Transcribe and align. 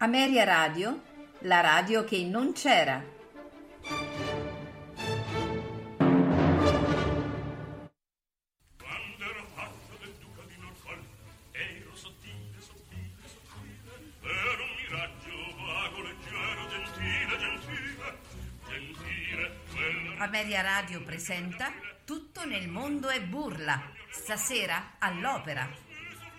Ameria 0.00 0.44
Radio, 0.44 1.02
la 1.40 1.60
radio 1.60 2.04
che 2.04 2.22
non 2.22 2.52
c'era. 2.52 3.02
Quando 8.76 9.24
ero 9.24 9.44
fatto 9.54 9.98
del 10.00 10.14
duca 10.20 10.42
di 10.46 10.54
Norfolk, 10.60 11.02
ero 11.50 11.96
sottile, 11.96 12.60
sottile, 12.60 13.26
sottile, 13.26 13.90
ero 14.22 14.62
un 14.62 14.74
miraggio 14.78 15.34
vago, 15.56 16.02
leggero, 16.02 16.68
gentile, 16.68 17.38
gentile, 17.38 18.18
gentile, 18.68 19.58
quella 19.72 20.22
Ameria 20.22 20.60
Radio 20.62 21.02
presenta 21.02 21.72
Tutto 22.04 22.46
nel 22.46 22.68
mondo 22.68 23.08
è 23.08 23.20
burla, 23.20 23.82
stasera 24.10 24.94
all'opera, 25.00 25.68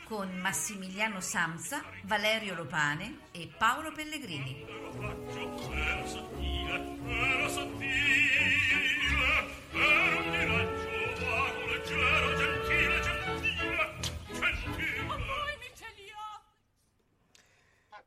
con 0.09 0.27
Massimiliano 0.39 1.19
Samsa, 1.19 1.83
Valerio 2.05 2.55
Lopane 2.55 3.27
e 3.31 3.47
Paolo 3.55 3.91
Pellegrini. 3.91 4.65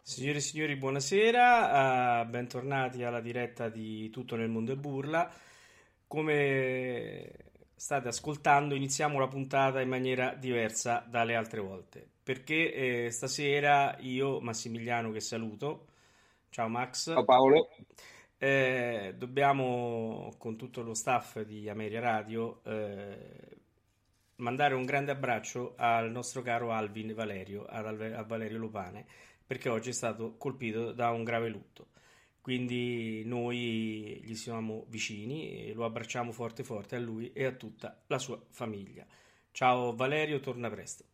Signore 0.03 0.39
e 0.39 0.41
signori, 0.41 0.75
buonasera, 0.75 2.23
eh, 2.23 2.27
bentornati 2.27 3.05
alla 3.05 3.21
diretta 3.21 3.69
di 3.69 4.11
Tutto 4.11 4.35
nel 4.35 4.49
mondo 4.49 4.73
è 4.73 4.77
burla. 4.77 5.33
Come 6.09 7.52
state 7.83 8.07
ascoltando, 8.07 8.77
iniziamo 8.77 9.19
la 9.19 9.27
puntata 9.27 9.81
in 9.81 9.89
maniera 9.89 10.37
diversa 10.37 11.05
dalle 11.05 11.35
altre 11.35 11.61
volte, 11.61 12.09
perché 12.23 12.73
eh, 12.73 13.11
stasera 13.11 13.97
io, 13.99 14.41
Massimiliano, 14.41 15.11
che 15.11 15.19
saluto, 15.19 15.87
ciao 16.51 16.69
Max, 16.69 17.13
Ciao 17.13 17.25
Paolo, 17.25 17.71
eh, 18.39 19.15
dobbiamo 19.19 20.33
con 20.39 20.57
tutto 20.57 20.83
lo 20.83 20.95
staff 20.95 21.41
di 21.41 21.69
Ameria 21.69 21.99
Radio 21.99 22.61
eh, 22.63 23.57
mandare 24.37 24.75
un 24.77 24.85
grande 24.85 25.11
abbraccio 25.11 25.75
al 25.77 26.09
nostro 26.13 26.41
caro 26.41 26.71
Alvin 26.71 27.13
Valerio, 27.15 27.65
a 27.65 28.23
Valerio 28.23 28.59
Lopane, 28.59 29.07
perché 29.45 29.69
oggi 29.69 29.91
è 29.91 29.93
stato 29.93 30.37
colpito 30.37 30.93
da 30.93 31.11
un 31.11 31.25
grave 31.25 31.49
lutto. 31.49 31.89
Quindi 32.43 33.23
noi 33.25 34.21
gli 34.25 34.35
siamo 34.35 34.87
vicini 34.89 35.69
e 35.69 35.73
lo 35.75 35.85
abbracciamo 35.85 36.33
forte 36.33 36.65
forte 36.65 36.97
a 36.97 36.99
lui 36.99 37.33
e 37.33 37.45
a 37.45 37.53
tutta 37.53 38.03
la 38.09 38.19
sua 38.19 38.43
famiglia. 38.51 39.07
Ciao 39.53 39.95
Valerio, 39.95 40.41
torna 40.41 40.69
presto. 40.69 41.05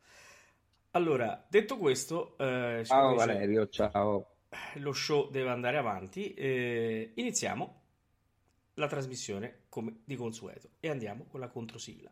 Allora, 0.93 1.47
detto 1.47 1.77
questo, 1.77 2.35
eh, 2.39 2.83
ciao 2.83 3.15
Valerio, 3.15 3.69
ciao. 3.69 4.37
lo 4.77 4.93
show 4.95 5.31
deve 5.31 5.51
andare 5.51 5.77
avanti. 5.77 6.33
eh, 6.33 7.13
iniziamo 7.15 7.83
la 8.75 8.87
trasmissione 8.87 9.65
come 9.69 10.01
di 10.05 10.17
consueto 10.17 10.71
e 10.81 10.89
andiamo 10.89 11.27
con 11.27 11.41
la 11.41 11.49
controsigla. 11.49 12.11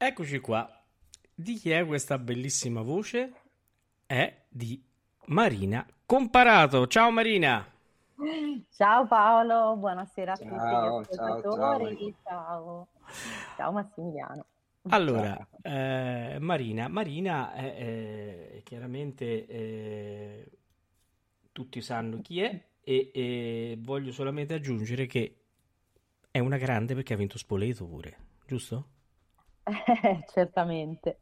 Eccoci 0.00 0.38
qua. 0.38 0.80
Di 1.34 1.54
chi 1.54 1.70
è 1.70 1.84
questa 1.84 2.18
bellissima 2.18 2.82
voce? 2.82 3.32
È 4.06 4.44
di 4.48 4.80
Marina 5.26 5.84
Comparato. 6.06 6.86
Ciao 6.86 7.10
Marina. 7.10 7.66
Ciao 8.70 9.08
Paolo, 9.08 9.74
buonasera 9.76 10.34
a 10.34 10.36
tutti 10.36 10.50
Ciao, 10.50 11.00
gli 11.00 11.04
ciao, 11.16 11.24
ascoltatori. 11.24 12.14
Ciao, 12.22 12.86
ciao 13.56 13.72
Massimiliano. 13.72 14.44
Allora, 14.90 15.36
eh, 15.62 16.36
Marina, 16.38 16.86
Marina 16.86 17.52
è, 17.52 17.74
è 18.52 18.62
chiaramente 18.62 19.46
eh, 19.46 20.50
tutti 21.50 21.80
sanno 21.80 22.20
chi 22.20 22.40
è 22.40 22.66
e, 22.80 23.10
e 23.12 23.78
voglio 23.80 24.12
solamente 24.12 24.54
aggiungere 24.54 25.06
che 25.06 25.40
è 26.30 26.38
una 26.38 26.56
grande 26.56 26.94
perché 26.94 27.14
ha 27.14 27.16
vinto 27.16 27.36
Spoleto 27.36 27.84
pure, 27.84 28.16
giusto? 28.46 28.90
Eh, 30.02 30.24
certamente. 30.26 31.18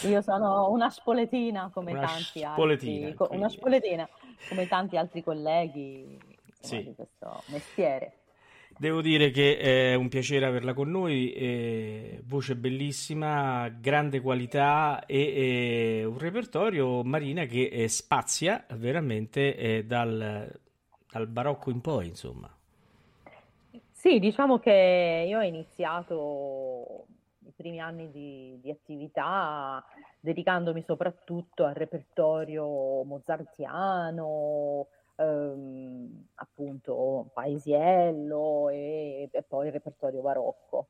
Io 0.00 0.20
sono 0.22 0.70
una 0.70 0.90
spoletina 0.90 1.70
come 1.70 1.92
Una 1.92 2.00
tanti 2.06 2.42
spoletina, 2.42 3.08
altri, 3.08 3.14
co- 3.14 3.28
una 3.32 3.48
quindi. 3.48 3.56
spoletina 3.56 4.08
come 4.44 4.66
tanti 4.66 4.96
altri 4.96 5.22
colleghi 5.22 6.18
insomma, 6.46 6.80
Sì. 6.80 6.84
di 6.84 6.94
questo 6.94 7.44
mestiere. 7.48 8.14
Devo 8.76 9.02
dire 9.02 9.30
che 9.30 9.58
è 9.58 9.94
un 9.94 10.08
piacere 10.08 10.46
averla 10.46 10.72
con 10.72 10.90
noi, 10.90 11.32
eh, 11.34 12.22
voce 12.24 12.56
bellissima, 12.56 13.68
grande 13.68 14.20
qualità 14.20 15.04
e, 15.04 15.98
e 16.00 16.04
un 16.04 16.16
repertorio, 16.18 17.02
Marina, 17.04 17.44
che 17.44 17.64
eh, 17.66 17.88
spazia 17.88 18.64
veramente 18.76 19.54
eh, 19.56 19.84
dal, 19.84 20.50
dal 21.10 21.26
barocco 21.26 21.70
in 21.70 21.80
poi, 21.82 22.06
insomma. 22.06 22.50
Sì, 23.92 24.18
diciamo 24.18 24.58
che 24.58 25.26
io 25.28 25.38
ho 25.38 25.42
iniziato 25.42 27.06
i 27.50 27.52
primi 27.54 27.80
anni 27.80 28.10
di, 28.10 28.58
di 28.60 28.70
attività 28.70 29.84
dedicandomi 30.18 30.82
soprattutto 30.82 31.64
al 31.64 31.74
repertorio 31.74 33.02
mozartiano, 33.04 34.86
ehm, 35.16 36.26
appunto 36.36 37.30
Paisiello 37.32 38.68
e, 38.68 39.28
e 39.30 39.42
poi 39.42 39.66
il 39.66 39.72
repertorio 39.72 40.22
barocco. 40.22 40.86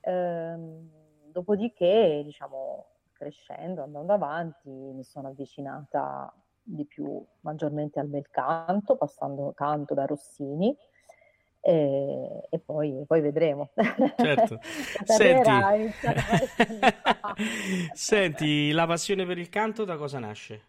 Ehm, 0.00 0.90
dopodiché, 1.30 2.22
diciamo, 2.24 2.86
crescendo, 3.12 3.82
andando 3.82 4.12
avanti, 4.12 4.70
mi 4.70 5.04
sono 5.04 5.28
avvicinata 5.28 6.32
di 6.62 6.84
più 6.84 7.24
maggiormente 7.40 7.98
al 7.98 8.08
bel 8.08 8.28
canto, 8.30 8.96
passando 8.96 9.52
canto 9.54 9.94
da 9.94 10.04
Rossini 10.04 10.76
e, 11.68 12.46
e 12.48 12.58
poi, 12.60 13.04
poi 13.06 13.20
vedremo. 13.20 13.70
Certo. 14.16 14.58
Senti, 15.04 15.50
senti, 17.92 18.72
la 18.72 18.86
passione 18.86 19.26
per 19.26 19.36
il 19.36 19.50
canto 19.50 19.84
da 19.84 19.96
cosa 19.96 20.18
nasce? 20.18 20.62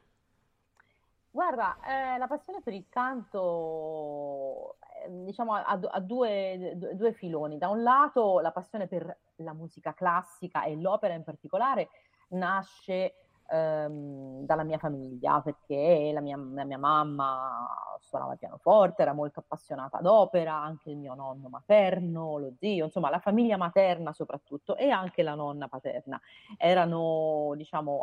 Guarda, 1.32 1.78
eh, 1.86 2.18
la 2.18 2.28
passione 2.28 2.60
per 2.62 2.74
il 2.74 2.86
canto, 2.90 4.76
eh, 5.06 5.24
diciamo, 5.24 5.54
ha 5.54 6.00
due, 6.02 6.74
due- 6.76 6.96
due 6.96 7.14
filoni. 7.14 7.58
Da 7.58 7.70
un 7.70 7.82
lato, 7.82 8.42
la 8.42 8.52
passione 8.52 8.88
per 8.88 9.16
la 9.38 9.54
musica 9.54 9.94
classica 9.94 10.66
e 10.66 10.76
l'opera 10.76 11.14
in 11.14 11.24
particolare 11.24 11.88
nasce 12.30 13.14
ehm, 13.52 14.46
dalla 14.46 14.64
mia 14.64 14.78
famiglia, 14.78 15.42
perché 15.42 16.12
la 16.14 16.22
mia, 16.22 16.38
la 16.38 16.64
mia 16.66 16.78
mamma 16.78 17.68
suonava 18.00 18.36
pianoforte, 18.36 19.02
era 19.02 19.14
molto 19.14 19.40
appassionata 19.42 20.00
d'opera, 20.00 20.54
anche 20.56 20.90
il 20.92 20.98
mio 20.98 21.14
nonno 21.16 21.50
materno, 21.50 22.38
lo 22.38 22.54
zio, 22.58 22.86
insomma, 22.86 23.10
la 23.10 23.20
famiglia 23.20 23.58
materna 23.58 24.14
soprattutto 24.14 24.76
e 24.76 24.90
anche 24.90 25.24
la 25.24 25.36
nonna 25.36 25.68
paterna 25.68 26.20
erano, 26.58 27.54
diciamo, 27.56 28.02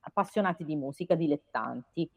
appassionati 0.00 0.64
di 0.64 0.76
musica, 0.76 1.14
dilettanti. 1.14 2.08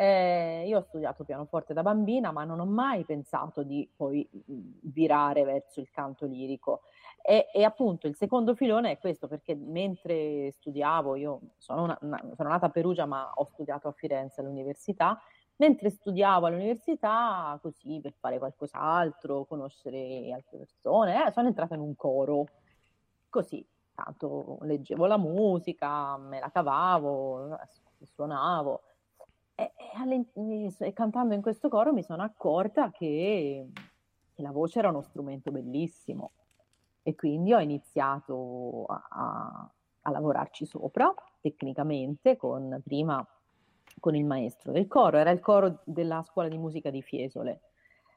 Eh, 0.00 0.64
io 0.66 0.78
ho 0.78 0.80
studiato 0.80 1.24
pianoforte 1.24 1.74
da 1.74 1.82
bambina, 1.82 2.30
ma 2.32 2.44
non 2.44 2.58
ho 2.58 2.64
mai 2.64 3.04
pensato 3.04 3.62
di 3.62 3.86
poi 3.94 4.26
mh, 4.32 4.78
virare 4.84 5.44
verso 5.44 5.80
il 5.80 5.90
canto 5.90 6.24
lirico. 6.24 6.82
E, 7.20 7.48
e 7.52 7.64
appunto 7.64 8.06
il 8.06 8.16
secondo 8.16 8.54
filone 8.54 8.92
è 8.92 8.98
questo, 8.98 9.28
perché 9.28 9.54
mentre 9.54 10.52
studiavo, 10.52 11.16
io 11.16 11.40
sono, 11.58 11.82
una- 11.82 11.98
una- 12.00 12.22
sono 12.34 12.48
nata 12.48 12.66
a 12.66 12.70
Perugia, 12.70 13.04
ma 13.04 13.30
ho 13.34 13.44
studiato 13.44 13.88
a 13.88 13.92
Firenze 13.92 14.40
all'università. 14.40 15.20
Mentre 15.56 15.90
studiavo 15.90 16.46
all'università, 16.46 17.58
così 17.60 18.00
per 18.00 18.14
fare 18.18 18.38
qualcos'altro, 18.38 19.44
conoscere 19.44 20.32
altre 20.32 20.56
persone, 20.58 21.26
eh, 21.26 21.30
sono 21.32 21.48
entrata 21.48 21.74
in 21.74 21.80
un 21.82 21.94
coro, 21.94 22.46
così, 23.28 23.66
tanto 23.94 24.58
leggevo 24.62 25.04
la 25.06 25.18
musica, 25.18 26.16
me 26.16 26.40
la 26.40 26.50
cavavo, 26.50 27.52
eh, 27.54 28.06
suonavo. 28.06 28.80
E, 29.60 30.92
cantando 30.94 31.34
in 31.34 31.42
questo 31.42 31.68
coro 31.68 31.92
mi 31.92 32.02
sono 32.02 32.22
accorta 32.22 32.90
che, 32.90 33.68
che 34.32 34.42
la 34.42 34.52
voce 34.52 34.78
era 34.78 34.88
uno 34.88 35.02
strumento 35.02 35.50
bellissimo. 35.50 36.32
E 37.02 37.14
quindi 37.14 37.52
ho 37.52 37.60
iniziato 37.60 38.84
a, 38.86 39.70
a- 40.02 40.10
lavorarci 40.10 40.64
sopra 40.64 41.12
tecnicamente 41.40 42.36
con 42.36 42.80
prima 42.84 43.24
con 44.00 44.14
il 44.14 44.24
maestro 44.24 44.72
del 44.72 44.86
coro, 44.86 45.18
era 45.18 45.30
il 45.30 45.40
coro 45.40 45.80
della 45.84 46.22
scuola 46.22 46.48
di 46.48 46.56
musica 46.56 46.90
di 46.90 47.02
Fiesole, 47.02 47.60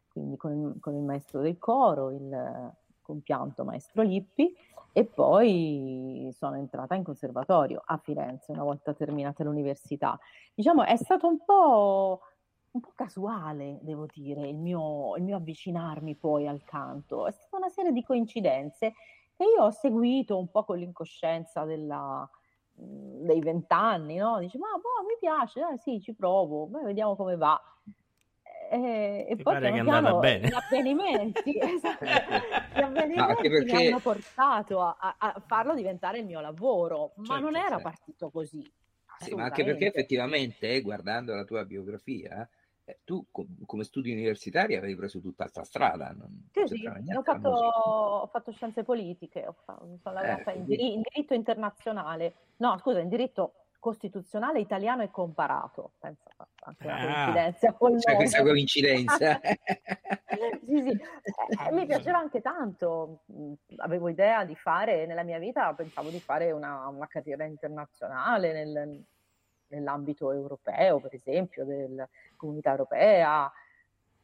quindi 0.07 0.37
con 0.37 0.77
con 0.79 0.95
il 0.95 1.03
maestro 1.03 1.41
del 1.41 1.57
coro, 1.57 2.11
il 2.11 2.73
compianto 3.01 3.65
maestro 3.65 4.01
Lippi, 4.01 4.55
e 4.93 5.05
poi 5.05 6.29
sono 6.33 6.55
entrata 6.55 6.95
in 6.95 7.03
conservatorio 7.03 7.81
a 7.83 7.97
Firenze 7.97 8.51
una 8.51 8.63
volta 8.63 8.93
terminata 8.93 9.43
l'università. 9.43 10.17
Diciamo, 10.53 10.83
è 10.83 10.95
stato 10.97 11.27
un 11.27 11.43
po', 11.43 12.21
un 12.71 12.79
po' 12.79 12.91
casuale, 12.95 13.79
devo 13.81 14.05
dire, 14.13 14.47
il 14.47 14.57
mio, 14.57 15.15
il 15.17 15.23
mio 15.23 15.37
avvicinarmi 15.37 16.15
poi 16.15 16.47
al 16.47 16.63
canto. 16.63 17.25
È 17.27 17.31
stata 17.31 17.57
una 17.57 17.69
serie 17.69 17.91
di 17.91 18.03
coincidenze 18.03 18.93
che 19.35 19.43
io 19.45 19.63
ho 19.63 19.71
seguito 19.71 20.37
un 20.37 20.49
po' 20.49 20.63
con 20.63 20.77
l'incoscienza 20.77 21.63
della, 21.65 22.29
mh, 22.75 23.25
dei 23.25 23.39
vent'anni, 23.39 24.17
no? 24.17 24.37
Dici, 24.39 24.57
ma 24.59 24.67
boh, 24.75 25.05
mi 25.07 25.15
piace, 25.19 25.61
eh, 25.73 25.77
sì, 25.79 25.99
ci 26.01 26.13
provo, 26.15 26.67
beh, 26.67 26.83
vediamo 26.83 27.15
come 27.15 27.35
va. 27.35 27.59
E, 28.73 29.27
e 29.29 29.37
Mi 29.37 29.43
poi 29.43 29.57
pare 29.59 29.71
che 29.71 29.79
è 29.79 29.81
piano 29.83 29.83
piano 29.83 30.15
bene. 30.15 30.49
gli 30.49 30.53
avvenimenti, 30.55 31.57
esatto, 31.61 32.41
gli 32.71 32.81
avvenimenti 32.81 33.61
mi 33.63 33.71
perché 33.71 33.75
hanno 33.75 33.99
portato 34.01 34.81
a, 34.81 34.97
a- 34.99 35.15
a 35.19 35.43
farlo 35.47 35.75
diventare 35.75 36.19
il 36.19 36.25
mio 36.25 36.39
lavoro, 36.41 37.13
ma 37.17 37.37
Certo, 37.37 37.39
non 37.39 37.55
era 37.55 37.79
certo. 37.79 37.81
partito 37.81 38.31
così, 38.31 38.67
Sì, 39.15 39.33
ma 39.33 39.45
anche 39.45 39.63
perché 39.63 39.87
effettivamente, 39.87 40.79
guardando 40.81 41.33
la 41.33 41.45
tua 41.45 41.65
biografia, 41.65 42.47
eh, 42.83 42.99
tu 43.03 43.25
com- 43.31 43.65
come 43.65 43.83
studi 43.85 44.11
universitari 44.11 44.75
avevi 44.75 44.95
preso 44.95 45.19
tutt'altra 45.21 45.63
strada, 45.63 46.11
non 46.11 46.49
Sì, 46.55 46.67
sì, 46.67 46.87
ho 47.15 47.23
fatto, 47.23 47.49
ho 47.49 48.27
fatto 48.27 48.51
scienze 48.51 48.83
politiche, 48.83 49.47
ho 49.47 49.53
fa- 49.53 49.79
mi 49.83 49.97
sono 49.97 50.15
Eh, 50.17 50.17
laureata 50.17 50.51
in, 50.51 50.65
quindi, 50.65 50.75
diri- 50.75 50.93
in 50.93 51.01
diritto 51.01 51.33
internazionale, 51.33 52.35
no, 52.57 52.77
scusa, 52.77 52.99
in 52.99 53.09
diritto 53.09 53.62
costituzionale 53.83 54.61
italiano 54.61 55.03
e 55.03 55.11
comparato, 55.11 55.91
pensa, 55.99 56.29
anche 56.61 56.87
una 56.87 56.95
Ah, 56.95 57.01
coincidenza 57.01 57.73
col 57.73 57.97
c'è 57.97 58.15
questa 58.15 58.37
nome. 58.37 58.51
coincidenza. 58.51 59.39
Sì, 60.65 60.81
sì, 60.81 60.89
eh, 60.89 61.67
eh, 61.67 61.71
mi 61.73 61.85
piaceva 61.85 62.17
anche 62.17 62.41
tanto, 62.41 63.19
avevo 63.77 64.07
idea 64.09 64.45
di 64.45 64.55
fare 64.55 65.05
nella 65.05 65.21
mia 65.21 65.37
vita, 65.37 65.71
pensavo 65.73 66.09
di 66.09 66.19
fare 66.19 66.51
una, 66.51 66.87
una 66.87 67.05
carriera 67.07 67.43
internazionale 67.43 68.51
nel- 68.53 69.03
nell'ambito 69.67 70.31
europeo, 70.31 70.99
per 70.99 71.13
esempio, 71.13 71.65
della 71.65 72.07
comunità 72.35 72.71
europea, 72.71 73.51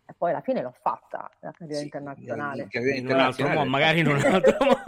e 0.05 0.13
poi 0.17 0.31
alla 0.31 0.41
fine 0.41 0.61
l'ho 0.63 0.73
fatta, 0.81 1.29
la 1.41 1.51
carriera 1.51 1.77
Sì, 1.79 1.83
internazionale. 1.85 2.67
in 2.71 3.05
un 3.05 3.19
altro 3.19 3.47
modo, 3.49 3.69
magari 3.69 3.99
in 3.99 4.07
un 4.07 4.15
altro 4.25 4.57
modo. 4.65 4.79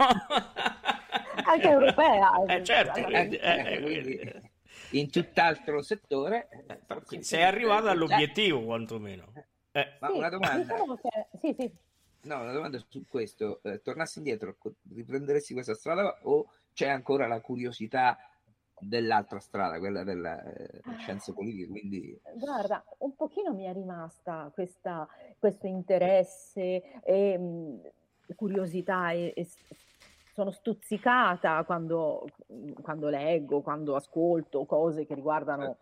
Anche 1.44 1.68
europea, 1.68 2.32
Eh, 2.48 2.64
certo, 2.64 2.98
Eh, 2.98 3.38
eh, 3.40 3.74
eh, 3.74 3.80
quindi- 3.80 4.50
in 4.92 5.10
tutt'altro 5.10 5.82
settore, 5.82 6.48
eh, 6.66 6.80
forse 6.86 7.22
sei 7.22 7.42
arrivato 7.42 7.86
eh, 7.86 7.90
all'obiettivo, 7.90 8.62
quantomeno. 8.64 9.32
Eh, 9.72 9.96
Ma 10.00 10.08
Sì, 10.08 10.16
una 10.18 10.28
domanda, 10.28 10.74
diciamo 10.74 10.96
che, 10.96 11.26
sì, 11.40 11.56
sì. 11.58 11.72
no, 12.22 12.40
una 12.40 12.52
domanda 12.52 12.78
su 12.88 13.04
questo, 13.08 13.60
eh, 13.62 13.80
tornassi 13.80 14.18
indietro, 14.18 14.56
riprenderesti 14.92 15.54
questa 15.54 15.74
strada 15.74 16.18
o 16.22 16.46
c'è 16.72 16.88
ancora 16.88 17.26
la 17.26 17.40
curiosità 17.40 18.18
dell'altra 18.78 19.38
strada, 19.38 19.78
quella 19.78 20.02
delle 20.02 20.80
scienze 20.98 21.32
politiche, 21.32 21.68
quindi 21.68 22.20
Guarda, 22.34 22.84
un 22.98 23.14
pochino 23.14 23.52
mi 23.54 23.64
è 23.64 23.72
rimasta 23.72 24.50
questa, 24.52 25.08
questo 25.38 25.66
interesse 25.66 27.00
e 27.02 27.38
mh, 27.38 27.80
curiosità 28.34 29.12
e, 29.12 29.32
e 29.36 29.46
sono 30.32 30.50
stuzzicata 30.50 31.62
quando, 31.64 32.26
quando 32.80 33.08
leggo, 33.08 33.60
quando 33.60 33.94
ascolto 33.94 34.64
cose 34.64 35.04
che 35.04 35.14
riguardano 35.14 35.76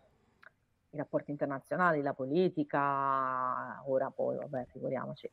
i 0.91 0.97
rapporti 0.97 1.31
internazionali, 1.31 2.01
la 2.01 2.13
politica, 2.13 3.81
ora 3.85 4.11
poi, 4.11 4.35
vabbè, 4.35 4.65
figuriamoci. 4.65 5.29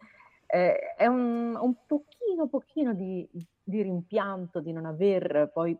Eh, 0.46 0.94
è 0.94 1.06
un, 1.06 1.56
un 1.60 1.74
pochino, 1.84 2.46
pochino 2.48 2.94
di, 2.94 3.28
di 3.62 3.82
rimpianto 3.82 4.60
di 4.60 4.72
non 4.72 4.86
aver 4.86 5.50
poi 5.52 5.76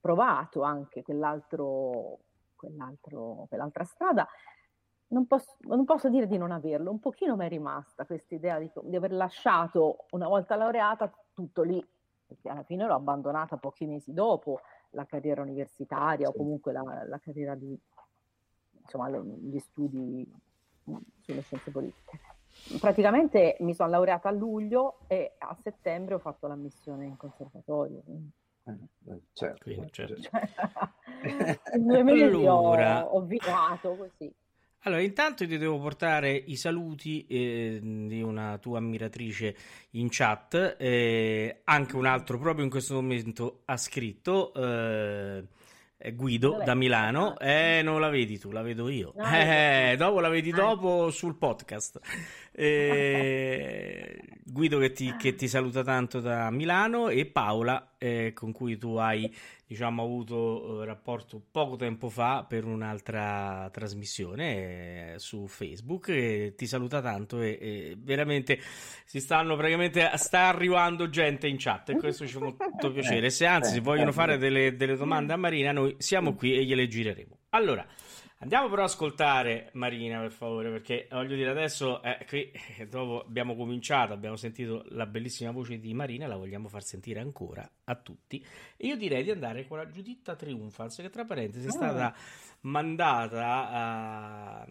provato 0.00 0.62
anche 0.62 1.02
quell'altro, 1.02 2.18
quell'altro, 2.56 3.46
quell'altra 3.48 3.84
strada, 3.84 4.28
non 5.08 5.26
posso, 5.26 5.56
non 5.60 5.84
posso, 5.84 6.08
dire 6.08 6.26
di 6.26 6.36
non 6.36 6.50
averlo, 6.50 6.90
un 6.90 6.98
pochino 6.98 7.36
mi 7.36 7.46
è 7.46 7.48
rimasta 7.48 8.04
questa 8.04 8.34
idea 8.34 8.58
di, 8.58 8.70
di, 8.82 8.96
aver 8.96 9.12
lasciato 9.12 10.06
una 10.10 10.26
volta 10.26 10.56
laureata 10.56 11.10
tutto 11.32 11.62
lì, 11.62 11.82
perché 12.34 12.48
alla 12.48 12.64
fine 12.64 12.86
l'ho 12.86 12.94
abbandonata 12.94 13.56
pochi 13.56 13.86
mesi 13.86 14.12
dopo 14.12 14.60
la 14.90 15.04
carriera 15.06 15.42
universitaria 15.42 16.26
sì. 16.26 16.32
o 16.32 16.36
comunque 16.36 16.72
la, 16.72 17.04
la 17.06 17.18
carriera 17.18 17.54
di, 17.54 17.78
insomma, 18.82 19.08
gli 19.08 19.58
studi 19.58 20.30
sulle 21.20 21.40
scienze 21.42 21.70
politiche. 21.70 22.20
Praticamente 22.78 23.56
mi 23.60 23.74
sono 23.74 23.90
laureata 23.90 24.28
a 24.28 24.32
luglio 24.32 24.98
e 25.06 25.34
a 25.38 25.56
settembre 25.60 26.14
ho 26.14 26.18
fatto 26.18 26.46
l'ammissione 26.46 27.06
in 27.06 27.16
conservatorio. 27.16 28.02
Eh, 28.66 29.20
certo, 29.32 29.62
Quindi, 29.64 29.92
certo. 29.92 30.20
Cioè, 30.20 31.60
in 31.74 31.86
due 31.86 32.02
mesi 32.02 32.22
allora... 32.22 33.06
ho, 33.06 33.16
ho 33.16 33.20
virato 33.22 33.96
così. 33.96 34.32
Allora, 34.86 35.00
intanto 35.00 35.46
ti 35.46 35.56
devo 35.56 35.78
portare 35.78 36.34
i 36.34 36.56
saluti 36.56 37.24
eh, 37.26 37.78
di 37.82 38.20
una 38.20 38.58
tua 38.58 38.78
ammiratrice 38.78 39.56
in 39.92 40.08
chat, 40.10 40.76
eh, 40.78 41.62
anche 41.64 41.96
un 41.96 42.04
altro 42.04 42.38
proprio 42.38 42.64
in 42.64 42.70
questo 42.70 42.92
momento 42.94 43.62
ha 43.64 43.78
scritto. 43.78 44.52
Eh, 44.52 45.44
Guido 46.12 46.50
Dov'è? 46.50 46.64
da 46.64 46.74
Milano, 46.74 47.38
eh, 47.38 47.80
non 47.82 47.98
la 47.98 48.10
vedi 48.10 48.38
tu, 48.38 48.50
la 48.50 48.60
vedo 48.60 48.90
io. 48.90 49.14
No, 49.16 49.24
eh, 49.24 49.94
dopo 49.96 50.20
la 50.20 50.28
vedi 50.28 50.50
dopo 50.50 51.10
sul 51.10 51.36
podcast. 51.36 52.00
Eh, 52.52 54.20
Guido 54.44 54.78
che 54.78 54.92
ti, 54.92 55.16
che 55.16 55.34
ti, 55.34 55.48
saluta 55.48 55.82
tanto 55.82 56.20
da 56.20 56.50
Milano 56.50 57.08
e 57.08 57.24
Paola 57.24 57.94
eh, 57.96 58.32
con 58.34 58.52
cui 58.52 58.76
tu 58.76 58.96
hai 58.96 59.34
diciamo, 59.74 60.02
avuto 60.02 60.82
eh, 60.82 60.86
rapporto 60.86 61.42
poco 61.50 61.76
tempo 61.76 62.08
fa 62.08 62.44
per 62.48 62.64
un'altra 62.64 63.68
trasmissione 63.72 65.14
eh, 65.14 65.18
su 65.18 65.46
Facebook 65.46 66.08
e 66.08 66.54
ti 66.56 66.66
saluta 66.66 67.02
tanto 67.02 67.40
e, 67.40 67.58
e, 67.60 67.96
veramente 67.98 68.60
si 69.04 69.20
stanno 69.20 69.56
praticamente 69.56 70.10
sta 70.14 70.46
arrivando 70.46 71.10
gente 71.10 71.48
in 71.48 71.56
chat 71.58 71.90
e 71.90 71.96
questo 71.96 72.26
ci 72.26 72.34
fa 72.34 72.40
molto 72.40 72.92
piacere. 72.92 73.30
Se 73.30 73.46
anzi 73.46 73.72
se 73.72 73.80
vogliono 73.80 74.12
fare 74.12 74.38
delle, 74.38 74.76
delle 74.76 74.96
domande 74.96 75.32
a 75.32 75.36
Marina 75.36 75.72
noi 75.72 75.94
siamo 75.98 76.34
qui 76.34 76.56
e 76.56 76.64
gliele 76.64 76.86
gireremo. 76.86 77.38
Allora 77.50 77.84
Andiamo 78.44 78.68
però 78.68 78.82
ad 78.82 78.90
ascoltare 78.90 79.70
Marina, 79.72 80.20
per 80.20 80.30
favore, 80.30 80.68
perché 80.70 81.08
voglio 81.10 81.34
dire 81.34 81.48
adesso, 81.48 82.02
eh, 82.02 82.26
qui 82.28 82.52
eh, 82.76 82.86
dopo 82.86 83.24
abbiamo 83.26 83.56
cominciato, 83.56 84.12
abbiamo 84.12 84.36
sentito 84.36 84.84
la 84.88 85.06
bellissima 85.06 85.50
voce 85.50 85.78
di 85.78 85.94
Marina, 85.94 86.26
la 86.26 86.36
vogliamo 86.36 86.68
far 86.68 86.82
sentire 86.82 87.20
ancora 87.20 87.66
a 87.84 87.94
tutti. 87.94 88.44
E 88.76 88.86
io 88.86 88.96
direi 88.96 89.24
di 89.24 89.30
andare 89.30 89.66
con 89.66 89.78
la 89.78 89.88
Giuditta 89.88 90.36
Triunfans, 90.36 90.96
che 90.96 91.08
tra 91.08 91.24
parentesi 91.24 91.68
è 91.68 91.70
stata 91.70 92.12
ah. 92.12 92.14
mandata 92.60 93.70
a 93.70 94.66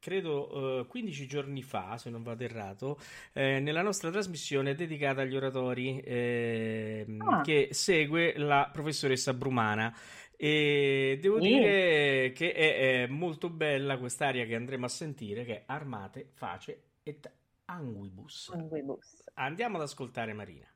credo 0.00 0.80
uh, 0.80 0.86
15 0.86 1.26
giorni 1.26 1.62
fa, 1.62 1.98
se 1.98 2.08
non 2.10 2.22
vado 2.22 2.42
errato, 2.42 2.98
eh, 3.34 3.60
nella 3.60 3.82
nostra 3.82 4.10
trasmissione 4.10 4.74
dedicata 4.74 5.20
agli 5.20 5.36
oratori 5.36 6.00
eh, 6.00 7.04
ah. 7.18 7.42
che 7.42 7.68
segue 7.72 8.36
la 8.36 8.70
professoressa 8.72 9.34
Brumana. 9.34 9.94
E 10.40 11.18
devo 11.20 11.38
mm. 11.38 11.40
dire 11.40 12.32
che 12.32 12.52
è, 12.52 13.02
è, 13.02 13.06
molto 13.08 13.50
bella 13.50 13.98
quest'aria 13.98 14.46
che 14.46 14.54
andremo 14.54 14.86
a 14.86 14.88
sentire, 14.88 15.44
che 15.44 15.54
è 15.56 15.62
Armate, 15.66 16.30
Face 16.32 16.82
et 17.02 17.28
Anguibus. 17.64 18.50
Anguibus. 18.54 19.24
Andiamo 19.34 19.78
ad 19.78 19.82
ascoltare 19.82 20.32
Marina. 20.34 20.68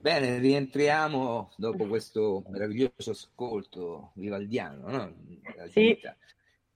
Bene, 0.00 0.38
rientriamo 0.38 1.50
dopo 1.56 1.86
questo 1.86 2.44
meraviglioso 2.48 3.10
ascolto 3.10 4.12
vivaldiano, 4.14 4.88
no? 4.88 5.12
Sì. 5.70 5.98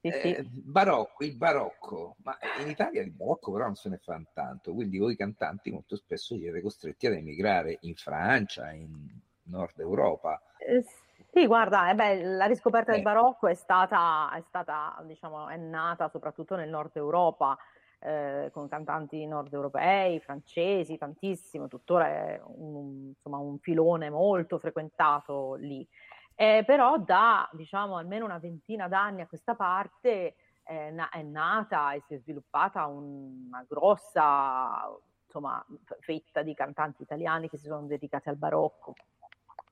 Sì, 0.00 0.09
eh, 0.09 0.45
barocco, 0.50 1.25
il 1.25 1.37
barocco, 1.37 2.17
ma 2.25 2.37
in 2.61 2.69
Italia 2.69 3.00
il 3.02 3.12
barocco 3.12 3.52
però 3.52 3.67
non 3.67 3.76
se 3.76 3.88
ne 3.88 3.99
fa 3.99 4.21
tanto, 4.33 4.75
quindi 4.75 4.99
voi 4.99 5.14
cantanti 5.14 5.71
molto 5.71 5.95
spesso 5.95 6.37
siete 6.37 6.61
costretti 6.61 7.07
ad 7.07 7.12
emigrare 7.12 7.79
in 7.83 7.95
Francia, 7.95 8.73
in 8.73 9.09
Nord 9.45 9.79
Europa. 9.79 10.43
Eh, 10.59 10.85
sì, 11.33 11.47
guarda, 11.47 11.88
eh 11.91 11.95
beh, 11.95 12.25
la 12.25 12.47
riscoperta 12.47 12.91
eh. 12.91 12.95
del 12.95 13.05
barocco 13.05 13.47
è 13.47 13.55
stata, 13.55 14.33
è 14.35 14.43
stata, 14.49 15.00
diciamo, 15.07 15.49
è 15.49 15.57
nata 15.57 16.09
soprattutto 16.09 16.57
nel 16.57 16.69
Nord 16.69 16.97
Europa, 16.97 17.57
eh, 18.04 18.50
con 18.52 18.68
cantanti 18.68 19.25
nord 19.26 19.52
europei, 19.52 20.18
francesi, 20.21 20.99
tantissimo, 20.99 21.68
tuttora 21.68 22.06
è 22.06 22.40
un, 22.44 23.09
insomma, 23.09 23.38
un 23.38 23.59
filone 23.59 24.11
molto 24.11 24.59
frequentato 24.59 25.54
lì. 25.54 25.87
Eh, 26.35 26.64
però 26.66 26.99
da 26.99 27.49
diciamo 27.52 27.97
almeno 27.97 28.25
una 28.25 28.38
ventina 28.38 28.88
d'anni 28.88 29.21
a 29.21 29.26
questa 29.26 29.54
parte 29.54 30.35
eh, 30.64 30.90
na- 30.90 31.11
è 31.11 31.23
nata 31.23 31.92
e 31.92 32.02
si 32.06 32.14
è 32.14 32.18
sviluppata 32.18 32.87
un, 32.87 33.44
una 33.47 33.64
grossa 33.68 34.90
insomma, 35.25 35.64
fetta 36.00 36.42
di 36.42 36.54
cantanti 36.54 37.02
italiani 37.02 37.49
che 37.49 37.59
si 37.59 37.66
sono 37.66 37.87
dedicati 37.87 38.28
al 38.28 38.37
barocco. 38.37 38.94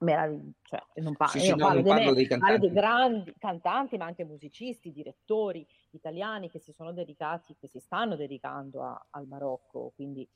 Meraviglia, 0.00 0.52
cioè, 0.62 0.80
non, 0.94 1.14
pa- 1.14 1.26
sì, 1.26 1.40
sì, 1.40 1.50
non 1.50 1.58
no, 1.58 1.66
parlo, 1.66 1.82
parlo, 1.82 2.14
di, 2.14 2.26
me, 2.30 2.38
parlo 2.38 2.58
di 2.58 2.72
grandi 2.72 3.34
cantanti, 3.38 3.98
ma 3.98 4.06
anche 4.06 4.24
musicisti, 4.24 4.92
direttori 4.92 5.66
italiani 5.92 6.50
che 6.50 6.58
si 6.58 6.72
sono 6.72 6.92
dedicati, 6.92 7.56
che 7.58 7.68
si 7.68 7.78
stanno 7.78 8.16
dedicando 8.16 8.82
a, 8.82 9.06
al 9.10 9.26
barocco, 9.26 9.92
quindi 9.94 10.28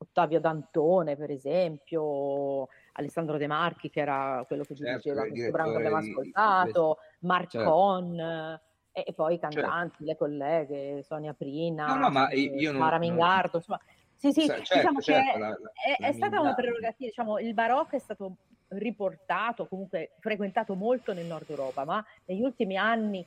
Ottavio 0.00 0.38
Dantone, 0.38 1.16
per 1.16 1.30
esempio, 1.30 2.68
Alessandro 2.92 3.36
De 3.36 3.48
Marchi, 3.48 3.90
che 3.90 4.00
era 4.00 4.44
quello 4.46 4.62
che 4.62 4.76
certo, 4.76 4.96
diceva 4.96 5.26
questo 5.26 5.50
brano 5.50 5.70
che 5.72 5.76
abbiamo 5.76 5.96
ascoltato, 5.96 6.98
di... 7.18 7.26
Marcon, 7.26 8.16
certo. 8.16 8.62
e, 8.92 9.04
e, 9.08 9.12
poi 9.12 9.34
i 9.34 9.38
certo. 9.40 9.60
cantanti, 9.60 9.88
certo. 9.88 10.04
le 10.04 10.16
colleghe, 10.16 11.02
Sonia 11.02 11.34
Prina, 11.34 11.86
no, 11.86 11.96
no, 11.96 12.10
ma 12.10 12.30
io 12.32 12.72
Mara 12.74 12.98
non, 12.98 13.08
Mingardo, 13.08 13.56
insomma. 13.56 13.80
Sì, 14.14 14.32
sì, 14.32 14.46
certo, 14.46 14.74
diciamo 14.74 14.98
che 14.98 15.12
certo, 15.12 15.38
la, 15.38 15.48
la, 15.48 15.56
è, 15.72 16.06
è 16.06 16.12
stata 16.12 16.40
una 16.40 16.54
prerogativa, 16.54 17.08
diciamo, 17.08 17.38
il 17.38 17.54
barocco 17.54 17.96
è 17.96 18.00
stato 18.00 18.36
riportato, 18.68 19.66
comunque 19.66 20.12
frequentato 20.20 20.74
molto 20.74 21.12
nel 21.12 21.26
nord 21.26 21.48
Europa, 21.48 21.84
ma 21.84 22.04
negli 22.24 22.42
ultimi 22.42 22.76
anni 22.76 23.24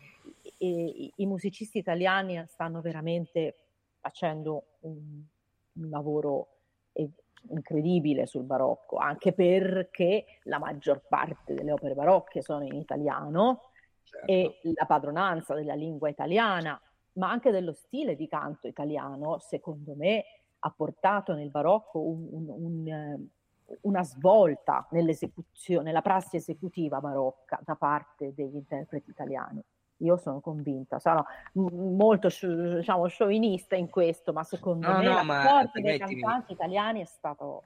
i, 0.66 1.14
i, 1.16 1.26
musicisti 1.26 1.78
italiani 1.78 2.44
stanno 2.48 2.82
veramente 2.82 3.56
facendo 4.00 4.78
un, 4.82 5.24
un 5.74 5.90
lavoro 5.90 6.48
incredibile 7.50 8.26
sul 8.28 8.44
barocco, 8.44 8.98
anche 8.98 9.34
perché 9.34 10.26
la 10.44 10.60
maggior 10.60 11.02
parte 11.08 11.54
delle 11.54 11.72
opere 11.72 11.96
barocche 11.96 12.42
sono 12.42 12.64
in 12.64 12.76
italiano 12.76 13.72
certo. 14.04 14.32
e 14.32 14.60
la 14.76 14.86
padronanza 14.86 15.56
della 15.56 15.74
lingua 15.74 16.10
italiana, 16.10 16.80
ma 17.14 17.30
anche 17.30 17.52
dello 17.52 17.74
stile 17.74 18.16
di 18.16 18.28
canto 18.28 18.68
italiano, 18.68 19.40
secondo 19.40 19.96
me 19.96 20.24
ha 20.60 20.72
portato 20.72 21.34
nel 21.34 21.50
barocco 21.50 22.00
un, 22.00 22.46
un, 22.48 22.88
eh, 22.88 23.78
una 23.82 24.04
svolta 24.04 24.88
nell'esecuzione, 24.92 25.86
nella 25.86 26.02
prassi 26.02 26.36
esecutiva 26.36 27.00
barocca 27.00 27.60
da 27.64 27.76
parte 27.76 28.34
degli 28.36 28.56
interpreti 28.56 29.10
italiani. 29.10 29.62
Io 30.02 30.18
sono 30.18 30.40
convinta, 30.40 31.00
sono 31.00 31.26
molto 31.54 32.28
diciamo, 32.28 33.08
sciovinista 33.08 33.76
in 33.76 33.90
questo, 33.90 34.34
ma 34.34 34.44
secondo 34.44 34.88
no, 34.88 34.98
me 34.98 35.06
no, 35.06 35.24
l'apporto 35.24 35.80
dei 35.80 36.00
cantanti 36.00 36.54
italiani 36.54 37.02
è 37.02 37.06
stato 37.06 37.64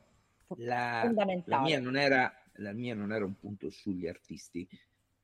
la, 0.58 1.02
fondamentale. 1.04 1.56
La 1.56 1.62
mia, 1.62 1.80
non 1.80 1.98
era, 1.98 2.32
la 2.56 2.74
mia 2.74 2.94
non 2.94 3.12
era 3.12 3.26
un 3.26 3.38
punto 3.38 3.70
sugli 3.70 4.08
artisti, 4.08 4.68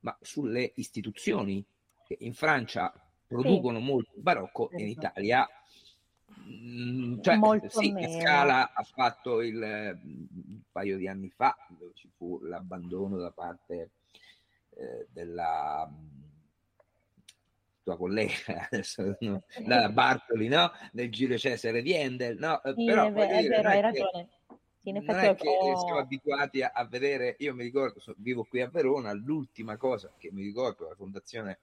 ma 0.00 0.16
sulle 0.20 0.72
istituzioni 0.76 1.64
che 2.04 2.16
in 2.20 2.34
Francia 2.34 2.92
producono 3.26 3.78
sì. 3.78 3.84
molto 3.84 4.12
barocco 4.16 4.70
e 4.70 4.82
in 4.82 4.88
esatto. 4.88 5.20
Italia 5.20 5.48
mm, 6.48 7.20
cioè, 7.20 7.36
Molto 7.36 7.68
sì, 7.68 7.92
meno. 7.92 8.20
Scala 8.20 8.72
ha 8.72 8.82
fatto 8.82 9.40
il, 9.42 9.60
un 9.60 10.60
paio 10.70 10.96
di 10.96 11.08
anni 11.08 11.30
fa, 11.30 11.56
dove 11.68 11.92
ci 11.94 12.10
fu 12.16 12.40
l'abbandono 12.42 13.16
da 13.18 13.30
parte 13.30 13.90
eh, 14.70 15.06
della 15.10 15.90
tua 17.82 17.96
collega, 17.96 18.32
adesso, 18.70 19.16
no, 19.20 19.44
la 19.66 19.88
Bartoli, 19.90 20.48
no? 20.48 20.70
Nel 20.92 21.10
Giro 21.10 21.36
Cesare 21.36 21.82
di 21.82 21.92
Endel, 21.92 22.38
no? 22.38 22.60
Sì, 22.74 22.84
Però, 22.84 23.06
è, 23.06 23.12
vero, 23.12 23.40
dire, 23.40 23.56
hai 23.56 23.80
ragione. 23.80 24.28
Sì, 24.82 24.90
non 24.90 25.08
è 25.08 25.34
che 25.36 25.48
ho... 25.48 25.78
siamo 25.78 25.98
abituati 25.98 26.62
a, 26.62 26.72
a, 26.74 26.84
vedere, 26.84 27.36
io 27.38 27.54
mi 27.54 27.62
ricordo, 27.62 28.00
so, 28.00 28.14
vivo 28.18 28.44
qui 28.44 28.60
a 28.60 28.68
Verona, 28.68 29.12
l'ultima 29.12 29.76
cosa 29.76 30.12
che 30.18 30.30
mi 30.32 30.42
ricordo 30.42 30.88
la 30.88 30.96
Fondazione 30.96 31.60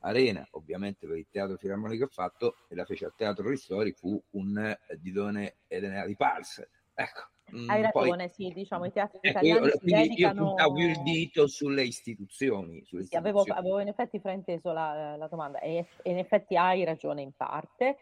Arena, 0.00 0.46
ovviamente 0.52 1.06
per 1.06 1.16
il 1.16 1.26
teatro 1.30 1.56
filarmonico 1.56 2.04
ho 2.04 2.08
fatto, 2.08 2.56
e 2.68 2.74
la 2.74 2.84
fece 2.84 3.06
al 3.06 3.14
Teatro 3.16 3.48
Ristori, 3.48 3.92
fu 3.92 4.22
un 4.32 4.58
eh, 4.58 4.78
Didone 4.98 5.56
Edenea 5.66 6.04
di 6.06 6.14
Pars. 6.14 6.66
Ecco, 6.94 7.28
Hai 7.66 7.82
ragione, 7.82 8.28
poi, 8.28 8.30
sì, 8.30 8.52
diciamo 8.52 8.84
i 8.84 8.92
teatri 8.92 9.18
ecco, 9.20 9.38
italiani 9.38 9.66
io, 9.66 9.78
si 9.78 9.86
dedicano... 9.86 10.40
Io 10.40 10.46
puntavo 10.46 10.78
il 10.78 11.02
dito 11.02 11.46
sulle 11.46 11.82
istituzioni. 11.82 12.84
Sulle 12.84 13.04
sì, 13.04 13.16
avevo, 13.16 13.42
avevo, 13.46 13.80
in 13.80 13.88
effetti 13.88 14.18
frainteso 14.18 14.72
la, 14.72 15.16
la 15.16 15.26
domanda 15.28 15.58
e, 15.60 15.86
e, 16.02 16.10
in 16.10 16.18
effetti 16.18 16.56
hai 16.56 16.84
ragione 16.84 17.22
in 17.22 17.32
parte, 17.34 17.96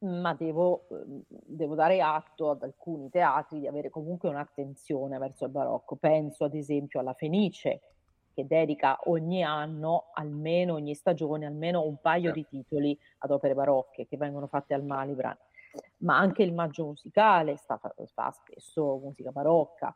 ma 0.00 0.32
devo, 0.34 0.86
devo, 1.28 1.74
dare 1.74 2.00
atto 2.00 2.50
ad 2.50 2.62
alcuni 2.62 3.10
teatri 3.10 3.58
di 3.60 3.66
avere 3.66 3.90
comunque 3.90 4.28
un'attenzione 4.28 5.18
verso 5.18 5.44
il 5.44 5.50
barocco. 5.50 5.96
Penso 5.96 6.44
ad 6.44 6.54
esempio 6.54 7.00
alla 7.00 7.14
Fenice, 7.14 7.80
che 8.32 8.46
dedica 8.46 8.98
ogni 9.06 9.42
anno, 9.42 10.10
almeno 10.14 10.74
ogni 10.74 10.94
stagione, 10.94 11.46
almeno 11.46 11.84
un 11.84 12.00
paio 12.00 12.32
certo. 12.32 12.38
di 12.38 12.46
titoli 12.48 12.98
ad 13.18 13.32
opere 13.32 13.54
barocche 13.54 14.06
che 14.06 14.16
vengono 14.16 14.46
fatte 14.46 14.74
al 14.74 14.84
Malibran 14.84 15.36
ma 15.98 16.18
anche 16.18 16.42
il 16.42 16.52
maggio 16.52 16.86
musicale 16.86 17.56
sta, 17.56 17.78
fa 17.78 18.30
spesso 18.30 18.98
musica 19.02 19.30
barocca, 19.30 19.94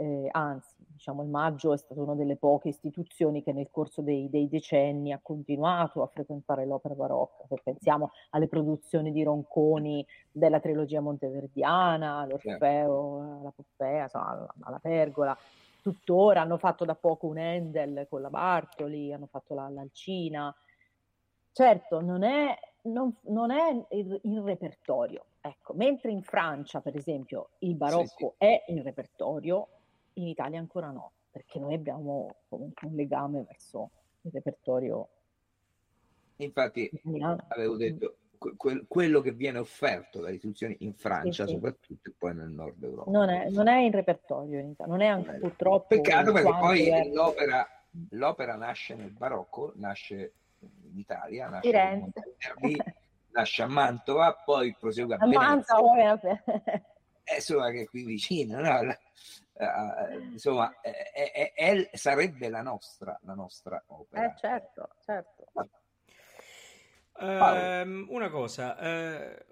eh, 0.00 0.28
anzi, 0.30 0.74
diciamo, 0.78 1.22
il 1.22 1.28
maggio 1.28 1.74
è 1.74 1.76
stata 1.76 2.00
una 2.00 2.14
delle 2.14 2.36
poche 2.36 2.68
istituzioni 2.68 3.42
che 3.42 3.52
nel 3.52 3.68
corso 3.70 4.00
dei, 4.00 4.30
dei, 4.30 4.48
decenni 4.48 5.12
ha 5.12 5.20
continuato 5.22 6.02
a 6.02 6.06
frequentare 6.06 6.64
l'opera 6.64 6.94
barocca. 6.94 7.44
Se 7.46 7.60
pensiamo 7.62 8.12
alle 8.30 8.48
produzioni 8.48 9.12
di 9.12 9.22
Ronconi 9.22 10.04
della 10.32 10.58
trilogia 10.58 11.02
monteverdiana, 11.02 12.20
all'Orfeo, 12.20 13.40
alla 13.40 13.52
Poppea, 13.54 14.08
alla, 14.10 14.54
alla 14.60 14.78
Pergola, 14.78 15.36
tuttora 15.82 16.40
hanno 16.40 16.56
fatto 16.56 16.86
da 16.86 16.94
poco 16.94 17.26
un 17.26 17.36
Endel 17.36 18.06
con 18.08 18.22
la 18.22 18.30
Bartoli, 18.30 19.12
hanno 19.12 19.26
fatto 19.26 19.52
la, 19.52 19.68
l'Alcina. 19.68 20.54
Certo, 21.52 22.00
non 22.00 22.22
è 22.22 22.58
non, 22.82 23.14
non 23.22 23.50
è 23.50 23.70
il, 23.90 24.20
il, 24.24 24.40
repertorio. 24.40 25.24
Ecco, 25.40 25.74
mentre 25.74 26.10
in 26.10 26.22
Francia, 26.22 26.80
per 26.80 26.96
esempio, 26.96 27.50
il 27.58 27.74
barocco 27.74 28.04
sì, 28.06 28.24
sì. 28.38 28.44
è 28.44 28.64
il 28.68 28.82
repertorio, 28.82 29.68
in 30.14 30.28
Italia 30.28 30.58
ancora 30.58 30.90
no, 30.90 31.12
perché 31.30 31.58
noi 31.58 31.74
abbiamo 31.74 32.34
comunque 32.48 32.86
un 32.86 32.94
legame 32.94 33.42
verso 33.42 33.90
il 34.22 34.30
repertorio. 34.32 35.08
Infatti, 36.36 36.88
italiano. 36.92 37.44
avevo 37.48 37.76
detto 37.76 38.16
que- 38.56 38.84
quello 38.88 39.20
che 39.20 39.32
viene 39.32 39.58
offerto 39.58 40.20
dalle 40.20 40.34
istituzioni 40.34 40.76
in 40.80 40.94
Francia, 40.94 41.46
sì, 41.46 41.52
soprattutto, 41.52 42.08
e 42.08 42.14
poi 42.16 42.34
nel 42.34 42.48
nord 42.48 42.82
Europa. 42.82 43.10
Non 43.10 43.28
è, 43.28 43.50
non 43.50 43.68
è 43.68 43.80
in 43.80 43.92
repertorio, 43.92 44.58
in 44.58 44.74
non 44.86 45.02
è 45.02 45.06
anche 45.06 45.26
non 45.26 45.36
è 45.36 45.38
purtroppo. 45.40 45.86
Peccato 45.88 46.32
perché 46.32 46.50
poi 46.50 47.12
l'opera, 47.12 47.66
l'opera 48.10 48.56
nasce 48.56 48.94
nel 48.94 49.10
barocco, 49.10 49.72
nasce 49.76 50.32
in 50.60 50.98
Italia, 50.98 51.48
nasce 51.48 51.76
a, 51.76 51.98
nasce 53.32 53.62
a 53.62 53.66
Mantova, 53.66 54.34
poi 54.44 54.74
prosegue 54.78 55.14
a, 55.14 55.18
a 55.20 55.26
Mantova, 55.26 56.20
eh, 56.20 57.34
insomma 57.34 57.70
che 57.70 57.82
è 57.82 57.86
qui 57.86 58.04
vicino, 58.04 58.60
no? 58.60 58.82
La, 58.82 58.98
uh, 59.60 60.20
insomma, 60.32 60.80
è, 60.80 61.30
è, 61.32 61.52
è, 61.54 61.90
sarebbe 61.92 62.48
la 62.48 62.62
nostra, 62.62 63.18
la 63.22 63.34
nostra 63.34 63.82
opera. 63.86 64.24
Eh, 64.24 64.36
certo, 64.36 64.88
certo. 65.04 65.46
Uh, 67.12 68.06
una 68.14 68.30
cosa, 68.30 68.76
uh, 68.78 69.49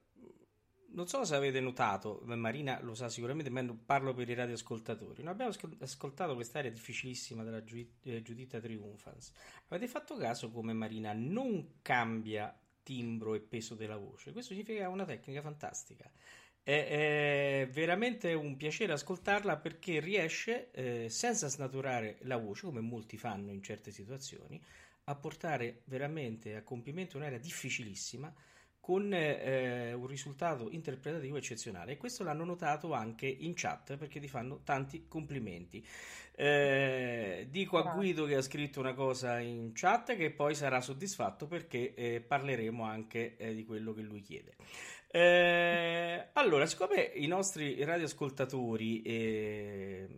non 0.98 1.06
so 1.06 1.24
se 1.24 1.36
avete 1.36 1.60
notato, 1.60 2.22
Marina 2.24 2.80
lo 2.82 2.92
sa 2.92 3.08
sicuramente, 3.08 3.50
ma 3.50 3.64
parlo 3.86 4.12
per 4.14 4.28
i 4.28 4.34
radioascoltatori. 4.34 5.22
Noi 5.22 5.32
abbiamo 5.32 5.54
ascoltato 5.78 6.34
quest'area 6.34 6.72
difficilissima 6.72 7.44
della 7.44 7.62
eh, 8.02 8.20
Giuditta 8.20 8.58
Triumphans. 8.58 9.32
Avete 9.68 9.86
fatto 9.86 10.16
caso 10.16 10.50
come 10.50 10.72
Marina 10.72 11.12
non 11.12 11.78
cambia 11.82 12.52
timbro 12.82 13.34
e 13.34 13.40
peso 13.40 13.76
della 13.76 13.96
voce? 13.96 14.32
Questo 14.32 14.54
significa 14.54 14.78
che 14.78 14.84
ha 14.84 14.88
una 14.88 15.04
tecnica 15.04 15.40
fantastica. 15.40 16.10
È, 16.60 16.72
è, 17.62 17.68
veramente 17.70 18.34
un 18.34 18.56
piacere 18.56 18.92
ascoltarla 18.92 19.56
perché 19.56 20.00
riesce, 20.00 20.72
eh, 20.72 21.08
senza 21.08 21.46
snaturare 21.46 22.18
la 22.22 22.38
voce, 22.38 22.66
come 22.66 22.80
molti 22.80 23.16
fanno 23.16 23.52
in 23.52 23.62
certe 23.62 23.92
situazioni, 23.92 24.60
a 25.04 25.14
portare 25.14 25.82
veramente 25.84 26.56
a 26.56 26.64
compimento 26.64 27.16
un'area 27.16 27.38
difficilissima 27.38 28.34
con 28.88 29.12
eh, 29.12 29.92
un 29.92 30.06
risultato 30.06 30.70
interpretativo 30.70 31.36
eccezionale 31.36 31.92
e 31.92 31.96
questo 31.98 32.24
l'hanno 32.24 32.46
notato 32.46 32.94
anche 32.94 33.26
in 33.26 33.52
chat 33.54 33.98
perché 33.98 34.18
ti 34.18 34.28
fanno 34.28 34.62
tanti 34.64 35.04
complimenti. 35.06 35.86
Eh, 36.34 37.48
dico 37.50 37.76
a 37.76 37.92
Guido 37.92 38.24
che 38.24 38.36
ha 38.36 38.40
scritto 38.40 38.80
una 38.80 38.94
cosa 38.94 39.40
in 39.40 39.72
chat 39.74 40.16
che 40.16 40.30
poi 40.30 40.54
sarà 40.54 40.80
soddisfatto 40.80 41.46
perché 41.46 41.92
eh, 41.92 42.20
parleremo 42.22 42.82
anche 42.82 43.36
eh, 43.36 43.54
di 43.54 43.66
quello 43.66 43.92
che 43.92 44.00
lui 44.00 44.22
chiede. 44.22 44.56
Eh, 45.10 46.28
allora, 46.32 46.64
siccome 46.64 47.12
i 47.16 47.26
nostri 47.26 47.84
radioascoltatori 47.84 49.02
eh, 49.02 50.08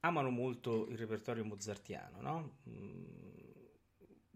amano 0.00 0.30
molto 0.30 0.86
il 0.86 0.96
repertorio 0.96 1.44
mozartiano, 1.44 2.20
no? 2.20 2.58
Mm, 2.68 3.04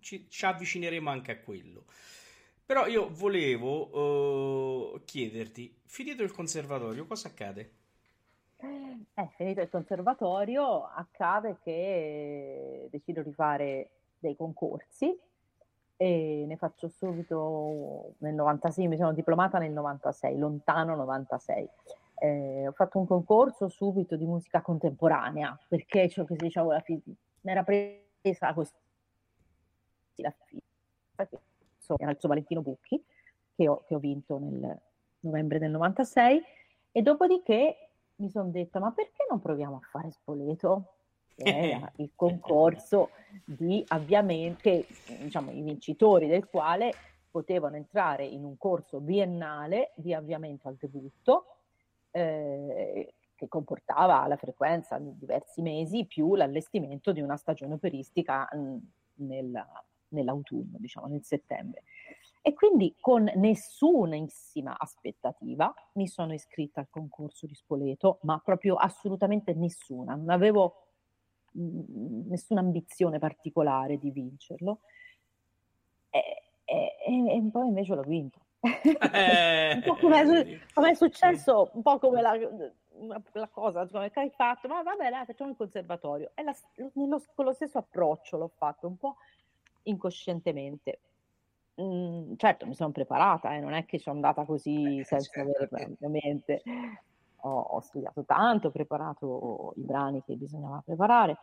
ci, 0.01 0.27
ci, 0.29 0.45
avvicineremo 0.45 1.09
anche 1.09 1.31
a 1.31 1.38
quello. 1.38 1.85
Però 2.66 2.87
io 2.87 3.11
volevo 3.12 4.94
uh, 4.94 5.05
chiederti, 5.05 5.83
finito 5.85 6.22
il 6.22 6.33
conservatorio, 6.33 7.07
cosa 7.07 7.29
accade? 7.29 7.70
Eh, 8.57 9.29
finito 9.37 9.61
il 9.61 9.68
conservatorio, 9.68 10.87
accade 10.87 11.59
che 11.62 12.88
decido 12.90 13.22
di 13.22 13.33
fare 13.35 13.90
dei 14.18 14.35
concorsi 14.35 15.14
e 15.96 16.44
ne 16.46 16.57
faccio 16.57 16.88
subito 16.88 18.14
nel 18.18 18.35
96, 18.35 18.88
mi 18.88 18.96
sono 18.96 19.12
diplomata 19.12 19.59
nel 19.59 19.72
96, 19.72 20.38
lontano 20.38 20.96
96. 20.96 21.68
Eh, 22.16 22.66
ho 22.66 22.72
fatto 22.72 22.98
un 22.98 23.07
concorso 23.07 23.68
subito 23.68 24.16
di 24.16 24.24
musica 24.24 24.62
contemporanea 24.62 25.59
perché 25.68 26.09
ciò 26.09 26.24
che 26.24 26.37
si 26.38 26.44
diceva 26.44 26.83
mi 26.87 27.03
era 27.42 27.62
presa 27.62 28.55
così 28.55 28.72
la 30.16 30.31
fisica 30.31 31.53
era 31.97 32.11
il 32.11 32.18
suo 32.18 32.29
Valentino 32.29 32.62
Bucchi 32.62 33.03
che 33.55 33.68
ho, 33.68 33.85
che 33.87 33.94
ho 33.94 33.99
vinto 33.99 34.38
nel 34.38 34.81
novembre 35.20 35.59
del 35.59 35.70
96 35.70 36.42
e 36.92 37.03
dopodiché 37.03 37.90
mi 38.16 38.31
sono 38.31 38.51
detta 38.51 38.79
ma 38.79 38.92
perché 38.92 39.27
non 39.29 39.40
proviamo 39.40 39.77
a 39.77 39.87
fare 39.90 40.11
Spoleto? 40.11 40.90
Era 41.37 41.90
il 41.97 42.12
concorso 42.14 43.11
di 43.44 43.85
avviamento, 43.88 44.70
diciamo 45.18 45.51
i 45.51 45.62
vincitori 45.62 46.29
del 46.29 46.47
quale 46.47 46.92
potevano 47.29 47.75
entrare 47.75 48.25
in 48.25 48.44
un 48.44 48.57
corso 48.57 49.01
biennale 49.01 49.90
di 49.97 50.14
avviamento 50.14 50.68
al 50.68 50.77
debutto 50.77 51.57
eh, 52.12 53.14
che 53.35 53.49
comportava 53.49 54.25
la 54.29 54.37
frequenza 54.37 54.99
di 54.99 55.12
diversi 55.18 55.61
mesi 55.61 56.05
più 56.05 56.37
l'allestimento 56.37 57.11
di 57.11 57.20
una 57.20 57.37
stagione 57.37 57.75
operistica 57.75 58.49
mh, 58.53 58.77
nel, 59.14 59.66
nell'autunno, 60.09 60.77
diciamo 60.79 61.07
nel 61.07 61.25
settembre. 61.25 61.85
E 62.43 62.53
quindi 62.53 62.95
con 63.01 63.31
nessunissima 63.37 64.77
aspettativa 64.79 65.73
mi 65.95 66.07
sono 66.07 66.35
iscritta 66.35 66.81
al 66.81 66.88
concorso 66.90 67.47
di 67.47 67.55
Spoleto, 67.55 68.19
ma 68.23 68.38
proprio 68.38 68.75
assolutamente 68.75 69.55
nessuna. 69.55 70.14
Non 70.14 70.29
avevo 70.29 70.88
mh, 71.53 72.29
nessuna 72.29 72.61
ambizione 72.61 73.19
particolare 73.19 73.97
di 73.97 74.11
vincerlo. 74.11 74.81
E, 76.11 76.21
e, 76.64 77.37
e 77.37 77.49
poi 77.51 77.67
invece 77.67 77.95
l'ho 77.95 78.03
vinto. 78.03 78.40
Eh, 78.61 79.73
un 79.77 79.83
po' 79.83 79.97
come 79.97 80.21
è, 80.21 80.59
come 80.73 80.90
è 80.90 80.95
successo, 80.95 81.71
un 81.73 81.83
po' 81.83 81.99
come 81.99 82.21
la, 82.21 82.33
la 83.33 83.49
cosa 83.49 83.87
come 83.87 84.11
hai 84.12 84.31
fatto, 84.31 84.69
ma 84.69 84.83
vabbè, 84.83 85.11
dai, 85.11 85.25
facciamo 85.25 85.51
il 85.51 85.57
conservatorio. 85.57 86.33
E 86.35 86.43
la, 86.43 86.55
nello, 86.95 87.23
con 87.35 87.45
lo 87.45 87.53
stesso 87.53 87.79
approccio 87.79 88.37
l'ho 88.37 88.53
fatto, 88.55 88.87
un 88.87 88.97
po' 88.97 89.17
incoscientemente. 89.85 91.01
Mm, 91.81 92.35
certo, 92.37 92.66
mi 92.66 92.75
sono 92.75 92.92
preparata, 92.92 93.55
eh, 93.55 93.61
non 93.61 93.73
è 93.73 93.85
che 93.85 93.99
sono 93.99 94.16
andata 94.16 94.44
così 94.44 94.99
eh, 94.99 95.05
senza 95.05 95.42
certo. 95.42 95.75
aver 95.75 95.90
ovviamente. 95.92 96.62
Ho, 97.47 97.61
ho, 97.61 97.81
studiato 97.81 98.25
tanto, 98.25 98.68
ho 98.68 98.70
preparato 98.70 99.75
i 99.77 99.83
brani 99.83 100.23
che 100.25 100.35
bisognava 100.35 100.83
preparare, 100.83 101.37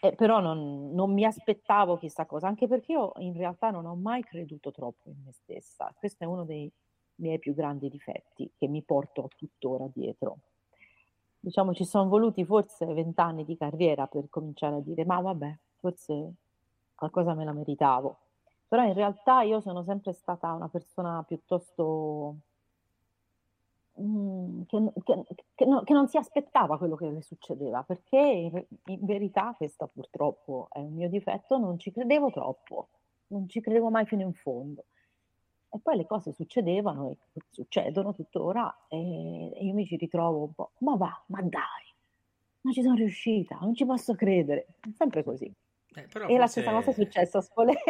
eh, 0.00 0.14
però 0.14 0.40
non, 0.40 0.92
non, 0.94 1.12
mi 1.12 1.24
aspettavo 1.24 1.98
chissà 1.98 2.24
cosa, 2.24 2.48
anche 2.48 2.66
perché 2.66 2.92
io 2.92 3.12
in 3.18 3.34
realtà 3.34 3.70
non 3.70 3.84
ho 3.84 3.94
mai 3.94 4.22
creduto 4.22 4.70
troppo 4.70 5.10
in 5.10 5.22
me 5.24 5.32
stessa. 5.32 5.92
Questo 5.94 6.24
è 6.24 6.26
uno 6.26 6.44
dei 6.44 6.72
miei 7.16 7.38
più 7.38 7.54
grandi 7.54 7.88
difetti 7.88 8.50
che 8.56 8.66
mi 8.66 8.82
porto 8.82 9.28
tuttora 9.36 9.86
dietro. 9.92 10.38
Diciamo, 11.38 11.74
ci 11.74 11.84
sono 11.84 12.08
voluti 12.08 12.44
forse 12.44 12.86
vent'anni 12.86 13.44
di 13.44 13.56
carriera 13.56 14.06
per 14.06 14.28
cominciare 14.30 14.76
a 14.76 14.80
dire, 14.80 15.04
ma 15.04 15.20
vabbè, 15.20 15.58
forse 15.80 16.34
qualcosa 17.02 17.34
me 17.34 17.44
la 17.44 17.52
meritavo. 17.52 18.18
Però 18.68 18.84
in 18.84 18.94
realtà 18.94 19.42
io 19.42 19.60
sono 19.60 19.82
sempre 19.82 20.12
stata 20.12 20.52
una 20.52 20.68
persona 20.68 21.22
piuttosto 21.26 22.36
mm, 24.00 24.62
che, 24.66 24.92
che, 25.02 25.24
che, 25.54 25.64
no, 25.66 25.82
che, 25.82 25.92
non 25.92 26.08
si 26.08 26.16
aspettava 26.16 26.78
quello 26.78 26.94
che 26.96 27.10
le 27.10 27.22
succedeva, 27.22 27.82
perché 27.82 28.18
in, 28.18 28.64
in, 28.84 29.04
verità 29.04 29.52
questo 29.56 29.88
purtroppo 29.92 30.68
è 30.70 30.78
un 30.78 30.94
mio 30.94 31.08
difetto, 31.08 31.58
non 31.58 31.78
ci 31.78 31.90
credevo 31.90 32.30
troppo, 32.30 32.88
non 33.28 33.48
ci 33.48 33.60
credevo 33.60 33.90
mai 33.90 34.06
fino 34.06 34.22
in 34.22 34.32
fondo. 34.32 34.84
E 35.68 35.78
poi 35.80 35.96
le 35.96 36.06
cose 36.06 36.32
succedevano 36.32 37.16
e 37.32 37.40
succedono 37.50 38.14
tuttora 38.14 38.86
e, 38.88 38.96
io 39.60 39.72
mi 39.74 39.86
ci 39.86 39.96
ritrovo 39.96 40.44
un 40.44 40.52
po', 40.54 40.70
ma 40.78 40.96
va, 40.96 41.22
ma 41.26 41.40
dai, 41.42 41.92
ma 42.62 42.72
ci 42.72 42.82
sono 42.82 42.94
riuscita, 42.94 43.58
non 43.60 43.74
ci 43.74 43.84
posso 43.84 44.14
credere, 44.14 44.66
sempre 44.96 45.24
così. 45.24 45.52
Eh, 45.94 46.02
e 46.02 46.08
forse... 46.08 46.36
la 46.36 46.46
stessa 46.46 46.70
cosa 46.72 46.90
è 46.90 46.92
successa 46.94 47.38
a 47.38 47.40
Spoleto. 47.40 47.80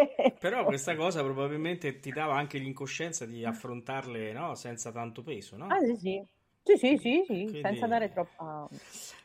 Però 0.40 0.64
questa 0.64 0.96
cosa 0.96 1.22
probabilmente 1.22 1.98
ti 1.98 2.10
dava 2.10 2.34
anche 2.34 2.58
l'incoscienza 2.58 3.26
di 3.26 3.44
affrontarle 3.44 4.32
no? 4.32 4.54
senza 4.54 4.90
tanto 4.90 5.22
peso, 5.22 5.56
no? 5.56 5.66
Ah 5.66 5.78
sì, 5.80 5.96
sì. 5.96 6.26
Sì, 6.64 6.76
sì, 6.76 6.96
sì, 6.96 7.22
sì 7.26 7.26
Quindi... 7.26 7.60
senza 7.60 7.86
dare 7.86 8.12
troppa... 8.12 8.68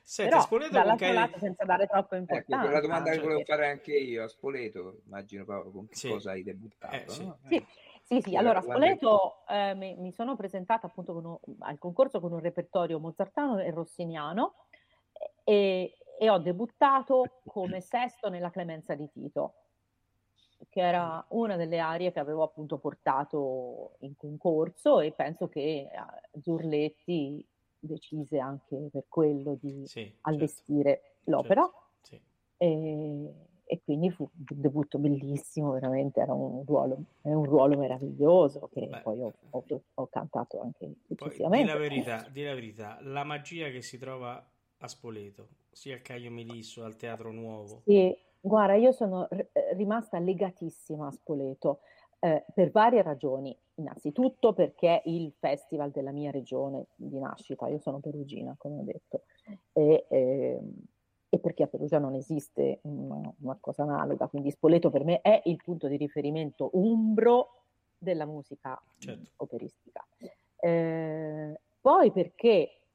Senti, 0.08 0.32
Però, 0.32 0.42
Spoleto 0.42 0.72
dall'altro 0.72 1.12
lato, 1.12 1.38
senza 1.38 1.66
dare 1.66 1.86
troppa 1.86 2.16
importanza. 2.16 2.56
Ecco, 2.56 2.66
quella 2.66 2.80
domanda 2.80 3.12
che 3.12 3.20
volevo 3.20 3.44
fare 3.44 3.70
anche 3.70 3.92
io 3.92 4.24
a 4.24 4.28
Spoleto, 4.28 5.02
immagino 5.06 5.44
Paolo, 5.44 5.70
con 5.70 5.88
che 5.88 5.96
sì. 5.96 6.10
cosa 6.10 6.32
hai 6.32 6.44
debuttato, 6.44 6.96
eh, 6.96 7.04
sì. 7.08 7.26
No? 7.26 7.38
sì. 7.48 7.66
Sì, 8.08 8.22
sì, 8.22 8.38
allora 8.38 8.60
a 8.60 8.62
Spoleto 8.62 9.46
eh, 9.50 9.76
mi, 9.76 9.96
mi, 9.98 10.14
sono 10.14 10.38
presentata 10.38 10.88
appunto 10.88 11.12
un, 11.12 11.56
al 11.60 11.78
concorso 11.78 12.22
con 12.22 12.32
un 12.32 12.40
repertorio 12.40 13.00
mozartano 13.00 13.60
e 13.60 13.70
rossiniano 13.70 14.68
e, 15.44 15.94
e 16.18 16.30
ho 16.30 16.40
debuttato 16.40 17.42
come 17.46 17.82
sesto 17.82 18.30
nella 18.30 18.50
Clemenza 18.50 18.96
di 18.96 19.10
Tito, 19.12 19.54
che 20.70 20.82
era 20.82 21.24
una 21.30 21.56
delle 21.56 21.80
arie 21.80 22.12
che 22.12 22.20
avevo 22.20 22.44
appunto 22.44 22.78
portato 22.78 23.96
in 24.00 24.16
concorso 24.16 25.00
e 25.00 25.12
penso 25.12 25.48
che 25.48 25.88
eh, 25.92 26.40
Zurletti 26.42 27.46
decise 27.80 28.40
anche 28.40 28.90
per 28.92 29.06
quello 29.08 29.56
di 29.62 29.86
sì, 29.86 30.02
certo. 30.02 30.18
allestire 30.22 30.90
certo. 30.90 31.32
l'opera. 31.32 31.62
Certo. 31.62 31.86
Sì. 32.02 32.22
E, 32.58 33.34
e, 33.66 33.82
quindi 33.84 34.10
fu 34.10 34.24
un 34.24 34.62
debutto 34.62 34.98
bellissimo, 34.98 35.72
veramente 35.74 36.20
era 36.20 36.34
un 36.34 36.64
ruolo, 36.66 36.98
un 37.22 37.44
ruolo 37.44 37.78
meraviglioso 37.78 38.68
che 38.74 38.88
Beh, 38.88 39.02
poi 39.02 39.22
ho, 39.22 39.34
ho, 39.52 39.64
ho, 39.94 40.08
cantato 40.08 40.62
anche 40.62 40.92
successivamente. 41.06 41.72
Poi, 41.72 41.78
di 41.82 41.84
la 41.84 41.90
verità, 41.90 42.30
di 42.30 42.44
la 42.44 42.54
verità, 42.54 42.98
la 43.02 43.24
magia 43.24 43.70
che 43.70 43.84
si 43.84 44.00
trova 44.00 44.44
a 44.80 44.88
Spoleto, 44.88 45.48
sia 45.72 45.96
al 45.96 46.02
Caio 46.02 46.32
Melisso, 46.32 46.84
al 46.84 46.96
Teatro 46.96 47.32
Nuovo. 47.32 47.82
Sì, 47.86 48.16
guarda, 48.40 48.76
io 48.76 48.92
sono 48.92 49.28
r- 49.30 49.48
rimasta 49.76 50.20
legatissima 50.20 51.08
a 51.08 51.12
Spoleto 51.12 51.80
eh, 52.20 52.46
per 52.54 52.72
varie 52.72 53.02
ragioni. 53.02 53.58
Innanzitutto 53.76 54.54
perché 54.54 55.04
il 55.06 55.34
festival 55.38 55.92
della 55.92 56.12
mia 56.12 56.32
regione 56.32 56.88
di 56.96 57.20
nascita, 57.20 57.68
io 57.68 57.78
sono 57.80 58.00
perugina, 58.00 58.56
come 58.58 58.80
ho 58.80 58.84
detto, 58.84 59.24
e, 59.72 60.06
eh, 60.10 60.60
e 61.30 61.40
perché 61.40 61.64
a 61.64 61.68
Perugia 61.68 62.00
non 62.00 62.16
esiste 62.16 62.80
una, 62.84 63.32
una 63.42 63.58
cosa 63.60 63.84
analoga, 63.84 64.28
quindi 64.28 64.50
Spoleto 64.50 64.90
per 64.90 65.04
me 65.04 65.22
è 65.22 65.42
il 65.46 65.58
punto 65.58 65.88
di 65.88 65.98
riferimento 65.98 66.72
umbro 66.74 67.66
della 67.98 68.26
musica 68.26 68.82
certo. 68.98 69.32
operistica. 69.38 70.06
Eh, 70.56 71.60
poi 71.80 72.12
perché 72.12 72.87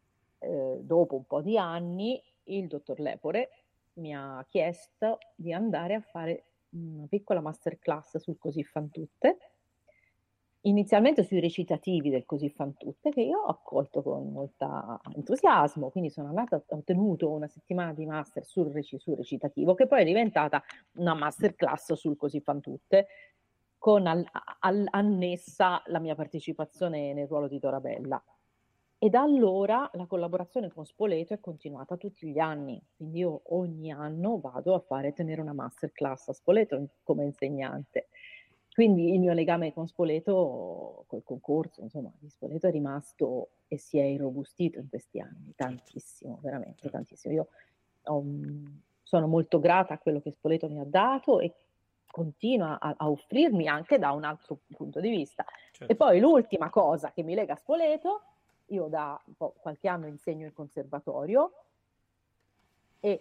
eh, 0.42 0.78
dopo 0.80 1.16
un 1.16 1.24
po' 1.24 1.40
di 1.40 1.56
anni, 1.56 2.22
il 2.44 2.66
dottor 2.66 2.98
Lepore 2.98 3.50
mi 3.94 4.14
ha 4.14 4.44
chiesto 4.48 5.18
di 5.34 5.52
andare 5.52 5.94
a 5.94 6.00
fare 6.00 6.44
una 6.70 7.06
piccola 7.06 7.40
masterclass 7.40 8.16
sul 8.18 8.38
Così 8.38 8.64
fan 8.64 8.90
tutte, 8.90 9.38
inizialmente 10.62 11.22
sui 11.22 11.40
recitativi 11.40 12.08
del 12.08 12.24
Così 12.24 12.48
fan 12.48 12.74
tutte, 12.76 13.10
che 13.10 13.20
io 13.22 13.38
ho 13.38 13.48
accolto 13.48 14.02
con 14.02 14.32
molto 14.32 15.00
entusiasmo, 15.14 15.90
quindi 15.90 16.10
sono 16.10 16.28
andata, 16.28 16.62
ho 16.66 16.82
tenuto 16.84 17.30
una 17.30 17.48
settimana 17.48 17.92
di 17.92 18.06
master 18.06 18.44
sul, 18.44 18.72
rec- 18.72 18.96
sul 18.96 19.16
recitativo, 19.16 19.74
che 19.74 19.86
poi 19.86 20.02
è 20.02 20.04
diventata 20.04 20.62
una 20.94 21.14
masterclass 21.14 21.92
sul 21.94 22.16
Così 22.16 22.40
fan 22.40 22.60
tutte, 22.60 23.06
con 23.76 24.06
al- 24.06 24.24
al- 24.60 24.86
annessa 24.90 25.82
la 25.86 25.98
mia 25.98 26.14
partecipazione 26.14 27.12
nel 27.12 27.26
ruolo 27.26 27.48
di 27.48 27.58
Dorabella. 27.58 28.22
E 29.02 29.10
da 29.10 29.22
allora 29.22 29.90
la 29.94 30.06
collaborazione 30.06 30.70
con 30.70 30.86
Spoleto 30.86 31.34
è 31.34 31.40
continuata 31.40 31.96
tutti 31.96 32.28
gli 32.28 32.38
anni, 32.38 32.80
quindi 32.94 33.18
io 33.18 33.42
ogni 33.46 33.90
anno 33.90 34.38
vado 34.38 34.74
a 34.74 34.78
fare 34.78 35.12
tenere 35.12 35.40
una 35.40 35.52
masterclass 35.52 36.28
a 36.28 36.32
Spoleto 36.32 36.80
come 37.02 37.24
insegnante. 37.24 38.10
quindi 38.72 39.12
il 39.12 39.18
mio 39.18 39.32
legame 39.32 39.72
con 39.72 39.88
Spoleto, 39.88 41.02
col 41.08 41.24
concorso, 41.24 41.80
insomma, 41.80 42.12
di 42.16 42.28
Spoleto 42.28 42.68
è 42.68 42.70
rimasto 42.70 43.48
e 43.66 43.76
si 43.76 43.98
è 43.98 44.04
irrobustito 44.04 44.78
in 44.78 44.88
questi 44.88 45.18
anni, 45.18 45.52
tantissimo, 45.56 46.38
veramente 46.40 46.82
certo. 46.82 46.96
tantissimo. 46.96 47.34
Io 47.34 47.48
um, 48.04 48.82
sono 49.02 49.26
molto 49.26 49.58
grata 49.58 49.94
a 49.94 49.98
quello 49.98 50.20
che 50.20 50.30
Spoleto 50.30 50.68
mi 50.68 50.78
ha 50.78 50.86
dato 50.86 51.40
e 51.40 51.52
continua 52.08 52.78
a, 52.78 52.94
a, 52.96 53.10
offrirmi 53.10 53.66
anche 53.66 53.98
da 53.98 54.12
un 54.12 54.22
altro 54.22 54.60
punto 54.76 55.00
di 55.00 55.10
vista. 55.10 55.44
Certo. 55.72 55.92
E 55.92 55.96
poi 55.96 56.20
l'ultima 56.20 56.70
cosa 56.70 57.10
che 57.10 57.24
mi 57.24 57.34
lega 57.34 57.54
a 57.54 57.56
Spoleto, 57.56 58.26
io 58.66 58.88
da 58.88 59.20
qualche 59.36 59.88
anno 59.88 60.06
insegno 60.06 60.46
il 60.46 60.52
conservatorio 60.52 61.52
e 63.00 63.20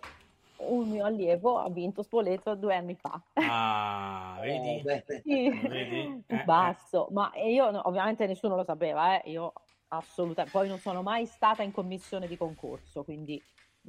un 0.57 0.89
mio 0.89 1.05
allievo 1.05 1.57
ha 1.57 1.69
vinto 1.69 2.03
Spoleto 2.03 2.55
due 2.55 2.75
anni 2.75 2.95
fa. 2.95 3.21
Ah, 3.33 4.37
vedi? 4.41 4.81
Eh, 4.91 5.21
sì. 5.23 5.49
vedi? 5.49 6.23
Eh, 6.27 6.43
basso, 6.43 7.09
eh. 7.09 7.13
ma 7.13 7.31
io 7.35 7.87
ovviamente 7.87 8.27
nessuno 8.27 8.55
lo 8.55 8.63
sapeva, 8.63 9.19
eh? 9.19 9.29
io 9.31 9.53
assolutamente, 9.89 10.57
poi 10.57 10.67
non 10.67 10.77
sono 10.77 11.01
mai 11.01 11.25
stata 11.25 11.63
in 11.63 11.71
commissione 11.71 12.27
di 12.27 12.37
concorso, 12.37 13.03
quindi 13.03 13.41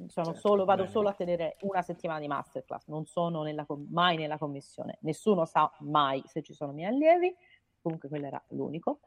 certo, 0.07 0.33
solo, 0.33 0.65
vado 0.65 0.85
solo 0.85 1.09
a 1.09 1.13
tenere 1.13 1.57
una 1.61 1.81
settimana 1.81 2.19
di 2.19 2.27
masterclass, 2.27 2.87
non 2.87 3.05
sono 3.05 3.43
nella, 3.43 3.65
mai 3.89 4.17
nella 4.17 4.37
commissione, 4.37 4.97
nessuno 5.01 5.45
sa 5.45 5.71
mai 5.79 6.21
se 6.25 6.41
ci 6.41 6.53
sono 6.53 6.71
miei 6.71 6.89
allievi, 6.89 7.33
comunque 7.81 8.09
quello 8.09 8.25
era 8.25 8.43
l'unico 8.49 8.99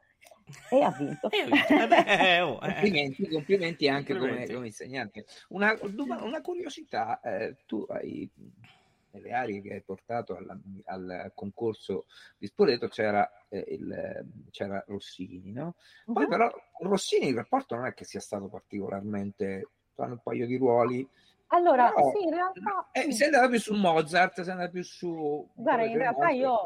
e 0.70 0.82
ha 0.82 0.90
vinto. 0.90 1.30
Eh, 1.30 2.40
oh, 2.40 2.56
eh. 2.56 2.72
complimenti, 2.72 3.28
complimenti 3.28 3.88
anche 3.88 4.12
complimenti. 4.12 4.46
Come, 4.46 4.54
come, 4.54 4.66
insegnante. 4.66 5.26
Una, 5.48 5.76
una 5.80 6.40
curiosità, 6.40 7.20
eh, 7.20 7.56
tu 7.66 7.86
hai 7.88 8.30
nelle 9.16 9.32
aree 9.32 9.62
che 9.62 9.74
hai 9.74 9.82
portato 9.82 10.36
alla, 10.36 10.58
al 10.84 11.32
concorso 11.34 12.06
di 12.36 12.46
Spoleto 12.46 12.88
c'era, 12.88 13.28
eh, 13.48 13.64
il, 13.68 14.26
c'era 14.50 14.82
Rossini, 14.86 15.52
no? 15.52 15.74
Poi 16.04 16.24
uh-huh. 16.24 16.28
però 16.28 16.52
Rossini 16.80 17.28
il 17.28 17.34
rapporto 17.34 17.74
non 17.74 17.86
è 17.86 17.94
che 17.94 18.04
sia 18.04 18.20
stato 18.20 18.46
particolarmente, 18.46 19.68
fanno 19.94 20.12
un 20.12 20.20
paio 20.22 20.46
di 20.46 20.56
ruoli. 20.56 21.08
Allora, 21.48 21.92
però, 21.92 22.10
sì, 22.10 22.24
in 22.24 22.34
realtà... 22.34 22.88
Eh, 22.92 23.12
sei 23.12 23.26
andata 23.26 23.48
più 23.48 23.60
su 23.60 23.74
Mozart, 23.74 24.40
sei 24.42 24.52
andata 24.52 24.70
più 24.70 24.82
su... 24.82 25.48
Guarda, 25.54 25.84
in 25.84 25.96
realtà 25.96 26.28
io 26.30 26.58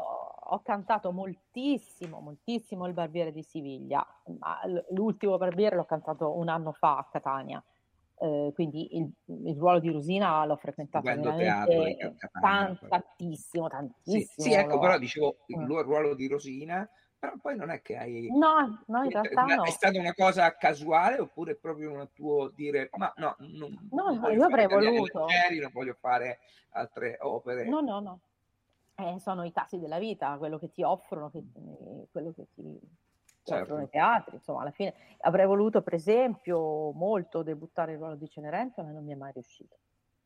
ho 0.53 0.61
cantato 0.61 1.11
moltissimo, 1.11 2.19
moltissimo 2.19 2.85
il 2.85 2.93
Barbiere 2.93 3.31
di 3.31 3.41
Siviglia, 3.41 4.05
ma 4.37 4.59
l'ultimo 4.89 5.37
Barbiere 5.37 5.77
l'ho 5.77 5.85
cantato 5.85 6.37
un 6.37 6.49
anno 6.49 6.73
fa 6.73 6.97
a 6.97 7.07
Catania. 7.09 7.63
Eh, 8.19 8.51
quindi 8.53 8.97
il, 8.97 9.09
il, 9.45 9.55
ruolo 9.55 9.79
di 9.79 9.89
Rosina 9.89 10.45
l'ho 10.45 10.57
frequentato 10.57 11.05
veramente 11.05 12.17
tan, 12.39 12.77
tantissimo, 12.87 13.67
tantissimo. 13.67 14.19
Sì, 14.19 14.41
sì 14.41 14.53
ecco, 14.53 14.77
però 14.77 14.99
dicevo 14.99 15.37
il 15.47 15.59
mm. 15.59 15.79
ruolo 15.79 16.13
di 16.13 16.27
Rosina, 16.27 16.87
però 17.17 17.33
poi 17.41 17.55
non 17.55 17.71
è 17.71 17.81
che 17.81 17.95
hai... 17.95 18.27
No, 18.29 18.83
no, 18.87 19.03
in 19.03 19.09
realtà 19.09 19.45
è, 19.45 19.55
no. 19.55 19.63
È 19.63 19.69
stata 19.69 19.97
una 19.97 20.13
cosa 20.13 20.55
casuale 20.55 21.19
oppure 21.19 21.55
proprio 21.55 21.93
un 21.93 22.09
tuo 22.13 22.49
dire, 22.49 22.89
ma 22.97 23.11
no, 23.15 23.35
non, 23.39 23.87
no, 23.89 24.19
non 24.19 24.33
io 24.33 24.45
avrei 24.45 24.67
voluto... 24.67 25.25
Leggeri, 25.25 25.59
non 25.59 25.71
voglio 25.73 25.95
fare 25.99 26.39
altre 26.71 27.17
opere. 27.21 27.67
No, 27.67 27.79
no, 27.79 27.99
no 28.01 28.19
eh, 28.95 29.19
sono 29.19 29.43
i 29.43 29.51
tassi 29.51 29.79
della 29.79 29.99
vita, 29.99 30.37
quello 30.37 30.59
che 30.59 30.71
ti 30.71 30.83
offrono, 30.83 31.29
che, 31.29 31.39
eh, 31.39 32.07
quello 32.11 32.33
che 32.33 32.47
ti 32.53 32.79
certo. 33.43 33.63
offrono 33.63 33.83
i 33.83 33.89
teatri. 33.89 34.35
Insomma, 34.35 34.61
alla 34.61 34.71
fine 34.71 34.93
avrei 35.21 35.45
voluto, 35.45 35.81
per 35.81 35.93
esempio, 35.93 36.91
molto 36.91 37.43
debuttare 37.43 37.93
il 37.93 37.97
ruolo 37.97 38.15
di 38.15 38.29
Cenerentola 38.29 38.87
ma 38.87 38.93
non 38.93 39.03
mi 39.03 39.13
è 39.13 39.15
mai 39.15 39.31
riuscito. 39.33 39.77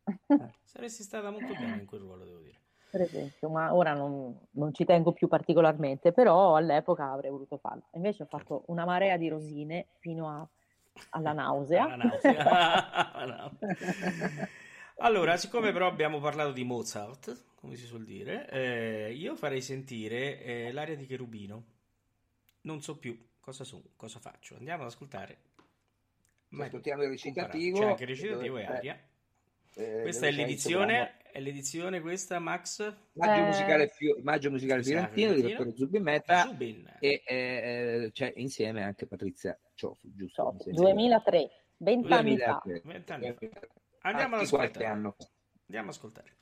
Eh, 0.03 0.17
saresti 0.63 1.03
stata 1.03 1.29
molto 1.29 1.53
bene 1.53 1.79
in 1.81 1.85
quel 1.85 2.01
ruolo, 2.01 2.25
devo 2.25 2.39
dire. 2.39 2.59
Per 2.89 3.01
esempio, 3.01 3.49
ma 3.49 3.73
ora 3.73 3.93
non, 3.93 4.37
non, 4.51 4.73
ci 4.73 4.85
tengo 4.85 5.11
più 5.11 5.27
particolarmente, 5.27 6.13
però 6.13 6.55
all'epoca 6.55 7.11
avrei 7.11 7.29
voluto 7.29 7.57
farlo. 7.57 7.83
Invece 7.93 8.23
ho 8.23 8.27
fatto 8.27 8.63
una 8.67 8.85
marea 8.85 9.17
di 9.17 9.27
rosine 9.27 9.87
fino 9.99 10.29
a, 10.29 10.47
alla 11.09 11.33
nausea. 11.33 11.83
alla 11.83 11.95
nausea. 11.97 13.51
allora, 14.97 15.37
siccome 15.37 15.71
però 15.71 15.87
abbiamo 15.87 16.19
parlato 16.19 16.51
di 16.51 16.63
Mozart, 16.63 17.43
come 17.55 17.75
si 17.75 17.85
suol 17.85 18.03
dire, 18.03 18.49
eh, 18.49 19.13
io 19.13 19.35
farei 19.35 19.61
sentire 19.61 20.41
eh, 20.41 20.71
l'aria 20.71 20.95
di 20.95 21.05
Cherubino. 21.05 21.63
Non 22.61 22.81
so 22.81 22.97
più 22.97 23.17
cosa, 23.39 23.63
so, 23.63 23.83
cosa 23.95 24.19
faccio. 24.19 24.55
Andiamo 24.55 24.83
ad 24.83 24.89
ascoltare. 24.89 25.37
Ma 26.49 26.65
ascoltiamo 26.65 27.03
il 27.03 27.09
recitativo. 27.09 27.79
C'è 27.79 27.85
anche 27.85 28.03
il 28.03 28.09
recitativo 28.09 28.57
e 28.57 28.65
aria. 28.65 28.99
Eh, 29.77 30.01
questa 30.03 30.27
è 30.27 30.31
l'edizione, 30.31 31.17
è 31.31 31.39
l'edizione 31.41 31.99
questa, 31.99 32.39
Max? 32.39 32.79
Maggio 33.13 33.41
eh... 33.41 33.45
musicale, 33.45 33.87
Fio, 33.89 34.17
Maggio 34.21 34.49
musicale 34.49 34.81
fiorentino 34.81 35.33
di 35.33 35.41
dottore 35.41 35.75
Zubimetta 35.75 36.43
Zubin. 36.43 36.97
e 36.99 37.23
eh, 37.25 38.09
c'è 38.13 38.31
insieme 38.37 38.83
anche 38.83 39.05
Patrizia 39.05 39.59
Ciofu, 39.73 40.09
giusto? 40.13 40.55
2003, 40.65 41.49
20 41.77 42.13
anni 42.13 42.37
fa. 42.37 42.63
Andiamo 44.05 44.35
ad 44.35 44.41
ascoltare. 44.43 44.85
Andiamo 44.85 45.89
ad 45.89 45.95
ascoltare. 45.95 46.37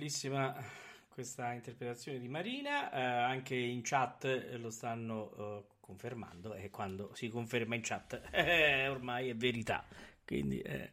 Bellissima 0.00 0.56
questa 1.10 1.52
interpretazione 1.52 2.18
di 2.18 2.26
Marina, 2.26 2.90
eh, 2.90 3.02
anche 3.02 3.54
in 3.54 3.82
chat 3.82 4.54
lo 4.54 4.70
stanno 4.70 5.30
uh, 5.36 5.64
confermando 5.78 6.54
e 6.54 6.70
quando 6.70 7.10
si 7.12 7.28
conferma 7.28 7.74
in 7.74 7.82
chat 7.82 8.22
eh, 8.32 8.88
ormai 8.88 9.28
è 9.28 9.36
verità. 9.36 9.84
Quindi 10.24 10.58
eh. 10.62 10.92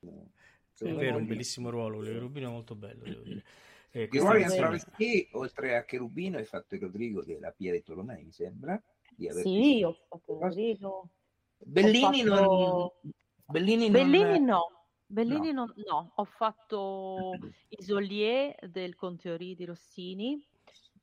è 0.00 0.92
vero, 0.94 1.18
un 1.18 1.26
bellissimo 1.26 1.68
ruolo, 1.68 1.98
Cherubino 2.00 2.48
è 2.48 2.52
molto 2.52 2.74
bello, 2.74 3.04
devo 3.04 3.20
dire. 3.20 3.44
Eh, 3.90 4.08
I 4.10 4.18
ruoli 4.18 4.44
travestì, 4.44 5.28
oltre 5.32 5.76
a 5.76 5.84
Cherubino, 5.84 6.38
hai 6.38 6.46
fatto 6.46 6.76
il 6.76 6.80
Rodrigo 6.80 7.22
della 7.24 7.50
Piere 7.50 7.82
Tolomei, 7.82 8.24
mi 8.24 8.32
sembra. 8.32 8.80
Di 9.14 9.28
aver 9.28 9.42
sì, 9.42 9.82
ho 9.82 9.92
fatto 9.92 10.38
Rodrigo. 10.38 11.10
Bellini, 11.58 12.22
fatto... 12.22 12.94
non... 13.02 13.12
Bellini, 13.44 13.90
Bellini 13.90 14.38
non... 14.38 14.44
no. 14.44 14.77
Bellini 15.10 15.52
no. 15.52 15.64
No, 15.64 15.74
no. 15.86 16.12
ho 16.16 16.24
fatto 16.24 17.30
Isolier 17.68 18.54
del 18.68 18.94
Conte 18.94 19.30
Ori 19.30 19.54
di 19.54 19.64
Rossini, 19.64 20.38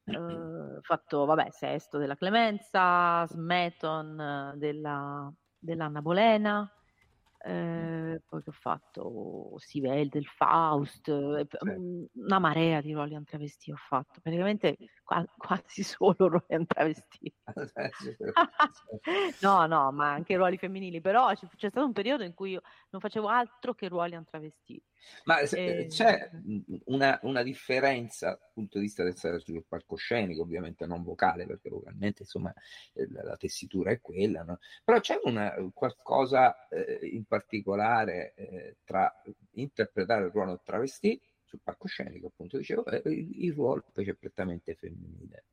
ho 0.06 0.78
eh, 0.78 0.80
fatto, 0.82 1.26
vabbè, 1.26 1.50
Sesto 1.50 1.98
della 1.98 2.16
Clemenza, 2.16 3.26
Smeton 3.26 4.54
della, 4.58 5.34
dell'Anna 5.58 6.02
Bolena, 6.02 6.72
eh, 7.48 8.22
poi 8.28 8.42
che 8.42 8.50
ho 8.50 8.54
fatto? 8.54 9.54
Sivel 9.58 10.10
del 10.10 10.26
Faust, 10.26 11.08
eh, 11.10 11.48
una 12.14 12.40
marea 12.40 12.82
di 12.82 12.94
ruoli 12.94 13.16
travestì 13.24 13.72
ho 13.72 13.76
fatto, 13.76 14.20
praticamente 14.20 14.76
qua, 15.04 15.24
quasi 15.38 15.84
solo 15.84 16.16
ruoli 16.28 16.66
travestì. 16.66 17.32
no, 19.42 19.68
no, 19.68 19.92
ma 19.92 20.12
anche 20.12 20.36
ruoli 20.36 20.58
femminili, 20.58 21.02
però 21.02 21.32
c'è, 21.36 21.48
c'è, 21.56 21.70
stato 21.70 21.86
un 21.86 21.94
periodo 21.94 22.24
in 22.24 22.34
cui 22.34 22.52
io 22.52 22.62
non 22.90 23.00
facevo 23.00 23.28
altro 23.28 23.76
che 23.76 23.90
ruoli 23.90 24.20
travestì. 24.28 24.82
Ma 25.26 25.40
e... 25.40 25.48
Eh, 25.52 25.88
c'è 25.88 26.30
una, 26.86 27.20
una, 27.24 27.44
differenza 27.44 28.30
dal 28.30 28.52
punto 28.54 28.78
di 28.78 28.86
vista 28.86 29.04
del, 29.04 29.16
sul 29.16 29.64
palcoscenico, 29.68 30.42
ovviamente 30.42 30.86
non 30.86 31.04
vocale, 31.04 31.46
perché 31.46 31.70
vocalmente 31.70 32.24
insomma 32.24 32.54
la, 32.94 33.24
la 33.24 33.38
tessitura 33.38 33.92
è 33.92 34.02
quella, 34.02 34.44
no? 34.44 34.60
però 34.84 35.00
c'è 35.00 35.20
una, 35.24 35.54
qualcosa 35.74 36.68
eh, 36.68 37.00
in 37.04 37.26
particolare 37.26 38.34
eh, 38.36 38.78
tra 38.84 39.12
interpretare 39.54 40.26
il 40.26 40.32
ruolo 40.32 40.62
travestì 40.64 41.20
sul 41.44 41.60
palcoscenico, 41.64 42.28
appunto 42.28 42.58
dicevo, 42.58 42.86
e 42.86 43.02
il, 43.06 43.46
il 43.46 43.54
ruolo 43.54 43.84
invece 43.88 44.16
prettamente 44.16 44.76
femminile. 44.76 45.46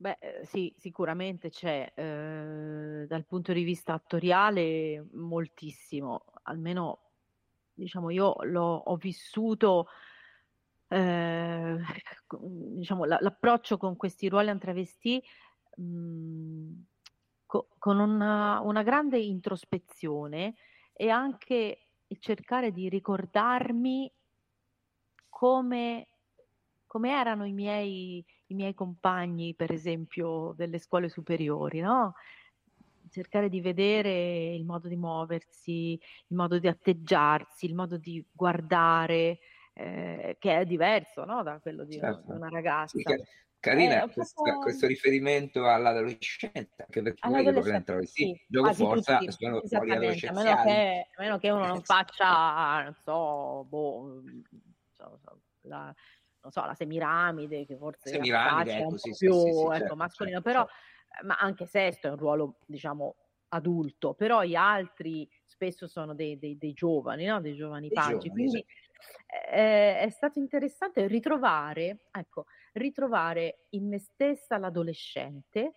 Beh, 0.00 0.16
eh, 0.18 0.46
sì, 0.46 0.72
sicuramente 0.78 1.50
c'è, 1.50 1.92
eh, 1.94 3.04
dal 3.06 3.26
punto 3.26 3.52
di 3.52 3.62
vista 3.62 3.92
attoriale 3.92 5.06
moltissimo, 5.12 6.24
almeno 6.44 7.09
diciamo 7.80 8.10
io 8.10 8.34
l'ho, 8.42 8.76
ho 8.76 8.96
vissuto, 8.96 9.88
eh, 10.88 11.76
diciamo, 12.38 13.04
la, 13.04 13.18
l'approccio 13.20 13.76
con 13.76 13.96
questi 13.96 14.28
ruoli 14.28 14.56
travestì 14.58 15.22
mh, 15.76 15.82
mm, 15.82 16.72
co- 17.46 17.68
con 17.78 17.98
una, 17.98 18.60
una 18.60 18.82
grande 18.82 19.18
introspezione 19.18 20.54
e 20.92 21.08
anche 21.10 21.86
cercare 22.18 22.72
di 22.72 22.88
ricordarmi 22.88 24.12
come, 25.28 26.08
come 26.86 27.10
erano 27.10 27.46
i 27.46 27.52
miei, 27.52 28.24
i 28.46 28.54
miei 28.54 28.74
compagni, 28.74 29.54
per 29.54 29.72
esempio, 29.72 30.52
delle 30.56 30.78
scuole 30.78 31.08
superiori, 31.08 31.80
no? 31.80 32.14
Cercare 33.10 33.48
di 33.48 33.60
vedere 33.60 34.54
il 34.54 34.64
modo 34.64 34.88
di 34.88 34.96
muoversi, 34.96 35.92
il 35.92 36.36
modo 36.36 36.58
di 36.58 36.68
atteggiarsi, 36.68 37.66
il 37.66 37.74
modo 37.74 37.96
di 37.96 38.24
guardare, 38.30 39.38
eh, 39.74 40.36
che 40.38 40.58
è 40.58 40.64
diverso 40.64 41.24
no? 41.24 41.42
da 41.42 41.58
quello 41.60 41.84
di 41.84 41.98
certo. 41.98 42.32
una 42.32 42.48
ragazza. 42.48 42.98
Sì, 42.98 43.02
Carina, 43.60 44.04
eh, 44.04 44.10
questo, 44.10 44.42
questo, 44.62 44.86
riferimento 44.86 45.68
all'adolescenza, 45.68 46.84
anche 46.84 47.02
perché 47.02 47.28
poi 47.28 47.44
io 47.44 47.50
lo 47.50 48.06
sì, 48.06 48.40
gioco 48.46 48.72
forza 48.72 49.18
tutti, 49.18 49.32
sono 49.32 49.60
fuori 49.60 49.90
a 49.92 49.98
meno, 49.98 50.14
che, 50.14 51.08
a 51.14 51.20
meno 51.20 51.38
che 51.38 51.50
uno 51.50 51.66
non 51.66 51.82
faccia, 51.82 52.82
non 52.82 52.94
so, 52.94 53.66
boh, 53.68 54.22
la, 55.62 55.94
non 56.40 56.52
so, 56.52 56.64
la 56.64 56.74
semiramide, 56.74 57.66
che 57.66 57.76
forse 57.76 58.08
semiramide, 58.08 58.76
ecco, 58.76 58.82
è 58.82 58.86
un 58.86 58.98
sì, 58.98 59.10
po' 59.10 59.16
più 59.16 59.32
sì, 59.34 59.48
ecco, 59.48 59.72
certo, 59.74 59.96
mascolino, 59.96 60.40
certo, 60.40 60.48
però 60.50 60.66
certo 60.66 60.88
ma 61.24 61.36
anche 61.36 61.66
Sesto 61.66 62.08
è 62.08 62.10
un 62.10 62.16
ruolo, 62.16 62.58
diciamo, 62.66 63.16
adulto, 63.50 64.14
però 64.14 64.42
gli 64.42 64.54
altri 64.54 65.28
spesso 65.44 65.86
sono 65.86 66.14
dei, 66.14 66.38
dei, 66.38 66.56
dei 66.56 66.72
giovani, 66.72 67.24
no? 67.26 67.40
dei 67.40 67.54
giovani 67.54 67.88
dei 67.88 67.96
paggi. 67.96 68.28
Giovani, 68.28 68.30
Quindi 68.30 68.64
esatto. 68.66 69.50
eh, 69.50 69.98
è 70.00 70.10
stato 70.10 70.38
interessante 70.38 71.06
ritrovare, 71.06 72.06
ecco, 72.10 72.46
ritrovare 72.74 73.66
in 73.70 73.88
me 73.88 73.98
stessa 73.98 74.56
l'adolescente 74.56 75.74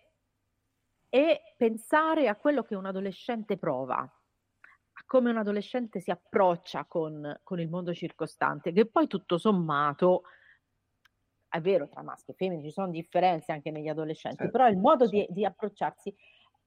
e 1.08 1.54
pensare 1.56 2.28
a 2.28 2.36
quello 2.36 2.62
che 2.62 2.74
un 2.74 2.86
adolescente 2.86 3.56
prova, 3.56 3.98
a 3.98 5.02
come 5.06 5.30
un 5.30 5.36
adolescente 5.36 6.00
si 6.00 6.10
approccia 6.10 6.84
con, 6.86 7.40
con 7.42 7.60
il 7.60 7.68
mondo 7.68 7.92
circostante, 7.92 8.72
che 8.72 8.86
poi 8.86 9.06
tutto 9.06 9.38
sommato 9.38 10.22
è 11.54 11.60
vero, 11.60 11.88
tra 11.88 12.02
maschi 12.02 12.32
e 12.32 12.34
femmine 12.34 12.62
ci 12.64 12.72
sono 12.72 12.90
differenze 12.90 13.52
anche 13.52 13.70
negli 13.70 13.86
adolescenti, 13.86 14.38
certo, 14.38 14.50
però 14.50 14.68
il 14.68 14.76
modo 14.76 15.08
certo. 15.08 15.32
di, 15.32 15.38
di, 15.38 15.44
approcciarsi 15.44 16.12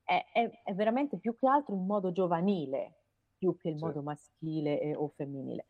è, 0.02 0.24
è, 0.32 0.50
è, 0.64 0.74
veramente 0.74 1.18
più 1.18 1.36
che 1.36 1.46
altro 1.46 1.76
un 1.76 1.86
modo 1.86 2.14
giovanile, 2.14 2.94
più 3.38 3.58
che 3.58 3.68
il 3.68 3.78
certo. 3.78 3.88
modo 3.88 4.02
maschile 4.02 4.80
e, 4.80 4.96
o 4.96 5.10
femminile. 5.10 5.68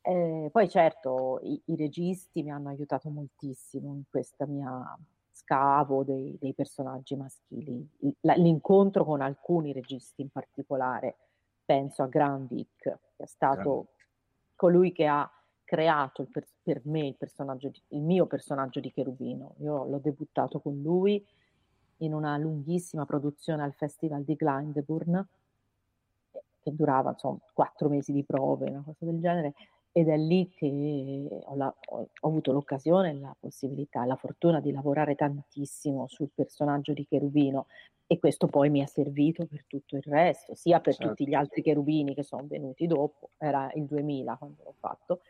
Eh, 0.00 0.48
poi 0.50 0.68
certo 0.70 1.40
i, 1.42 1.60
i, 1.66 1.76
registi 1.76 2.42
mi 2.42 2.50
hanno 2.50 2.70
aiutato 2.70 3.10
moltissimo 3.10 3.92
in 3.92 4.04
questa 4.08 4.46
mia 4.46 4.96
scavo 5.30 6.02
dei, 6.02 6.38
dei 6.40 6.54
personaggi 6.54 7.16
maschili, 7.16 7.86
l'incontro 8.20 9.04
con 9.04 9.20
alcuni 9.20 9.74
registi 9.74 10.22
in 10.22 10.30
particolare, 10.30 11.16
penso 11.66 12.02
a 12.02 12.06
Granvik, 12.06 12.82
che 12.82 13.22
è 13.22 13.26
stato 13.26 13.88
colui 14.54 14.90
che 14.92 15.06
ha 15.06 15.30
creato 15.68 16.26
per, 16.32 16.46
per 16.62 16.80
me 16.84 17.08
il, 17.08 17.14
personaggio 17.14 17.68
di, 17.68 17.78
il 17.88 18.00
mio 18.00 18.24
personaggio 18.24 18.80
di 18.80 18.90
Cherubino. 18.90 19.56
Io 19.58 19.84
l'ho 19.84 19.98
debuttato 19.98 20.60
con 20.60 20.80
lui 20.80 21.22
in 21.98 22.14
una 22.14 22.38
lunghissima 22.38 23.04
produzione 23.04 23.62
al 23.62 23.74
Festival 23.74 24.24
di 24.24 24.34
Glyndebourne, 24.34 25.26
eh, 26.32 26.42
che 26.62 26.74
durava 26.74 27.10
insomma 27.10 27.38
quattro 27.52 27.90
mesi 27.90 28.12
di 28.12 28.24
prove, 28.24 28.70
una 28.70 28.82
cosa 28.82 29.04
del 29.04 29.20
genere, 29.20 29.52
ed 29.92 30.08
è 30.08 30.16
lì 30.16 30.48
che 30.48 31.28
ho, 31.28 31.54
la, 31.54 31.74
ho, 31.88 32.08
ho 32.18 32.28
avuto 32.28 32.52
l'occasione, 32.52 33.12
la 33.12 33.36
possibilità, 33.38 34.06
la 34.06 34.16
fortuna 34.16 34.60
di 34.60 34.72
lavorare 34.72 35.16
tantissimo 35.16 36.06
sul 36.08 36.30
personaggio 36.34 36.94
di 36.94 37.04
Cherubino 37.06 37.66
e 38.06 38.18
questo 38.18 38.46
poi 38.46 38.70
mi 38.70 38.80
ha 38.80 38.86
servito 38.86 39.44
per 39.44 39.64
tutto 39.66 39.96
il 39.96 40.02
resto, 40.02 40.54
sia 40.54 40.80
per 40.80 40.94
certo. 40.94 41.10
tutti 41.10 41.28
gli 41.28 41.34
altri 41.34 41.60
cherubini 41.60 42.14
che 42.14 42.22
sono 42.22 42.46
venuti 42.46 42.86
dopo, 42.86 43.32
era 43.36 43.70
il 43.74 43.84
2000 43.84 44.36
quando 44.36 44.62
l'ho 44.64 44.74
fatto, 44.78 45.20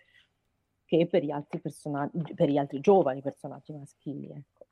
che 0.89 1.07
per 1.07 1.23
gli 1.23 1.31
altri 1.31 1.61
personaggi, 1.61 2.35
per 2.35 2.49
gli 2.49 2.57
altri 2.57 2.81
giovani 2.81 3.21
personaggi 3.21 3.73
maschili. 3.75 4.31
Ecco. 4.31 4.67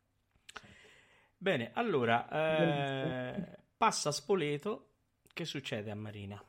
Bene, 1.37 1.71
allora 1.75 2.27
eh, 2.31 3.59
passa 3.77 4.11
Spoleto. 4.11 4.85
Che 5.37 5.45
succede 5.45 5.91
a 5.91 5.95
Marina? 5.95 6.43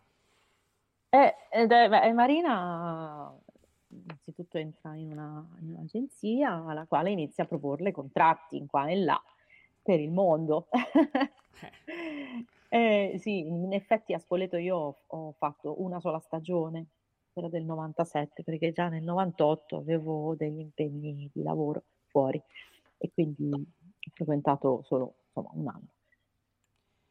Eh, 1.09 1.35
eh, 1.51 2.13
Marina 2.13 3.37
innanzitutto 3.89 4.57
entra 4.57 4.95
in, 4.95 5.11
una, 5.11 5.45
in, 5.59 5.71
un'agenzia 5.71 6.65
alla 6.65 6.85
quale 6.85 7.11
inizia 7.11 7.43
a 7.43 7.47
proporle 7.47 7.91
contratti 7.91 8.55
in 8.55 8.67
qua 8.67 8.87
e 8.87 8.95
là 8.95 9.21
per 9.81 9.99
il 9.99 10.11
mondo. 10.11 10.69
eh, 12.69 13.15
sì, 13.19 13.39
in 13.39 13.73
effetti 13.73 14.13
a 14.13 14.19
Spoleto 14.19 14.55
io 14.55 14.77
ho, 14.77 14.97
ho 15.07 15.31
fatto 15.33 15.81
una 15.81 15.99
sola 15.99 16.19
stagione 16.19 16.85
quella 17.37 17.49
del 17.49 17.65
97, 17.65 18.41
perché 18.41 18.71
già 18.71 18.89
nel 18.89 19.03
98 19.03 19.77
avevo 19.77 20.33
degli 20.35 20.59
impegni 20.59 21.29
di 21.31 21.43
lavoro 21.43 21.83
fuori 22.07 22.41
e 22.97 23.11
quindi 23.13 23.51
ho 23.51 24.11
frequentato 24.13 24.81
solo 24.83 25.17
insomma, 25.27 25.49
un 25.53 25.67
anno. 25.67 25.87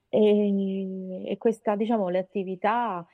E, 0.09 1.31
e 1.31 1.37
questa, 1.39 1.77
diciamo, 1.77 2.09
le 2.09 2.19
attività, 2.19 3.07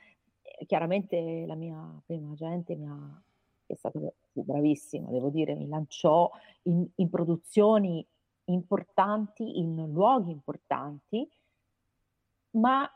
chiaramente 0.65 1.45
la 1.45 1.53
mia 1.53 2.01
prima 2.03 2.31
agente 2.31 2.75
mi 2.75 2.87
ha, 2.87 3.21
è 3.67 3.75
stata 3.75 3.99
bravissima, 4.31 5.11
devo 5.11 5.29
dire, 5.29 5.53
mi 5.53 5.67
lanciò 5.67 6.31
in, 6.63 6.83
in 6.95 7.09
produzioni 7.11 8.05
importanti, 8.45 9.59
in 9.59 9.91
luoghi 9.91 10.31
importanti, 10.31 11.29
ma 12.51 12.89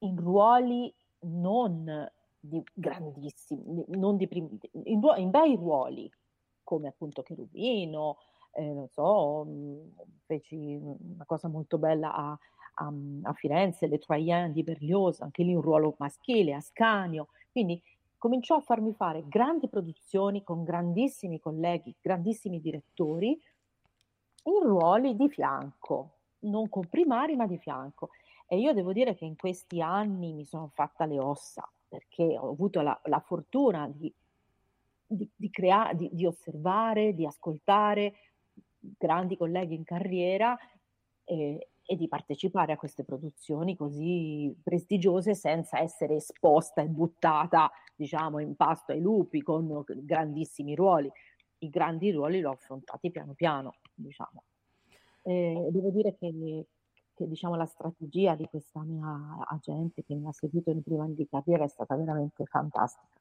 in 0.00 0.16
ruoli 0.18 0.92
non 1.20 2.10
di 2.44 2.62
grandissimi, 2.72 3.84
non 3.90 4.16
di 4.16 4.26
primi, 4.26 4.58
in, 4.72 5.00
in, 5.16 5.30
bei 5.30 5.54
ruoli, 5.54 6.10
come 6.64 6.88
appunto 6.88 7.22
Cherubino, 7.22 8.16
eh, 8.54 8.72
non 8.72 8.88
so, 8.88 9.44
mh, 9.44 9.92
feci 10.26 10.76
una 10.80 11.24
cosa 11.24 11.46
molto 11.46 11.78
bella 11.78 12.12
a, 12.12 12.38
a, 12.74 12.92
a 13.22 13.32
Firenze, 13.34 13.86
Le 13.86 13.98
Troyens 13.98 14.52
di 14.52 14.64
Berlioz, 14.64 15.20
anche 15.20 15.44
lì 15.44 15.54
un 15.54 15.62
ruolo 15.62 15.94
maschile, 15.98 16.54
Ascanio, 16.54 17.28
quindi 17.52 17.80
cominciò 18.18 18.56
a 18.56 18.60
farmi 18.60 18.92
fare 18.92 19.24
grandi 19.28 19.68
produzioni 19.68 20.42
con 20.42 20.64
grandissimi 20.64 21.38
colleghi, 21.38 21.94
grandissimi 22.00 22.60
direttori, 22.60 23.40
in 24.44 24.62
ruoli 24.62 25.14
di 25.14 25.28
fianco, 25.28 26.16
non 26.40 26.68
con 26.68 26.88
primari 26.88 27.36
ma 27.36 27.46
di 27.46 27.58
fianco. 27.58 28.10
E 28.48 28.58
io 28.58 28.72
devo 28.72 28.92
dire 28.92 29.14
che 29.14 29.24
in 29.24 29.36
questi 29.36 29.80
anni 29.80 30.32
mi 30.32 30.44
sono 30.44 30.68
fatta 30.74 31.06
le 31.06 31.20
ossa, 31.20 31.70
perché 31.92 32.38
ho 32.38 32.48
avuto 32.48 32.80
la, 32.80 32.98
la 33.04 33.20
fortuna 33.20 33.86
di, 33.86 34.10
di, 35.06 35.28
di, 35.36 35.50
crea- 35.50 35.92
di, 35.92 36.08
di 36.10 36.24
osservare, 36.24 37.12
di 37.12 37.26
ascoltare 37.26 38.14
grandi 38.78 39.36
colleghi 39.36 39.74
in 39.74 39.84
carriera 39.84 40.56
e, 41.22 41.68
e 41.84 41.96
di 41.96 42.08
partecipare 42.08 42.72
a 42.72 42.78
queste 42.78 43.04
produzioni 43.04 43.76
così 43.76 44.56
prestigiose 44.62 45.34
senza 45.34 45.80
essere 45.80 46.14
esposta 46.14 46.80
e 46.80 46.86
buttata, 46.86 47.70
diciamo, 47.94 48.38
in 48.38 48.56
pasto 48.56 48.92
ai 48.92 49.00
lupi 49.00 49.42
con 49.42 49.84
grandissimi 49.86 50.74
ruoli. 50.74 51.12
I 51.58 51.68
grandi 51.68 52.10
ruoli 52.10 52.38
li 52.38 52.44
ho 52.44 52.52
affrontati 52.52 53.10
piano 53.10 53.34
piano, 53.34 53.74
diciamo. 53.92 54.44
E 55.24 55.68
devo 55.70 55.90
dire 55.90 56.16
che, 56.16 56.32
che 57.22 57.28
diciamo, 57.28 57.56
la 57.56 57.66
strategia 57.66 58.34
di 58.34 58.46
questa 58.46 58.80
mia 58.82 59.44
agente 59.48 60.04
che 60.04 60.14
mi 60.14 60.26
ha 60.26 60.32
seguito 60.32 60.70
primi 60.82 61.00
anni 61.00 61.14
di 61.14 61.28
carriera 61.28 61.64
è 61.64 61.68
stata 61.68 61.96
veramente 61.96 62.44
fantastica. 62.44 63.20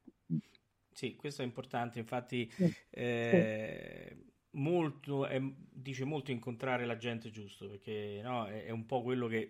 Sì, 0.94 1.16
questo 1.16 1.42
è 1.42 1.46
importante, 1.46 2.00
infatti 2.00 2.50
sì, 2.52 2.74
eh, 2.90 4.08
sì 4.10 4.30
molto, 4.52 5.26
è, 5.26 5.40
dice 5.42 6.04
molto 6.04 6.32
incontrare 6.32 6.86
la 6.86 6.98
gente 6.98 7.30
giusto, 7.30 7.68
perché 7.68 8.20
no, 8.24 8.46
è, 8.46 8.66
è, 8.66 8.70
un 8.72 8.86
po' 8.86 9.02
quello 9.02 9.28
che 9.28 9.48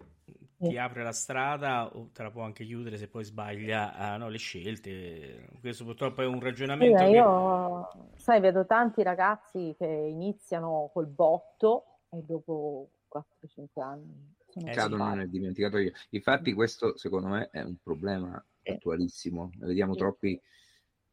ti 0.58 0.78
apre 0.78 1.04
la 1.04 1.12
strada 1.12 1.88
o 1.96 2.10
te 2.14 2.24
la 2.24 2.30
può 2.30 2.44
anche 2.44 2.66
chiudere 2.66 2.98
se 2.98 3.08
poi 3.08 3.24
sbaglia 3.24 3.94
ah, 3.94 4.18
no, 4.18 4.30
le 4.30 4.38
scelte. 4.38 5.50
Questo 5.60 5.84
purtroppo 5.86 6.22
è 6.22 6.26
un 6.26 6.40
ragionamento. 6.40 7.00
Sì, 7.00 7.06
che... 7.06 7.10
Io, 7.12 7.90
sai, 8.16 8.40
vedo 8.40 8.66
tanti 8.66 9.02
ragazzi 9.02 9.74
che 9.78 9.88
iniziano 9.88 10.90
col 10.94 11.08
botto 11.08 12.02
e 12.10 12.22
dopo 12.22 12.90
4-5 13.12 13.82
anni 13.82 14.36
cadono 14.74 15.14
nel 15.14 15.30
dimenticatoio. 15.30 15.92
Infatti, 16.10 16.54
questo 16.54 16.98
secondo 16.98 17.28
me 17.28 17.50
è 17.52 17.62
un 17.62 17.78
problema 17.82 18.44
attualissimo. 18.64 19.52
Ne 19.58 19.68
vediamo 19.68 19.96
troppi 19.96 20.40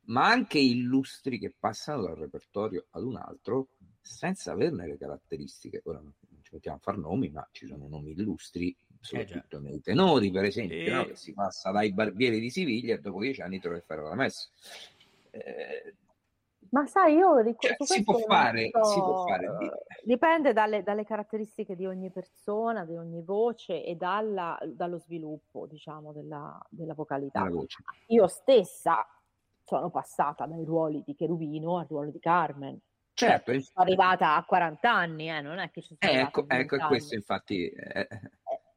ma 0.08 0.28
anche 0.28 0.58
illustri 0.58 1.38
che 1.38 1.54
passano 1.58 2.02
dal 2.02 2.16
repertorio 2.16 2.86
ad 2.90 3.02
un 3.02 3.16
altro 3.16 3.70
senza 4.00 4.52
averne 4.52 4.86
le 4.86 4.96
caratteristiche. 4.96 5.80
Ora 5.84 6.00
non 6.00 6.14
ci 6.42 6.54
mettiamo 6.54 6.78
a 6.78 6.80
far 6.80 6.96
nomi, 6.98 7.30
ma 7.30 7.46
ci 7.52 7.66
sono 7.66 7.88
nomi 7.88 8.12
illustri, 8.12 8.74
soprattutto 9.00 9.58
eh 9.58 9.60
nei 9.60 9.80
tenori, 9.80 10.30
per 10.30 10.44
esempio, 10.44 10.94
no? 10.94 11.04
che 11.04 11.16
si 11.16 11.32
passa 11.32 11.70
dai 11.70 11.92
barbieri 11.92 12.40
di 12.40 12.50
Siviglia 12.50 12.94
e 12.94 13.00
dopo 13.00 13.20
dieci 13.20 13.42
anni 13.42 13.60
trovi 13.60 13.78
a 13.78 13.82
fare 13.82 14.02
la 14.02 14.14
messa. 14.14 14.48
Eh, 15.30 15.94
ma 16.70 16.86
sai, 16.86 17.14
io 17.14 17.38
ric- 17.38 17.60
cioè, 17.60 17.76
si, 17.80 18.02
può 18.02 18.18
fare, 18.18 18.70
so, 18.72 18.84
si 18.84 18.98
può 18.98 19.24
fare, 19.26 19.48
dipende 20.02 20.52
dalle, 20.52 20.82
dalle, 20.82 21.04
caratteristiche 21.04 21.76
di 21.76 21.86
ogni 21.86 22.10
persona, 22.10 22.84
di 22.84 22.96
ogni 22.96 23.22
voce 23.22 23.84
e 23.84 23.94
dalla, 23.94 24.58
dallo 24.64 24.98
sviluppo, 24.98 25.66
diciamo, 25.66 26.12
della, 26.12 26.58
della 26.68 26.94
vocalità. 26.94 27.46
Io 28.06 28.26
stessa 28.26 29.06
sono 29.64 29.90
passata 29.90 30.46
dai 30.46 30.64
ruoli 30.64 31.02
di 31.04 31.14
cherubino 31.14 31.78
al 31.78 31.86
ruolo 31.86 32.10
di 32.10 32.18
Carmen. 32.18 32.80
Certo, 33.12 33.52
sono 33.52 33.84
arrivata 33.84 34.36
a 34.36 34.44
40 34.44 34.90
anni, 34.90 35.28
eh, 35.28 35.40
non 35.40 35.58
è 35.58 35.70
che 35.70 35.82
ci 35.82 35.96
sono 35.98 36.12
eh, 36.12 36.20
ecco, 36.20 36.44
ecco 36.46 36.76
questo 36.86 37.14
infatti. 37.14 37.68
Eh, 37.68 38.00
eh, 38.00 38.20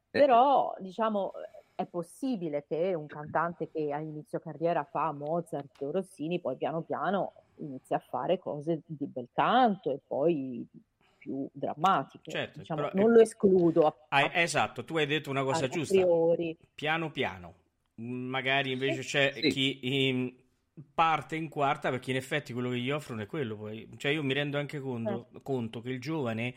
però, 0.10 0.74
diciamo, 0.80 1.32
è 1.76 1.86
possibile 1.86 2.66
che 2.66 2.94
un 2.94 3.08
cantante 3.08 3.70
che 3.70 3.94
a 3.94 4.00
inizio 4.00 4.40
carriera 4.40 4.84
fa 4.84 5.12
Mozart 5.12 5.82
o 5.82 5.92
Rossini, 5.92 6.40
poi 6.40 6.58
piano 6.58 6.82
piano 6.82 7.34
inizia 7.62 7.98
a 7.98 8.00
fare 8.00 8.40
cose 8.40 8.82
di 8.86 9.06
bel 9.06 9.30
canto 9.32 9.92
e 9.92 10.00
poi 10.06 10.68
più 11.18 11.48
drammatiche. 11.52 12.32
Certo, 12.32 12.60
diciamo, 12.60 12.90
non 12.94 13.12
lo 13.12 13.22
escludo. 13.22 13.86
A, 13.86 13.96
a, 14.10 14.40
esatto, 14.40 14.84
tu 14.84 14.98
hai 14.98 15.06
detto 15.06 15.30
una 15.30 15.44
cosa 15.44 15.68
giusta. 15.68 15.94
Priori. 15.94 16.58
Piano 16.74 17.12
piano. 17.12 17.54
Magari 17.96 18.72
invece 18.72 19.02
c'è 19.02 19.32
sì. 19.34 19.50
chi 19.50 19.80
in, 20.08 20.34
parte 20.94 21.36
in 21.36 21.50
quarta 21.50 21.92
perché 21.92 22.10
in 22.10 22.18
effetti 22.18 22.54
quello 22.54 22.70
che 22.70 22.80
gli 22.80 22.90
offrono 22.90 23.22
è 23.22 23.28
quello 23.28 23.56
poi. 23.56 23.88
Cioè 23.98 24.12
io 24.12 24.24
mi 24.24 24.34
rendo 24.34 24.58
anche 24.58 24.80
conto, 24.80 25.28
eh. 25.36 25.42
conto 25.44 25.82
che 25.82 25.90
il 25.90 26.02
giovane 26.02 26.56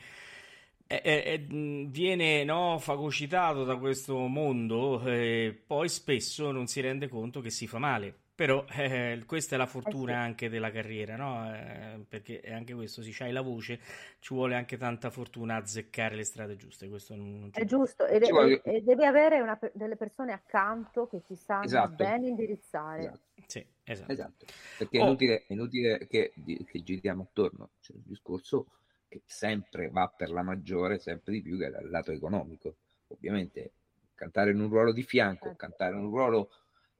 è, 0.87 1.01
è, 1.03 1.23
è, 1.25 1.39
viene 1.41 2.45
no, 2.45 2.79
fagocitato 2.79 3.65
da 3.65 3.77
questo 3.77 4.17
mondo 4.27 5.03
e 5.07 5.63
poi 5.67 5.89
spesso 5.89 6.51
non 6.51 6.67
si 6.67 6.81
rende 6.81 7.09
conto 7.09 7.41
che 7.41 7.51
si 7.51 7.67
fa 7.67 7.79
male. 7.79 8.21
Però 8.35 8.65
eh, 8.75 9.23
questa 9.27 9.55
è 9.55 9.59
la 9.59 9.67
fortuna 9.67 10.13
eh 10.13 10.15
sì. 10.15 10.21
anche 10.21 10.49
della 10.49 10.71
carriera, 10.71 11.17
no? 11.17 11.55
Eh, 11.55 12.05
perché 12.09 12.41
anche 12.51 12.75
questo, 12.75 13.03
se 13.03 13.25
hai 13.25 13.33
la 13.33 13.43
voce, 13.43 13.79
ci 14.19 14.35
vuole 14.35 14.57
anche 14.57 14.77
tanta 14.77 15.11
fortuna 15.11 15.55
a 15.55 15.59
azzeccare 15.59 16.17
le 16.17 16.25
strade 16.25 16.57
giuste. 16.57 16.89
Questo 16.89 17.15
non, 17.15 17.39
non 17.39 17.51
è 17.53 17.65
giusto, 17.65 18.07
e, 18.07 18.19
vuole... 18.29 18.61
e, 18.63 18.83
devi 18.83 19.05
avere 19.05 19.41
una, 19.41 19.59
delle 19.73 19.97
persone 19.97 20.33
accanto 20.33 21.07
che 21.07 21.23
ti 21.23 21.37
sanno 21.37 21.65
esatto. 21.65 21.95
bene 21.95 22.29
indirizzare. 22.29 23.03
Esatto. 23.03 23.23
Sì, 23.47 23.67
esatto. 23.85 24.13
esatto. 24.13 24.47
Perché 24.79 24.99
è 24.99 25.03
oh. 25.03 25.07
inutile, 25.07 25.45
è 25.47 25.53
inutile 25.53 26.07
che, 26.09 26.33
che, 26.67 26.83
giriamo 26.83 27.23
attorno. 27.23 27.71
C'è 27.81 27.93
un 27.95 28.03
discorso 28.05 28.67
che 29.09 29.23
sempre 29.27 29.91
va 29.91 30.13
per 30.15 30.31
la 30.31 30.43
maggiore, 30.43 30.99
sempre 30.99 31.35
di 31.35 31.43
più, 31.43 31.57
che 31.57 31.67
è 31.67 31.71
dal 31.71 31.89
lato 31.89 32.11
economico. 32.11 32.75
Ovviamente 33.09 33.73
cantare 34.15 34.51
in 34.51 34.61
un 34.61 34.69
ruolo 34.69 34.93
di 34.93 35.03
fianco, 35.03 35.45
certo. 35.45 35.59
cantare 35.59 35.95
in 35.95 36.05
un 36.05 36.11
ruolo 36.11 36.51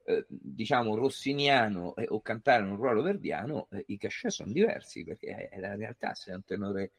eh, 0.07 0.25
diciamo 0.27 0.95
rossiniano 0.95 1.95
eh, 1.95 2.05
o 2.09 2.21
cantare 2.21 2.63
un 2.63 2.75
ruolo 2.75 3.01
verdiano, 3.01 3.67
eh, 3.71 3.83
i 3.87 3.97
cachet 3.97 4.29
sono 4.29 4.51
diversi 4.51 5.03
perché 5.03 5.49
è 5.49 5.59
la 5.59 5.75
realtà. 5.75 6.13
Se 6.13 6.31
è 6.31 6.35
un 6.35 6.43
tenore, 6.43 6.91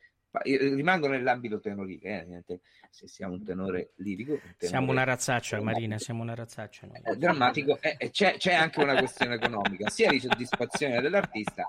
rimango 0.43 1.07
nell'ambito 1.07 1.61
tenorico, 1.61 2.07
eh, 2.09 2.43
se 2.91 3.07
siamo 3.07 3.35
un 3.35 3.45
tenore 3.45 3.93
lirico, 3.97 4.33
un 4.33 4.39
tenore 4.39 4.57
siamo 4.59 4.91
una 4.91 5.05
razzaccia, 5.05 5.61
Marina. 5.61 5.99
Siamo 5.99 6.23
una 6.23 6.35
razzaccia. 6.35 6.87
No? 6.87 7.15
drammatico, 7.15 7.79
c'è, 8.11 8.37
c'è, 8.37 8.55
anche 8.55 8.83
una 8.83 8.97
questione 8.97 9.37
economica, 9.37 9.89
sia 9.89 10.11
di 10.11 10.19
soddisfazione 10.19 11.01
dell'artista, 11.01 11.69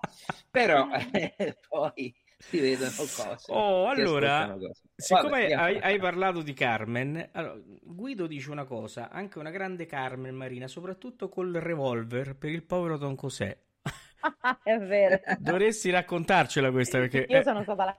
però 0.50 0.88
poi 1.70 2.14
si 2.38 2.60
vedono 2.60 2.92
cose. 2.92 3.52
Oh, 3.52 3.88
allora, 3.88 4.56
siccome 4.96 5.48
Vabbè, 5.48 5.54
hai, 5.54 5.80
hai, 5.80 6.00
parlato 6.00 6.42
di 6.42 6.54
Carmen, 6.54 7.30
allora, 7.32 7.60
Guido 7.82 8.28
dice 8.28 8.52
una 8.52 8.66
cosa, 8.66 9.10
anche 9.10 9.40
una 9.40 9.50
grande 9.50 9.86
Carmen 9.86 10.36
Marina, 10.36 10.68
soprattutto 10.68 11.30
col 11.30 11.54
revolver 11.54 12.36
per 12.36 12.52
il 12.52 12.64
povero 12.64 12.98
Don 12.98 13.16
José. 13.16 13.64
è 14.64 14.78
vero. 14.78 15.20
Dovresti 15.40 15.90
raccontarcela 15.90 16.72
questa 16.72 17.00
perché... 17.00 17.26
Io 17.28 17.42
sono 17.42 17.64
stata 17.64 17.86
la 17.86 17.96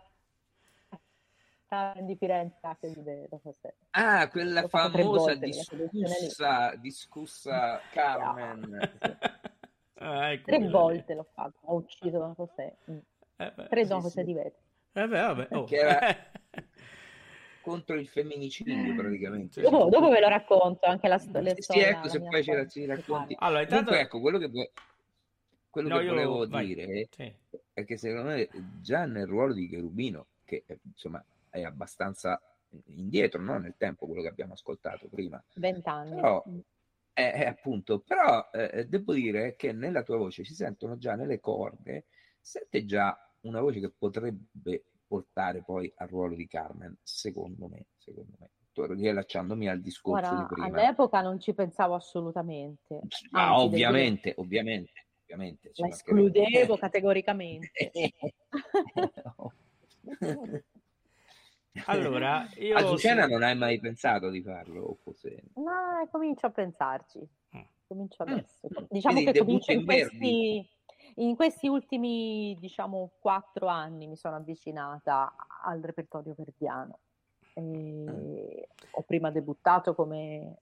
di 2.01 2.17
Firenze 2.17 2.57
Ah, 3.91 4.27
quella 4.29 4.63
L'ho 4.63 4.69
famosa 4.69 5.35
discussa, 5.35 6.75
discussa 6.77 7.81
Carmen. 7.93 8.91
ah, 10.01 10.33
ecco 10.33 10.45
tre 10.47 10.69
volte 10.69 11.13
l'ho 11.13 11.27
fatto, 11.35 11.59
ho 11.65 11.75
ucciso 11.75 12.19
Don 12.19 12.35
José. 12.35 12.77
Mm. 13.43 13.47
Eh 13.47 13.53
beh, 13.55 13.87
Don 13.87 14.01
sì, 14.01 14.07
José 14.07 14.21
sì. 14.21 14.25
di 14.25 14.33
Vete. 14.35 14.57
Eh 14.93 15.07
beh, 15.07 15.21
vabbè, 15.21 15.49
oh. 15.53 15.65
Che 15.65 15.77
era 15.77 15.99
contro 17.63 17.97
il 17.97 18.09
femminicidio 18.09 18.95
praticamente. 18.95 19.61
Dopo, 19.61 19.89
dopo 19.89 20.09
ve 20.09 20.21
lo 20.21 20.29
racconto 20.29 20.87
anche 20.87 21.09
la, 21.09 21.19
storia. 21.19 21.55
Sì, 21.55 21.63
sì, 21.63 21.79
ecco, 21.81 22.09
se 22.09 22.21
poi 22.21 22.43
ce 22.43 22.69
ci 22.69 22.87
racconti. 22.87 23.37
Allora, 23.39 23.63
intanto... 23.63 23.91
Dunque, 23.91 24.01
ecco, 24.01 24.21
quello 24.21 24.39
che, 24.39 24.51
quello 25.71 25.89
no, 25.89 25.99
che 25.99 26.07
volevo 26.07 26.47
io... 26.47 26.65
dire 26.65 27.09
sì. 27.11 27.33
è 27.73 27.85
che 27.85 27.97
secondo 27.97 28.31
me 28.31 28.49
già 28.81 29.05
nel 29.05 29.27
ruolo 29.27 29.53
di 29.53 29.69
Cherubino, 29.69 30.27
che 30.45 30.65
insomma 30.83 31.23
è 31.51 31.63
abbastanza 31.63 32.41
indietro 32.87 33.41
no? 33.41 33.59
nel 33.59 33.75
tempo 33.77 34.07
quello 34.07 34.23
che 34.23 34.29
abbiamo 34.29 34.55
ascoltato 34.55 35.07
prima. 35.09 35.43
Vent'anni. 35.55 36.15
Però, 36.17 36.43
eh, 37.13 37.33
eh, 37.35 37.47
appunto, 37.47 38.01
però 38.01 38.49
eh, 38.53 38.87
devo 38.87 39.13
dire 39.13 39.57
che 39.57 39.73
nella 39.73 40.03
tua 40.03 40.17
voce 40.17 40.45
si 40.45 40.55
sentono 40.55 40.97
già 40.97 41.15
nelle 41.15 41.39
corde, 41.39 42.07
sente 42.41 42.85
già 42.85 43.28
una 43.43 43.61
voce 43.61 43.81
che 43.81 43.93
potrebbe 43.97 44.85
portare 45.07 45.63
poi 45.63 45.93
al 45.97 46.09
ruolo 46.09 46.35
di 46.35 46.47
Carmen, 46.47 46.97
secondo 47.03 47.67
me, 47.69 47.87
secondo 47.97 48.37
me. 48.39 48.51
Riallacciandomi 48.79 49.69
al 49.69 49.81
discorso 49.81 50.31
Ora, 50.31 50.41
di 50.41 50.47
prima. 50.55 50.67
All'epoca 50.67 51.21
non 51.21 51.41
ci 51.41 51.53
pensavo 51.53 51.95
assolutamente. 51.95 53.01
Ah, 53.33 53.61
ovviamente, 53.61 54.35
ovviamente, 54.37 55.07
ovviamente. 55.23 55.73
La 55.75 55.89
escludevo 55.89 56.77
categoricamente. 56.79 57.73
allora, 61.87 62.49
io... 62.59 62.77
A 62.77 62.83
Luciana 62.83 63.27
non 63.27 63.43
hai 63.43 63.57
mai 63.57 63.81
pensato 63.81 64.31
di 64.31 64.43
farlo? 64.43 64.99
Forse... 65.03 65.43
No, 65.55 66.07
comincio 66.13 66.47
a 66.47 66.51
pensarci. 66.51 67.19
Mm. 67.19 67.61
Comincio 67.89 68.25
mm. 68.25 68.29
adesso. 68.29 68.69
Mm. 68.69 68.85
Diciamo 68.91 69.15
Quindi 69.15 69.33
che 69.33 69.39
comincio 69.41 69.73
in 69.73 69.85
questi 69.85 70.71
in 71.19 71.37
questi 71.37 71.69
ultimi, 71.69 72.57
diciamo, 72.59 73.13
quattro 73.21 73.67
anni 73.67 74.07
mi 74.07 74.17
sono 74.17 74.37
avvicinata 74.37 75.35
al 75.63 75.81
repertorio 75.81 76.35
verdiano. 76.37 76.99
E 77.53 78.69
ho 78.91 79.03
prima 79.03 79.31
debuttato 79.31 79.95
come 79.95 80.57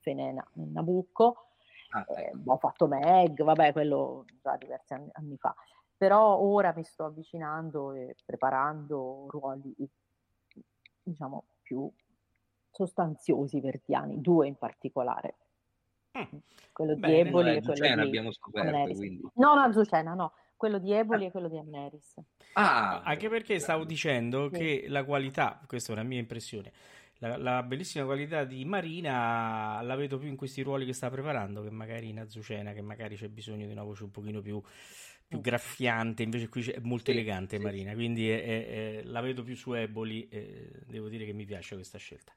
Fenena 0.00 0.46
nel 0.54 0.68
Nabucco 0.68 1.50
Ah, 1.92 2.06
ecco. 2.06 2.52
ho 2.52 2.56
fatto 2.56 2.86
Meg, 2.86 3.42
vabbè, 3.42 3.72
quello 3.72 4.24
già 4.40 4.56
diversi 4.56 4.94
anni, 4.94 5.08
anni 5.12 5.36
fa. 5.36 5.54
Però 5.96 6.38
ora 6.38 6.72
mi 6.74 6.84
sto 6.84 7.04
avvicinando 7.04 7.92
e 7.92 8.14
preparando 8.24 9.26
ruoli, 9.28 9.74
diciamo, 11.02 11.44
più 11.62 11.90
sostanziosi 12.70 13.60
verdiani, 13.60 14.20
due 14.20 14.46
in 14.46 14.56
particolare. 14.56 15.36
Mm. 16.18 16.38
Quello 16.72 16.94
di 16.94 17.00
Bene, 17.00 17.28
Eboli 17.28 17.56
e 17.56 17.60
quello 17.62 17.94
di 17.94 18.00
abbiamo 18.00 18.32
scoperto, 18.32 18.68
Amneris. 18.76 18.96
quindi. 18.96 19.22
No, 19.34 19.54
no, 19.54 19.60
Azucena, 19.62 20.14
no. 20.14 20.32
Quello 20.56 20.78
di 20.78 20.92
Eboli 20.92 21.26
e 21.26 21.30
quello 21.30 21.48
di 21.48 21.56
Amneris. 21.58 22.14
Ah, 22.54 23.00
Anche 23.02 23.28
perché 23.28 23.58
stavo 23.58 23.84
dicendo 23.84 24.48
Sì. 24.52 24.58
che 24.58 24.84
la 24.88 25.04
qualità, 25.04 25.60
questa 25.66 25.90
è 25.92 25.94
una 25.94 26.02
mia 26.04 26.18
impressione, 26.18 26.72
la, 27.18 27.36
la 27.36 27.62
bellissima 27.62 28.04
qualità 28.04 28.44
di 28.44 28.64
Marina 28.64 29.80
la 29.82 29.94
vedo 29.94 30.18
più 30.18 30.28
in 30.28 30.36
questi 30.36 30.62
ruoli 30.62 30.84
che 30.84 30.92
sta 30.92 31.08
preparando 31.10 31.62
che 31.62 31.70
magari 31.70 32.08
in 32.08 32.18
Azucena, 32.18 32.72
che 32.72 32.82
magari 32.82 33.16
c'è 33.16 33.28
bisogno 33.28 33.66
di 33.66 33.72
una 33.72 33.84
voce 33.84 34.04
un 34.04 34.10
pochino 34.10 34.40
più, 34.40 34.60
più 35.26 35.38
Mm. 35.38 35.42
graffiante, 35.42 36.22
invece 36.24 36.48
qui 36.48 36.62
è 36.70 36.80
molto 36.80 37.10
Sì, 37.12 37.16
elegante 37.18 37.56
sì, 37.56 37.62
Marina, 37.62 37.92
quindi 37.94 38.28
è- 38.30 38.42
è- 38.42 38.66
è- 38.98 39.02
la 39.04 39.20
vedo 39.20 39.42
più 39.42 39.54
su 39.54 39.72
Eboli 39.74 40.28
e 40.28 40.70
devo 40.86 41.08
dire 41.08 41.24
che 41.24 41.32
mi 41.32 41.44
piace 41.44 41.74
questa 41.76 41.98
scelta. 41.98 42.32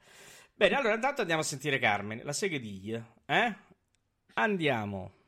Bene, 0.55 0.75
allora 0.75 0.93
intanto 0.95 1.21
andiamo 1.21 1.41
a 1.41 1.45
sentire 1.45 1.79
Carmen, 1.79 2.21
la 2.23 2.33
seghediglia, 2.33 3.05
eh? 3.25 3.55
Andiamo. 4.35 5.22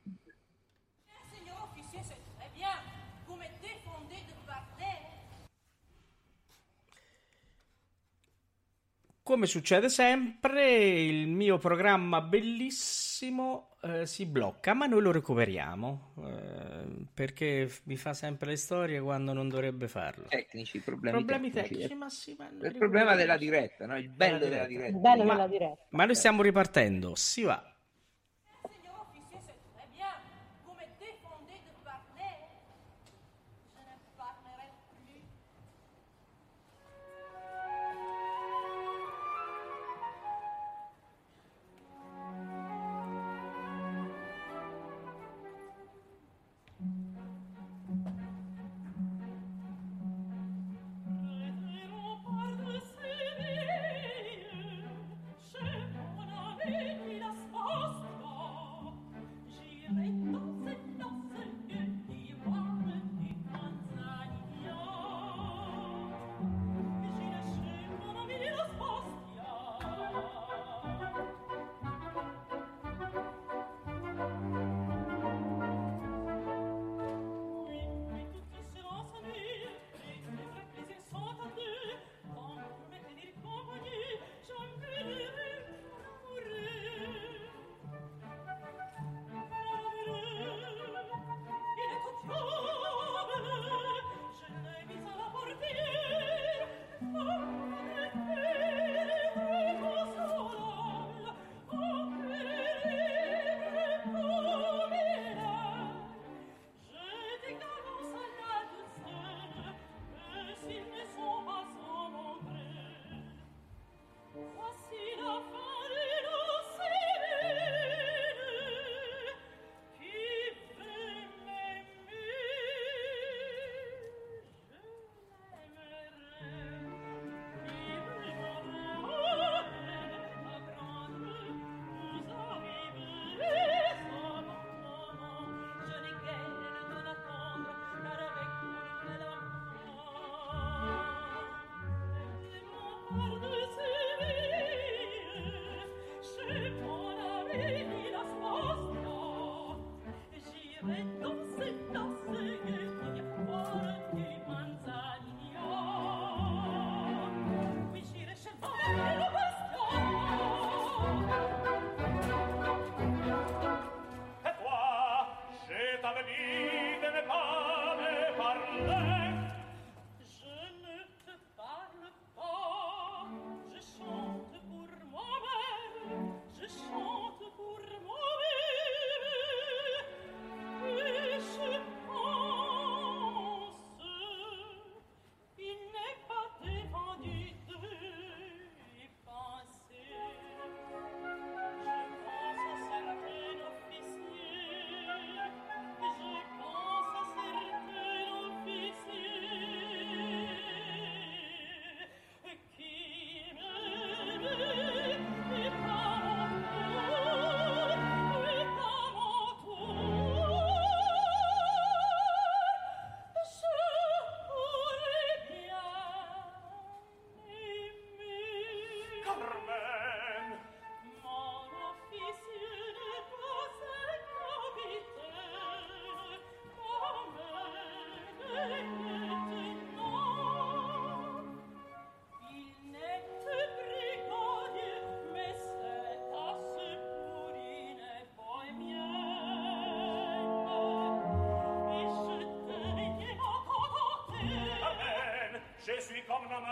Come 9.26 9.48
succede 9.48 9.90
sempre, 9.90 10.78
il 11.02 11.28
mio 11.28 11.58
programma 11.58 12.22
bellissimo 12.22 13.76
eh, 13.82 14.06
si 14.06 14.28
blocca, 14.28 14.76
ma 14.76 14.86
noi 14.86 15.02
lo 15.02 15.12
recuperiamo 15.12 16.14
eh, 16.24 17.08
perché 17.12 17.68
mi 17.86 17.98
fa 17.98 18.14
sempre 18.14 18.50
le 18.52 18.56
storie 18.56 19.02
quando 19.02 19.34
non 19.34 19.50
dovrebbe 19.50 19.88
farlo. 19.88 20.28
tecnici, 20.28 20.78
problemi, 20.80 21.18
Problemi 21.18 21.50
tecnici. 21.50 21.74
tecnici, 21.74 21.96
ma 21.96 22.08
sì, 22.10 22.36
ma 22.38 22.48
Il 22.68 22.76
problema 22.78 23.16
della 23.16 23.36
diretta, 23.38 23.88
no? 23.88 23.98
il 23.98 24.10
bello 24.10 24.38
Della 24.38 24.50
della 24.58 24.68
diretta. 24.68 24.92
diretta. 24.92 24.96
Il 24.96 25.02
bello 25.02 25.24
Ma- 25.24 25.34
della 25.34 25.48
diretta. 25.48 25.86
Ma 25.90 26.06
noi 26.06 26.16
stiamo 26.16 26.42
ripartendo, 26.44 27.16
si 27.16 27.42
va. 27.42 27.75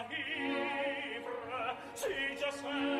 livre 0.09 1.75
si 1.95 2.35
je 2.35 2.51
sais 2.51 2.92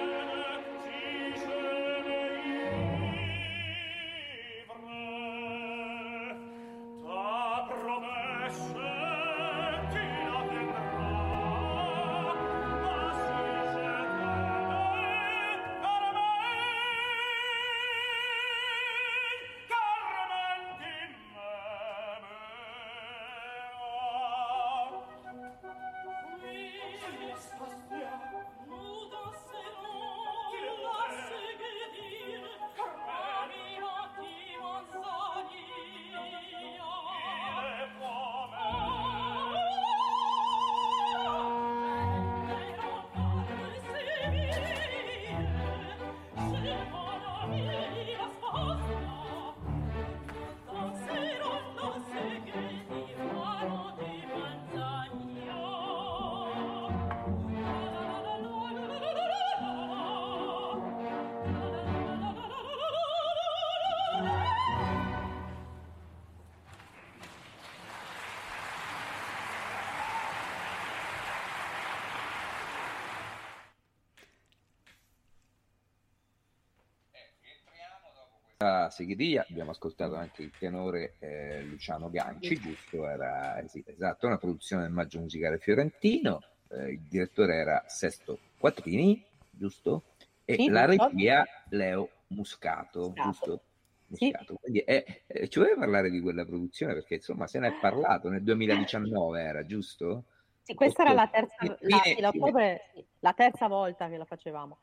segheria, 78.90 79.46
abbiamo 79.50 79.72
ascoltato 79.72 80.16
anche 80.16 80.44
il 80.44 80.52
tenore 80.58 81.16
eh, 81.20 81.64
Luciano 81.64 82.10
Ganci, 82.10 82.60
giusto? 82.60 83.08
Era 83.08 83.58
eh, 83.60 83.68
sì, 83.68 83.84
esatto, 83.86 84.28
una 84.28 84.38
produzione 84.38 84.84
del 84.84 84.92
Maggio 84.92 85.20
Musicale 85.20 85.58
Fiorentino, 85.60 86.42
eh, 86.70 86.92
il 86.92 87.02
direttore 87.02 87.56
era 87.56 87.84
Sesto 87.88 88.40
Quattrini, 88.58 89.24
giusto? 89.50 90.04
E 90.46 90.56
Sì, 90.56 90.68
la 90.70 90.86
regia 90.86 91.46
Leo 91.70 92.10
Muscato, 92.28 93.10
Muscato. 93.10 93.24
giusto? 93.24 93.64
Sì. 94.12 94.26
Muscato. 94.26 94.56
Quindi, 94.56 94.80
eh, 94.80 95.24
eh, 95.26 95.48
ci 95.50 95.60
vuoi 95.60 95.76
parlare 95.76 96.10
di 96.10 96.20
quella 96.20 96.46
produzione? 96.46 96.94
Perché 96.94 97.16
insomma 97.16 97.48
se 97.48 97.60
ne 97.60 97.70
è 97.70 97.74
parlato 97.80 98.30
nel 98.30 98.44
2019, 98.44 99.42
era 99.42 99.66
giusto? 99.66 100.26
Sì, 100.62 100.76
questa 100.76 101.02
era 101.04 101.14
la 101.14 101.24
Ottobre. 101.24 101.48
terza, 101.58 101.78
la, 101.88 102.02
sì, 102.04 102.22
l'ottobre- 102.22 102.82
sì, 102.94 103.06
la 103.20 103.34
terza 103.34 103.68
volta 103.68 104.10
che 104.10 104.18
la 104.18 104.26
facevamo. 104.26 104.80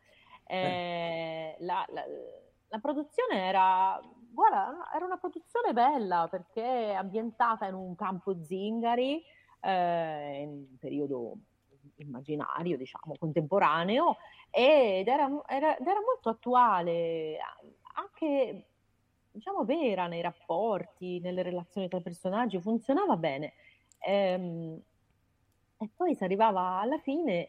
Eh, 0.47 1.57
la, 1.61 1.87
la- 1.91 2.05
la 2.71 2.79
produzione 2.79 3.47
era, 3.47 4.01
guarda, 4.33 4.91
era 4.95 5.05
una 5.05 5.17
produzione 5.19 5.73
bella 5.73 6.29
perché 6.31 6.93
ambientata 6.93 7.67
in 7.67 7.75
un 7.75 7.95
campo 7.97 8.43
zingari, 8.43 9.23
eh, 9.61 10.41
in 10.43 10.49
un 10.51 10.79
periodo 10.79 11.35
immaginario, 11.97 12.77
diciamo, 12.77 13.15
contemporaneo, 13.19 14.17
ed 14.51 15.07
era, 15.09 15.29
era- 15.47 15.77
ed 15.77 15.87
era 15.87 16.01
molto 16.01 16.29
attuale, 16.31 17.39
anche, 17.95 18.67
diciamo, 19.33 19.65
vera 19.65 20.07
nei 20.07 20.23
rapporti, 20.23 21.21
nelle 21.21 21.43
relazioni 21.43 21.89
tra 21.89 21.99
i 21.99 22.03
personaggi, 22.03 22.61
funzionava 22.61 23.17
bene. 23.17 23.55
Ehm, 23.99 24.81
e 25.79 25.89
poi 25.95 26.15
si 26.15 26.25
arrivava 26.25 26.79
alla 26.81 26.99
fine 26.99 27.49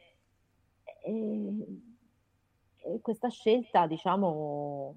e, 1.03 1.65
e 2.83 2.99
questa 3.01 3.29
scelta, 3.29 3.87
diciamo, 3.87 4.95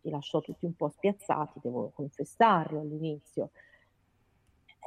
ci 0.00 0.10
lasciò 0.10 0.40
tutti 0.40 0.64
un 0.64 0.74
po' 0.74 0.88
spiazzati, 0.88 1.60
devo 1.62 1.90
confessarlo 1.94 2.80
all'inizio, 2.80 3.50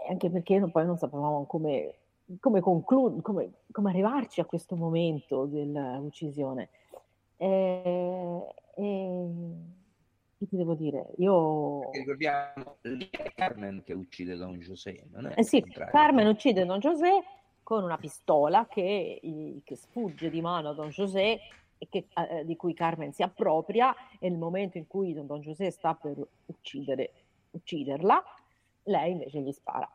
anche 0.09 0.29
perché 0.29 0.59
poi 0.69 0.85
non 0.85 0.97
sapevamo 0.97 1.45
come, 1.45 1.95
come, 2.39 2.59
conclu- 2.59 3.21
come, 3.21 3.51
come 3.71 3.89
arrivarci 3.89 4.41
a 4.41 4.45
questo 4.45 4.75
momento 4.75 5.45
dell'uccisione. 5.45 6.69
E, 7.37 8.47
e 8.75 9.27
che 10.37 10.47
ti 10.47 10.57
devo 10.57 10.73
dire? 10.75 11.11
Io... 11.17 11.89
Ricordiamo 11.91 12.77
Carmen 13.35 13.81
che 13.83 13.93
uccide 13.93 14.35
Don 14.35 14.57
José, 14.57 15.05
non 15.11 15.27
è 15.27 15.33
Eh 15.37 15.43
sì. 15.43 15.63
Carmen 15.63 16.27
uccide 16.27 16.65
Don 16.65 16.79
José 16.79 17.23
con 17.63 17.83
una 17.83 17.97
pistola 17.97 18.67
che, 18.67 19.61
che 19.63 19.75
sfugge 19.75 20.29
di 20.29 20.41
mano 20.41 20.69
a 20.69 20.73
Don 20.73 20.89
José 20.89 21.39
e 21.84 21.88
che- 21.89 22.07
eh, 22.29 22.45
di 22.45 22.55
cui 22.55 22.73
Carmen 22.73 23.11
si 23.13 23.23
appropria 23.23 23.93
e 24.19 24.29
nel 24.29 24.38
momento 24.38 24.77
in 24.77 24.88
cui 24.88 25.13
Don 25.13 25.39
José 25.41 25.69
sta 25.71 25.93
per 25.93 26.15
uccidere, 26.45 27.11
ucciderla, 27.51 28.23
lei 28.84 29.11
invece 29.11 29.39
gli 29.39 29.51
spara. 29.51 29.89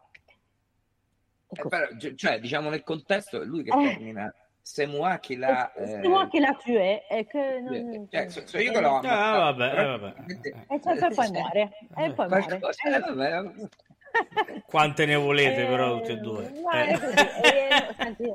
Eh, 1.51 1.57
Ecco. 1.59 1.69
però, 1.69 1.87
cioè, 2.15 2.41
diciamo 2.41 2.69
nel 2.69 2.83
contesto 2.83 3.41
è 3.41 3.45
lui 3.45 3.63
che 3.63 3.71
Eh. 3.71 3.89
termina 3.95 4.33
c'est 4.61 4.87
moi 4.87 5.19
qui 5.19 5.37
la 5.37 5.73
C'est 5.75 6.07
moi 6.07 6.29
qui 6.29 6.41
l'a 6.41 6.53
tué 6.63 7.07
e 7.09 7.25
che 7.27 7.59
non- 7.61 8.07
cioè, 8.11 8.29
so- 8.29 8.47
so 8.47 8.59
io 8.59 8.71
che 8.71 8.81
l'ho 8.83 8.97
Ah, 8.97 9.39
vabbè, 9.53 9.71
però 9.71 9.95
eh, 9.95 9.99
vabbè. 9.99 10.15
E 10.69 10.81
cioè, 10.83 10.99
poi, 10.99 11.15
poi 11.15 11.31
muore. 11.33 11.71
E 11.97 12.13
poi 12.13 12.29
muore. 12.29 12.61
Eh, 14.53 14.63
Quante 14.67 15.07
ne 15.07 15.17
volete, 15.17 15.65
però, 15.67 15.95
Eh, 15.97 15.99
tutti 15.99 16.13
e 16.13 16.17
due? 16.19 16.51
no, 16.51 16.71
Eh. 16.71 16.87
è 16.89 16.99
così. 16.99 17.15
Eh, 17.15 17.95
senti, 17.97 18.35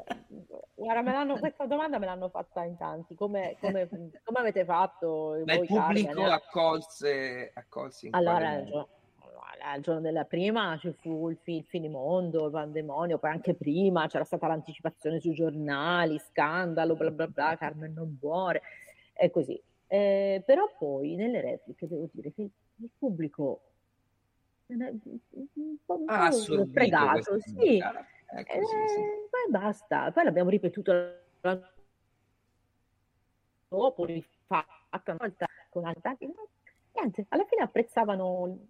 guarda, 0.76 1.01
me 1.01 1.11
l'hanno- 1.11 1.38
questa 1.39 1.65
domanda 1.65 1.99
me 1.99 2.05
l'hanno 2.05 2.30
fatta 2.30 2.63
in 2.63 2.78
tanti. 2.78 3.15
Come, 3.15 3.57
come- 3.59 3.88
come 3.88 4.39
avete 4.39 4.65
fatto 4.65 5.41
ma 5.45 5.53
il 5.53 5.65
pubblico 5.67 6.07
Carmen? 6.21 6.32
accolse, 6.32 7.51
accolse 7.53 8.07
in 8.07 8.15
Allora, 8.15 8.55
il 8.57 8.65
giorno, 8.65 8.88
allora, 9.19 9.76
il 9.76 9.82
giorno 9.82 10.01
della 10.01 10.26
prima 10.26 10.78
ci 10.80 10.91
fu 11.01 11.30
il, 11.30 11.38
fi- 11.41 11.57
il 11.57 11.65
finimondo, 11.65 12.45
il 12.45 12.51
pandemonio, 12.51 13.17
poi 13.19 13.32
anche 13.32 13.53
prima 13.53 14.07
c'era 14.07 14.24
stata 14.24 14.47
l'anticipazione 14.47 15.19
sui 15.19 15.34
giornali, 15.34 16.19
scandalo, 16.19 16.95
bla 16.95 17.11
bla 17.11 17.28
bla, 17.28 17.55
Carmen 17.57 17.93
non 17.93 18.17
muore, 18.21 18.61
e 19.13 19.30
così. 19.30 19.61
Eh, 19.88 20.41
però 20.43 20.67
poi 20.80 21.13
nelle 21.15 21.39
repliche 21.41 21.88
devo 21.88 22.07
dire 22.11 22.34
che 22.34 22.41
il 22.41 22.89
pubblico 22.97 23.61
un 24.68 25.78
po', 25.86 26.03
Ah, 26.07 26.32
fregato, 26.32 27.39
sì. 27.39 27.78
Ecco, 28.36 28.51
Eh, 28.51 28.64
sì, 28.66 28.88
sì. 28.88 29.01
poi 29.30 29.51
basta, 29.51 30.11
poi 30.11 30.24
l'abbiamo 30.24 30.49
ripetuto 30.49 30.91
dopo, 33.68 34.05
rifatta 34.05 35.11
una 35.11 35.18
volta 35.20 35.45
con 35.70 35.86
altri. 35.86 36.32
Niente, 36.93 37.26
alla 37.30 37.45
fine 37.45 37.64
apprezzavano, 37.64 38.68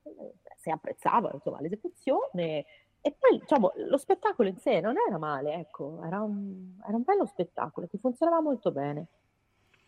se 0.57 0.71
apprezzavano 0.71 1.35
insomma 1.35 1.59
l'esecuzione 1.59 2.65
e 3.01 3.11
poi 3.19 3.37
diciamo 3.39 3.73
lo 3.75 3.97
spettacolo 3.97 4.47
in 4.47 4.57
sé 4.57 4.79
non 4.79 4.95
era 5.07 5.17
male, 5.17 5.55
ecco, 5.55 6.01
era 6.03 6.21
un, 6.21 6.77
era 6.87 6.95
un 6.95 7.03
bello 7.03 7.25
spettacolo 7.25 7.87
che 7.87 7.97
funzionava 7.97 8.41
molto 8.41 8.71
bene. 8.71 9.07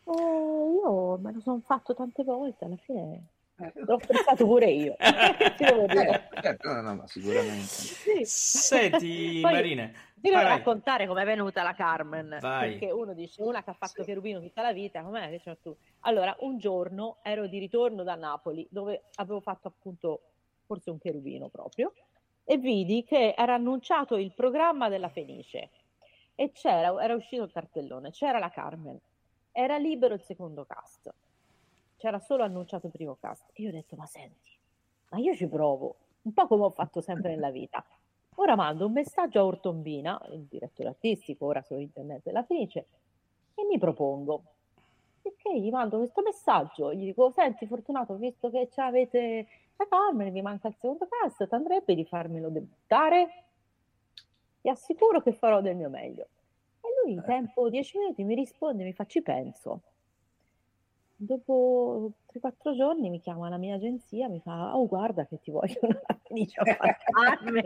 E 0.05 0.11
io 0.11 1.17
me 1.17 1.31
lo 1.33 1.39
sono 1.39 1.61
fatto 1.61 1.93
tante 1.93 2.23
volte, 2.23 2.65
alla 2.65 2.75
fine 2.77 3.13
Eh, 3.13 3.34
l'ho 3.57 3.93
apprezzato 3.95 4.45
pure 4.45 4.69
io. 4.69 4.95
Dire. 5.87 6.29
certo, 6.41 6.73
no, 6.73 6.81
no, 6.81 6.95
ma 6.95 7.07
sicuramente. 7.07 7.63
Sì. 7.63 8.25
Senti, 8.25 9.39
Poi- 9.41 9.51
Marina, 9.53 9.87
Ti 9.87 10.29
devo 10.29 10.35
vai, 10.35 10.45
raccontare 10.57 11.07
com'è 11.07 11.23
venuta 11.25 11.63
la 11.63 11.73
Carmen, 11.73 12.37
Vai. 12.41 12.71
perché 12.71 12.91
uno 12.91 13.13
dice 13.13 13.41
una 13.41 13.63
che 13.63 13.69
ha 13.69 13.73
fatto 13.73 14.01
Sì. 14.01 14.05
Cherubino 14.05 14.41
tutta 14.41 14.61
la 14.61 14.73
vita, 14.73 15.01
com'è 15.01 15.39
c'è 15.39 15.57
tu? 15.61 15.75
Allora, 16.01 16.35
un 16.39 16.57
giorno 16.57 17.17
ero 17.21 17.47
di 17.47 17.59
ritorno 17.59 18.03
da 18.03 18.15
Napoli, 18.15 18.67
dove 18.69 19.05
avevo 19.15 19.39
fatto 19.39 19.67
appunto 19.67 20.21
forse 20.65 20.89
un 20.89 20.97
Cherubino 20.99 21.47
proprio, 21.49 21.93
e 22.43 22.57
vidi 22.57 23.03
che 23.03 23.33
era 23.37 23.53
annunciato 23.53 24.17
il 24.17 24.33
programma 24.33 24.89
della 24.89 25.09
Fenice 25.09 25.69
e 26.35 26.51
c'era, 26.51 27.01
era 27.01 27.15
uscito 27.15 27.43
il 27.43 27.51
cartellone, 27.51 28.11
c'era 28.11 28.37
la 28.39 28.49
Carmen, 28.49 28.99
era 29.51 29.77
libero 29.77 30.13
il 30.13 30.21
secondo 30.21 30.65
cast, 30.65 31.11
c'era 31.97 32.19
solo 32.19 32.43
annunciato 32.43 32.87
il 32.87 32.91
primo 32.91 33.15
cast. 33.19 33.49
E 33.53 33.63
io 33.63 33.69
ho 33.69 33.71
detto, 33.71 33.95
ma 33.95 34.05
senti, 34.05 34.49
ma 35.09 35.17
io 35.17 35.33
ci 35.35 35.47
provo, 35.47 35.95
un 36.23 36.33
po' 36.33 36.47
come 36.47 36.63
ho 36.63 36.71
fatto 36.71 37.01
sempre 37.01 37.29
nella 37.29 37.51
vita. 37.51 37.83
Ora 38.35 38.55
mando 38.55 38.87
un 38.87 38.91
messaggio 38.91 39.39
a 39.39 39.45
Ortombina, 39.45 40.21
il 40.31 40.45
direttore 40.49 40.89
artistico, 40.89 41.45
ora 41.45 41.61
sovrintendente 41.61 42.23
della 42.31 42.43
Fenice, 42.43 42.87
e 43.55 43.65
mi 43.65 43.77
propongo. 43.77 44.43
Perché 45.21 45.59
gli 45.59 45.69
mando 45.71 45.97
questo 45.97 46.21
messaggio, 46.21 46.93
gli 46.93 47.05
dico, 47.05 47.31
senti 47.31 47.65
Fortunato, 47.65 48.15
visto 48.15 48.49
che 48.49 48.67
ci 48.71 48.79
avete 48.79 49.47
la 49.77 49.87
Carmen, 49.87 50.31
vi 50.31 50.41
manca 50.41 50.67
il 50.67 50.75
secondo 50.75 51.07
cast, 51.07 51.47
ti 51.47 51.55
andrebbe 51.55 51.95
di 51.95 52.05
farmelo 52.05 52.49
debuttare? 52.49 53.45
Ti 54.61 54.69
assicuro 54.69 55.21
che 55.21 55.31
farò 55.31 55.61
del 55.61 55.75
mio 55.75 55.89
meglio. 55.89 56.27
E 56.81 56.87
lui 57.03 57.13
in 57.13 57.23
tempo 57.25 57.69
10 57.69 57.97
minuti 57.97 58.23
mi 58.23 58.35
risponde, 58.35 58.83
mi 58.83 58.93
fa 58.93 59.05
ci 59.05 59.21
penso. 59.21 59.81
Dopo 61.17 62.11
3-4 62.25 62.75
giorni 62.75 63.09
mi 63.09 63.21
chiama 63.21 63.47
la 63.47 63.57
mia 63.57 63.75
agenzia, 63.75 64.27
mi 64.27 64.41
fa, 64.41 64.75
oh 64.75 64.85
guarda 64.85 65.25
che 65.25 65.39
ti 65.39 65.49
vogliono 65.49 66.01
la 66.07 66.19
Fenice 66.21 66.59
a 66.59 66.95
Carmen. 67.09 67.63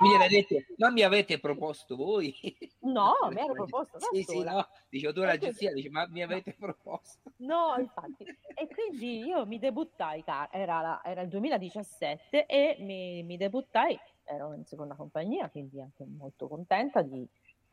Mi 0.00 0.08
viene 0.08 0.28
detto, 0.28 0.56
ma 0.76 0.90
mi 0.90 1.02
avete 1.02 1.40
proposto 1.40 1.96
voi? 1.96 2.34
No, 2.80 3.12
mi 3.30 3.40
ero 3.40 3.54
proposto 3.54 3.96
da 3.98 4.06
Sì, 4.12 4.22
sì, 4.22 4.36
sola. 4.36 4.52
no. 4.52 4.66
Dice, 4.90 5.12
tu 5.14 5.20
l'agenzia, 5.22 5.72
dice, 5.72 5.88
ma 5.88 6.06
mi 6.08 6.22
avete 6.22 6.54
proposto? 6.58 7.32
No, 7.36 7.76
infatti. 7.78 8.24
E 8.24 8.68
quindi 8.68 9.24
io 9.24 9.46
mi 9.46 9.58
debuttai, 9.58 10.22
era, 10.50 10.80
la- 10.82 11.00
era 11.02 11.22
il 11.22 11.28
2017 11.28 12.44
e 12.44 12.76
mi, 12.80 13.22
mi 13.22 13.38
debuttai, 13.38 13.98
ero 14.24 14.52
in 14.52 14.66
seconda 14.66 14.94
compagnia, 14.96 15.48
quindi 15.48 15.80
anche 15.80 16.04
molto 16.04 16.46
contenta 16.46 17.00
di 17.00 17.26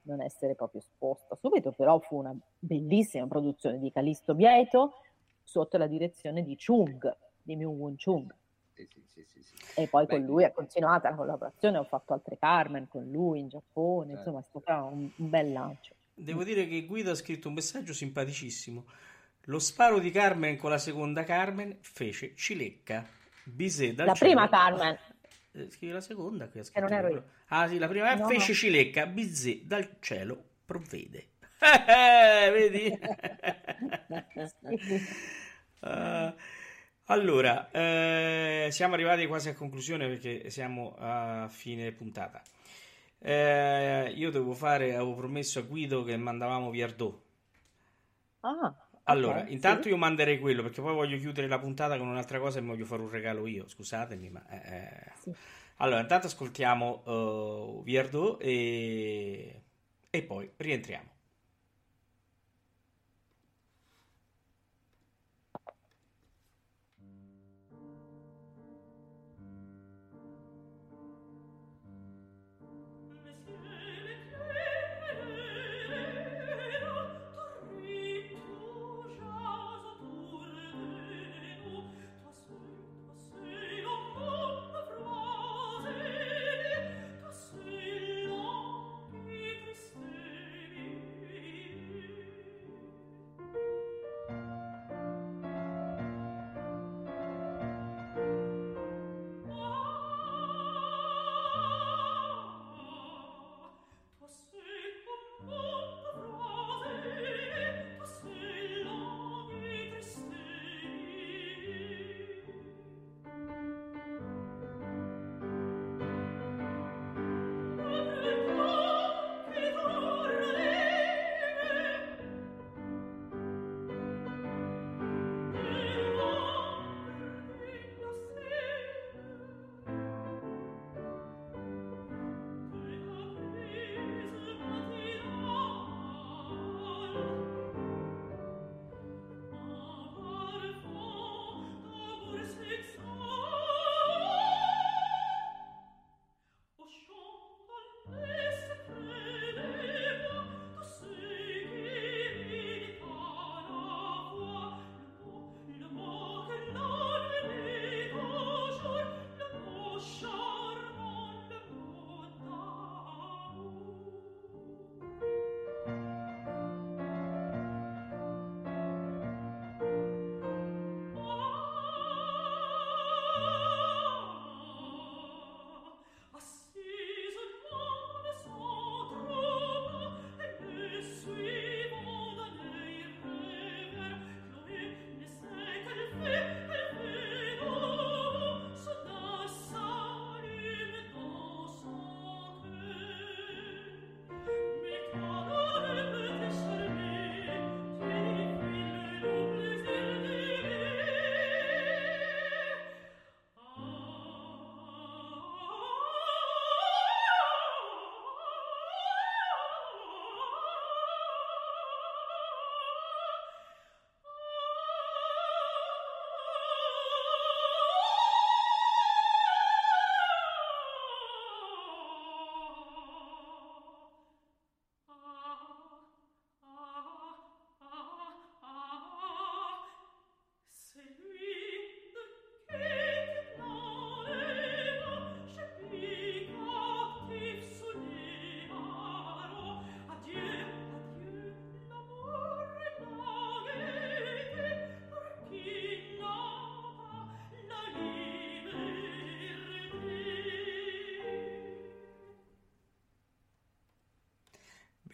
non 0.07 0.21
essere 0.21 0.55
proprio 0.55 0.81
esposta 0.81 1.35
subito, 1.35 1.71
però 1.71 1.99
fu 1.99 2.17
una 2.17 2.35
bellissima 2.57 3.27
produzione 3.27 3.79
di 3.79 3.91
Calisto 3.91 4.33
Bieto 4.33 4.93
sotto 5.43 5.77
la 5.77 5.87
direzione 5.87 6.43
di 6.43 6.55
Chung, 6.57 7.15
di 7.41 7.55
Myung 7.55 7.79
Won 7.79 7.95
Chung. 7.97 8.33
Sì, 8.73 8.87
sì, 8.91 9.03
sì, 9.05 9.25
sì, 9.25 9.41
sì. 9.43 9.55
E 9.81 9.87
poi 9.87 10.05
Beh, 10.05 10.15
con 10.17 10.25
lui 10.25 10.43
è 10.43 10.51
continuata 10.51 11.09
la 11.09 11.15
collaborazione, 11.15 11.77
ho 11.77 11.83
fatto 11.83 12.13
altre 12.13 12.37
Carmen 12.37 12.87
con 12.87 13.09
lui 13.09 13.39
in 13.39 13.49
Giappone, 13.49 14.13
Certo. 14.13 14.19
insomma 14.29 14.39
è 14.39 14.43
stato 14.49 14.85
un, 14.93 15.09
un 15.15 15.29
bel 15.29 15.51
lancio. 15.51 15.95
Devo 16.13 16.43
dire 16.43 16.67
che 16.67 16.85
Guido 16.85 17.11
ha 17.11 17.15
scritto 17.15 17.47
un 17.47 17.53
messaggio 17.55 17.93
simpaticissimo. 17.93 18.85
Lo 19.45 19.59
sparo 19.59 19.99
di 19.99 20.11
Carmen 20.11 20.57
con 20.57 20.69
la 20.71 20.77
seconda 20.77 21.23
Carmen 21.23 21.77
fece 21.81 22.35
cilecca. 22.35 23.07
Bisè 23.43 23.93
dal 23.93 24.07
La 24.07 24.13
cielo. 24.13 24.31
prima 24.31 24.49
Carmen, 24.49 24.97
Eh, 25.57 25.69
Scrive 25.71 25.93
la 25.93 26.01
seconda 26.01 26.45
ha 26.45 26.47
che 26.49 26.63
scritto 26.63 26.79
non 26.79 26.93
ero 26.93 27.09
io. 27.09 27.23
Ah 27.47 27.67
sì, 27.67 27.77
la 27.77 27.87
prima 27.87 28.13
No, 28.13 28.27
fece 28.27 28.49
no. 28.51 28.53
cilecca. 28.53 29.05
Bisè 29.07 29.61
dal 29.63 29.97
cielo 29.99 30.41
provvede. 30.65 31.29
Eh, 31.59 32.51
vedi? 32.55 32.97
Eh, 35.79 36.33
allora, 37.05 37.69
eh, 37.71 38.67
siamo 38.71 38.95
arrivati 38.95 39.25
quasi 39.27 39.49
a 39.49 39.53
conclusione 39.53 40.07
perché 40.07 40.49
siamo 40.49 40.95
a 40.97 41.47
fine 41.49 41.91
puntata. 41.91 42.41
Eh, 43.19 44.11
io 44.15 44.31
devo 44.31 44.53
fare, 44.53 44.93
avevo 44.95 45.15
promesso 45.15 45.59
a 45.59 45.63
Guido 45.63 46.03
che 46.03 46.17
mandavamo 46.17 46.69
Viardot. 46.69 47.21
Ah, 48.41 48.75
Allora, 49.09 49.43
Ok, 49.43 49.49
intanto 49.49 49.83
sì. 49.83 49.89
io 49.89 49.97
manderei 49.97 50.39
quello 50.39 50.61
perché 50.63 50.81
poi 50.81 50.93
voglio 50.93 51.17
chiudere 51.17 51.47
la 51.47 51.59
puntata 51.59 51.97
con 51.97 52.07
un'altra 52.07 52.39
cosa 52.39 52.59
e 52.59 52.61
voglio 52.61 52.85
fare 52.85 53.01
un 53.01 53.09
regalo 53.09 53.47
io. 53.47 53.67
Scusatemi, 53.67 54.29
ma. 54.29 54.45
eh, 54.49 54.75
eh. 54.75 55.11
Sì. 55.13 55.35
Allora, 55.77 56.01
intanto 56.01 56.27
ascoltiamo 56.27 57.03
uh, 57.79 57.83
Viardot 57.83 58.41
e... 58.41 59.63
e 60.09 60.23
poi 60.23 60.51
rientriamo. 60.57 61.16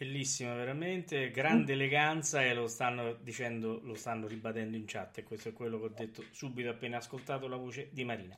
Bellissima, 0.03 0.53
veramente, 0.53 1.31
grande 1.31 1.71
eleganza 1.71 2.43
e 2.43 2.53
lo 2.53 2.67
stanno 2.67 3.13
dicendo, 3.21 3.79
lo 3.83 3.95
stanno 3.95 4.27
ribadendo 4.27 4.75
in 4.75 4.83
chat 4.85 5.19
e 5.19 5.23
questo 5.23 5.49
è 5.49 5.53
quello 5.53 5.79
che 5.79 5.85
ho 5.85 5.93
detto 5.95 6.23
subito 6.31 6.69
appena 6.69 6.97
ascoltato 6.97 7.47
la 7.47 7.55
voce 7.55 7.87
di 7.89 8.03
Marina. 8.03 8.35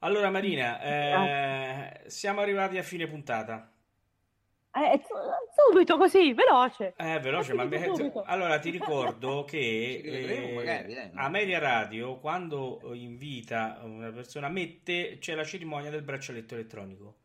Allora 0.00 0.28
Marina, 0.28 0.82
eh, 0.82 2.10
siamo 2.10 2.42
arrivati 2.42 2.76
a 2.76 2.82
fine 2.82 3.06
puntata. 3.06 3.72
Eh, 4.74 5.00
su- 5.06 5.70
subito 5.70 5.96
così, 5.96 6.34
veloce. 6.34 6.92
Eh, 6.98 7.18
veloce, 7.18 7.54
ma 7.54 7.66
allora 8.26 8.58
ti 8.58 8.68
ricordo 8.68 9.44
che 9.44 10.02
eh, 10.04 10.52
magari? 10.54 11.10
Ameria 11.14 11.60
Radio, 11.60 12.18
quando 12.18 12.90
invita 12.92 13.80
una 13.84 14.10
persona, 14.10 14.50
mette, 14.50 15.16
c'è 15.18 15.34
la 15.34 15.44
cerimonia 15.44 15.88
del 15.88 16.02
braccialetto 16.02 16.52
elettronico. 16.52 17.22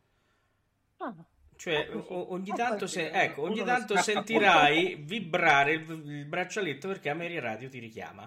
Cioè, 1.60 1.90
Ah, 1.92 1.98
o- 1.98 2.32
ogni 2.32 2.52
Ah, 2.52 2.56
tanto, 2.56 2.88
se- 2.88 3.10
ecco, 3.12 3.42
ogni 3.42 3.62
tanto 3.66 3.98
sentirai 3.98 4.96
vibrare 5.02 5.74
il, 5.74 5.90
il 6.06 6.26
braccialetto 6.26 6.88
perché 6.88 7.10
Ameria 7.10 7.42
Radio 7.42 7.68
ti 7.68 7.80
richiama. 7.80 8.24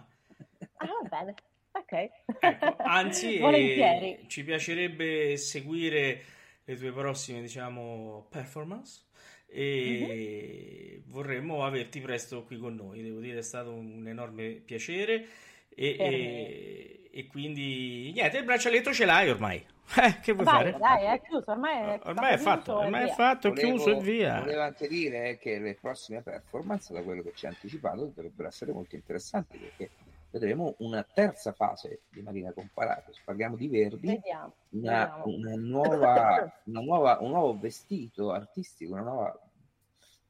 ah, 0.76 0.86
va 1.08 1.18
bene. 1.22 1.34
Ok. 1.72 2.10
Ecco, 2.40 2.76
anzi, 2.84 3.36
eh, 3.36 3.40
Volentieri. 3.40 4.24
ci 4.26 4.44
piacerebbe 4.44 5.38
seguire 5.38 6.22
le 6.62 6.76
tue 6.76 6.92
prossime, 6.92 7.40
diciamo, 7.40 8.26
performance 8.30 9.06
e 9.46 11.02
vorremmo 11.06 11.64
averti 11.64 12.00
presto 12.00 12.42
qui 12.44 12.58
con 12.58 12.74
noi. 12.74 13.02
Devo 13.02 13.20
dire, 13.20 13.38
è 13.38 13.42
stato 13.42 13.72
un 13.72 14.06
enorme 14.06 14.50
piacere 14.62 15.26
e, 15.74 15.96
e- 15.98 17.08
e 17.10 17.26
quindi 17.28 18.12
niente, 18.12 18.36
il 18.36 18.44
braccialetto 18.44 18.92
ce 18.92 19.06
l'hai 19.06 19.30
ormai. 19.30 19.64
Eh, 19.94 20.20
che 20.20 20.32
vuoi 20.32 20.44
Vai, 20.46 20.54
fare? 20.72 20.78
dai, 20.78 21.04
è 21.04 21.20
chiuso, 21.22 21.50
ormai 21.50 21.76
è, 21.76 22.00
Ormai 22.04 22.32
è 22.34 22.38
fatto, 22.38 22.62
chiuso 22.62 22.78
ormai 22.78 23.08
è 23.08 23.12
fatto, 23.12 23.48
è 23.48 23.50
Volevo- 23.50 23.68
chiuso 23.76 23.90
e 23.90 24.00
via. 24.00 24.38
Volevo 24.40 24.62
anche 24.62 24.88
dire 24.88 25.36
che 25.38 25.58
le 25.58 25.74
prossime 25.74 26.22
performance, 26.22 26.92
da 26.94 27.02
quello 27.02 27.22
che 27.22 27.32
ci 27.34 27.44
ha 27.46 27.50
anticipato, 27.50 28.06
dovrebbero 28.06 28.48
essere 28.48 28.72
molto 28.72 28.94
interessanti 28.94 29.58
perché 29.58 29.90
vedremo 30.30 30.74
una 30.78 31.02
terza 31.02 31.52
fase 31.52 32.02
di 32.08 32.22
Marina 32.22 32.52
Comparato. 32.52 33.12
Parliamo 33.22 33.56
di 33.56 33.68
Verdi, 33.68 34.06
Vediamo, 34.06 34.54
una, 34.70 35.22
vediamo. 35.24 35.24
una 35.26 35.54
nuova, 35.56 36.52
una 36.64 36.80
nuova, 36.80 37.18
un 37.20 37.28
nuovo 37.30 37.58
vestito 37.58 38.30
artistico, 38.32 38.92
una 38.92 39.02
nuova. 39.02 39.38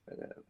eh, 0.06 0.42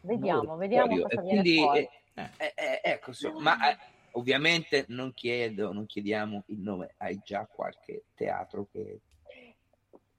Vediamo, 0.00 0.56
vediamo 0.56 0.96
cosa 1.00 1.06
E 1.20 1.22
viene 1.22 1.40
quindi, 1.42 1.56
fuori. 1.58 1.88
eh, 2.14 2.30
eh, 2.56 2.80
ecco, 2.82 3.10
insomma, 3.10 3.40
ma 3.56 3.70
eh, 3.70 3.76
ovviamente 4.12 4.84
non 4.88 5.12
chiedo, 5.14 5.72
non 5.72 5.86
chiediamo 5.86 6.44
il 6.46 6.58
nome, 6.58 6.94
hai 6.98 7.20
già 7.24 7.46
qualche 7.46 8.04
teatro 8.14 8.68
che 8.70 9.00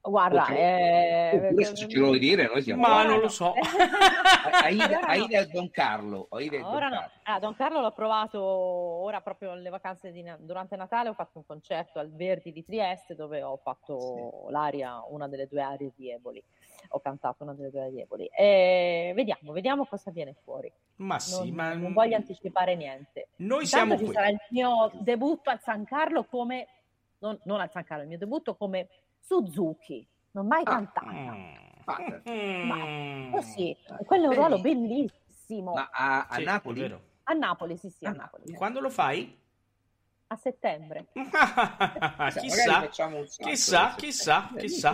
Guarda, 0.01 0.47
eh, 0.47 1.53
se 1.57 1.87
ce 1.87 1.99
lo 1.99 2.07
vuoi 2.07 2.19
dire, 2.19 2.47
noi 2.47 2.61
siamo 2.61 2.81
Ma 2.81 3.03
non 3.03 3.15
no. 3.15 3.21
lo 3.21 3.27
so. 3.27 3.53
Aida. 4.63 5.01
Aida 5.01 5.45
Don 5.45 5.69
Carlo. 5.69 6.27
Aida 6.31 6.57
Don 6.57 6.73
Ora 6.73 6.87
no. 6.87 6.95
Carlo. 6.95 7.11
Ah, 7.23 7.39
Don 7.39 7.55
Carlo 7.55 7.81
l'ho 7.81 7.91
provato 7.91 8.41
ora 8.41 9.19
proprio 9.19 9.51
alle 9.51 9.69
vacanze 9.69 10.11
di 10.11 10.23
durante 10.39 10.77
Natale 10.77 11.09
ho 11.09 11.13
fatto 11.13 11.39
un 11.39 11.45
concerto 11.45 11.99
al 11.99 12.11
Verdi 12.11 12.53
di 12.53 12.63
Trieste 12.63 13.13
dove 13.13 13.43
ho 13.43 13.57
fatto 13.57 14.47
l'aria, 14.49 15.03
una 15.09 15.27
delle 15.27 15.47
due 15.47 15.61
arie 15.61 15.91
di 15.93 16.09
Eboli. 16.09 16.41
Ho 16.89 16.99
cantato 16.99 17.43
una 17.43 17.53
delle 17.53 18.01
Eboli. 18.01 18.25
E 18.27 19.11
vediamo, 19.15 19.51
vediamo 19.51 19.85
cosa 19.85 20.11
viene 20.11 20.33
fuori. 20.43 20.71
Ma 20.97 21.19
sì, 21.19 21.31
Non, 21.37 21.49
ma 21.49 21.73
non 21.73 21.93
voglio 21.93 22.15
anticipare 22.15 22.75
niente. 22.75 23.29
noi 23.37 23.63
Intanto 23.63 23.67
siamo 23.67 23.97
ci 23.97 24.05
qui. 24.05 24.13
sarà 24.13 24.29
il 24.29 24.37
mio 24.49 24.91
debutto 25.01 25.49
al 25.49 25.59
San 25.61 25.85
Carlo 25.85 26.25
come 26.25 26.67
non, 27.19 27.39
non 27.43 27.59
al 27.59 27.69
San 27.71 27.83
Carlo, 27.83 28.03
il 28.03 28.09
mio 28.09 28.17
debutto 28.17 28.55
come 28.55 28.89
Suzuki. 29.19 30.07
Non 30.31 30.47
mai 30.47 30.63
Ah, 30.63 30.69
cantata. 30.71 31.11
Mm. 31.11 31.53
Ah, 31.85 32.21
Mm. 32.29 33.31
Così, 33.31 33.71
e 33.71 34.05
quello 34.05 34.25
è 34.25 34.27
un 34.27 34.33
ruolo 34.35 34.59
bellissimo. 34.59 35.73
Ma 35.73 35.89
a, 35.91 36.27
a 36.27 36.35
Sì, 36.35 36.43
Napoli? 36.43 36.79
vero. 36.81 37.01
A 37.23 37.33
Napoli, 37.33 37.77
sì, 37.77 37.89
sì, 37.89 38.05
a 38.05 38.09
Ah, 38.09 38.13
Napoli. 38.13 38.53
Quando 38.53 38.79
lo 38.79 38.89
fai? 38.89 39.38
A 40.31 40.35
settembre. 40.35 41.07
Magari 41.13 42.39
chissà, 42.39 42.87
chissà, 42.87 43.95
chissà, 43.97 44.51
chissà. 44.55 44.91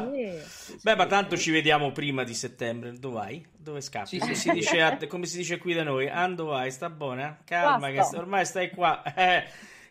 Beh, 0.81 0.95
ma 0.95 1.05
tanto 1.07 1.35
ci 1.35 1.51
vediamo 1.51 1.91
prima 1.91 2.23
di 2.23 2.33
settembre. 2.33 2.93
Dove 2.93 3.15
vai? 3.15 3.45
Dove 3.53 3.81
scappi? 3.81 4.07
Sì, 4.07 4.17
come, 4.19 4.33
sì. 4.33 4.41
Si 4.47 4.51
dice 4.51 4.81
a- 4.81 4.97
come 5.07 5.25
si 5.25 5.35
dice 5.35 5.57
qui 5.57 5.73
da 5.73 5.83
noi? 5.83 6.07
Ando 6.07 6.45
vai, 6.45 6.71
sta 6.71 6.89
buona? 6.89 7.37
Calma, 7.43 7.91
che 7.91 7.99
ormai 8.15 8.45
stai 8.45 8.69
qua, 8.69 9.03
eh, 9.13 9.45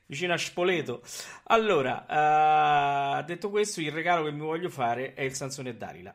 vicino 0.07 0.33
a 0.33 0.39
Spoleto. 0.39 1.03
Allora, 1.45 3.19
eh, 3.19 3.25
detto 3.25 3.51
questo, 3.51 3.83
il 3.83 3.93
regalo 3.93 4.25
che 4.25 4.33
mi 4.33 4.41
voglio 4.41 4.71
fare 4.71 5.13
è 5.13 5.21
il 5.23 5.35
Sansone 5.35 5.69
e 5.71 5.77
Dalila. 5.77 6.15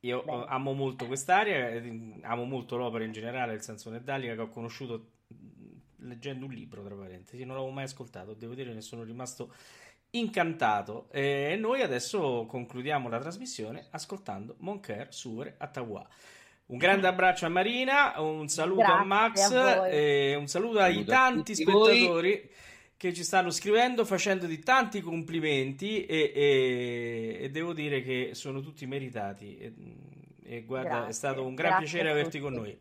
Io 0.00 0.22
Bene. 0.22 0.42
eh, 0.42 0.46
amo 0.48 0.72
molto 0.72 1.06
quest'area, 1.06 1.68
eh, 1.68 2.20
amo 2.22 2.44
molto 2.44 2.78
l'opera 2.78 3.04
in 3.04 3.12
generale, 3.12 3.52
il 3.52 3.60
Sansone 3.60 3.98
e 3.98 4.00
Dalila, 4.00 4.34
che 4.34 4.40
ho 4.40 4.48
conosciuto 4.48 5.10
leggendo 6.06 6.46
un 6.46 6.52
libro, 6.52 6.82
tra 6.82 6.94
parentesi, 6.94 7.44
non 7.44 7.56
l'avevo 7.56 7.72
mai 7.72 7.84
ascoltato, 7.84 8.34
devo 8.34 8.54
dire 8.54 8.72
ne 8.72 8.80
sono 8.80 9.02
rimasto 9.02 9.52
incantato. 10.10 11.08
E 11.10 11.56
noi 11.58 11.82
adesso 11.82 12.46
concludiamo 12.46 13.08
la 13.08 13.18
trasmissione 13.18 13.86
ascoltando 13.90 14.56
Monker 14.58 15.12
Suer 15.12 15.54
Attawa. 15.58 16.06
Un 16.66 16.78
grande 16.78 17.06
abbraccio 17.06 17.46
a 17.46 17.48
Marina, 17.48 18.14
un 18.20 18.48
saluto 18.48 18.82
a 18.82 19.04
Grazie 19.04 19.06
Max 19.06 19.50
a 19.52 19.88
e 19.88 20.34
un 20.34 20.48
saluto 20.48 20.80
ai 20.80 20.94
Saluto 20.94 21.10
a 21.12 21.14
tanti 21.14 21.54
tutti 21.54 21.70
voi. 21.70 21.94
spettatori 21.96 22.50
che 22.96 23.12
ci 23.12 23.22
stanno 23.22 23.50
scrivendo, 23.50 24.04
facendoti 24.04 24.58
tanti 24.60 25.00
complimenti 25.00 26.06
e, 26.06 26.32
e- 26.34 27.38
e 27.42 27.50
devo 27.50 27.72
dire 27.72 28.02
che 28.02 28.30
sono 28.32 28.60
tutti 28.62 28.86
meritati. 28.86 29.58
E, 29.58 29.72
e 30.42 30.62
guarda, 30.64 30.88
è 30.88 30.92
Grazie, 30.94 31.12
stato 31.12 31.44
un 31.44 31.54
gran 31.54 31.70
grazie 31.78 31.86
piacere 31.86 32.08
a 32.08 32.12
averti 32.12 32.40
con 32.40 32.54
noi. 32.54 32.76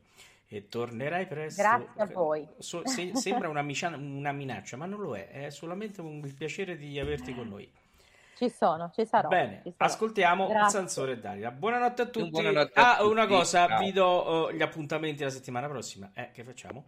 E 0.48 0.68
tornerai 0.68 1.26
presto. 1.26 1.62
Grazie 1.62 2.02
a 2.02 2.06
voi. 2.06 2.48
So- 2.60 2.86
se- 2.88 3.16
sembra 3.16 3.50
una, 3.50 3.62
micia- 3.62 3.96
una 3.96 4.32
minaccia, 4.32 4.78
ma 4.78 4.86
non 4.86 5.02
lo 5.02 5.16
è, 5.16 5.30
è 5.30 5.50
solamente 5.50 6.02
un, 6.02 6.22
il 6.24 6.34
piacere 6.34 6.78
di 6.78 7.00
averti 7.00 7.34
con 7.34 7.48
noi. 7.48 7.70
Ci 8.36 8.50
sono, 8.50 8.92
ci 8.94 9.06
sarò. 9.06 9.30
Bene, 9.30 9.62
ci 9.64 9.74
sarò. 9.76 9.92
ascoltiamo 9.92 10.48
Grazie. 10.48 10.80
Sansore 10.80 11.14
e 11.14 11.20
Dalila. 11.20 11.52
Buonanotte 11.52 12.02
a 12.02 12.06
tutti. 12.06 12.30
buonanotte 12.30 12.80
a 12.80 12.92
ah, 12.92 12.98
tutti. 12.98 13.12
una 13.12 13.28
cosa, 13.28 13.68
Ciao. 13.68 13.80
vi 13.80 13.92
do 13.94 14.50
eh, 14.50 14.56
gli 14.56 14.62
appuntamenti 14.62 15.24
la 15.24 15.30
settimana 15.30 15.68
prossima. 15.68 16.12
Eh, 16.14 16.32
che 16.34 16.44
facciamo? 16.44 16.86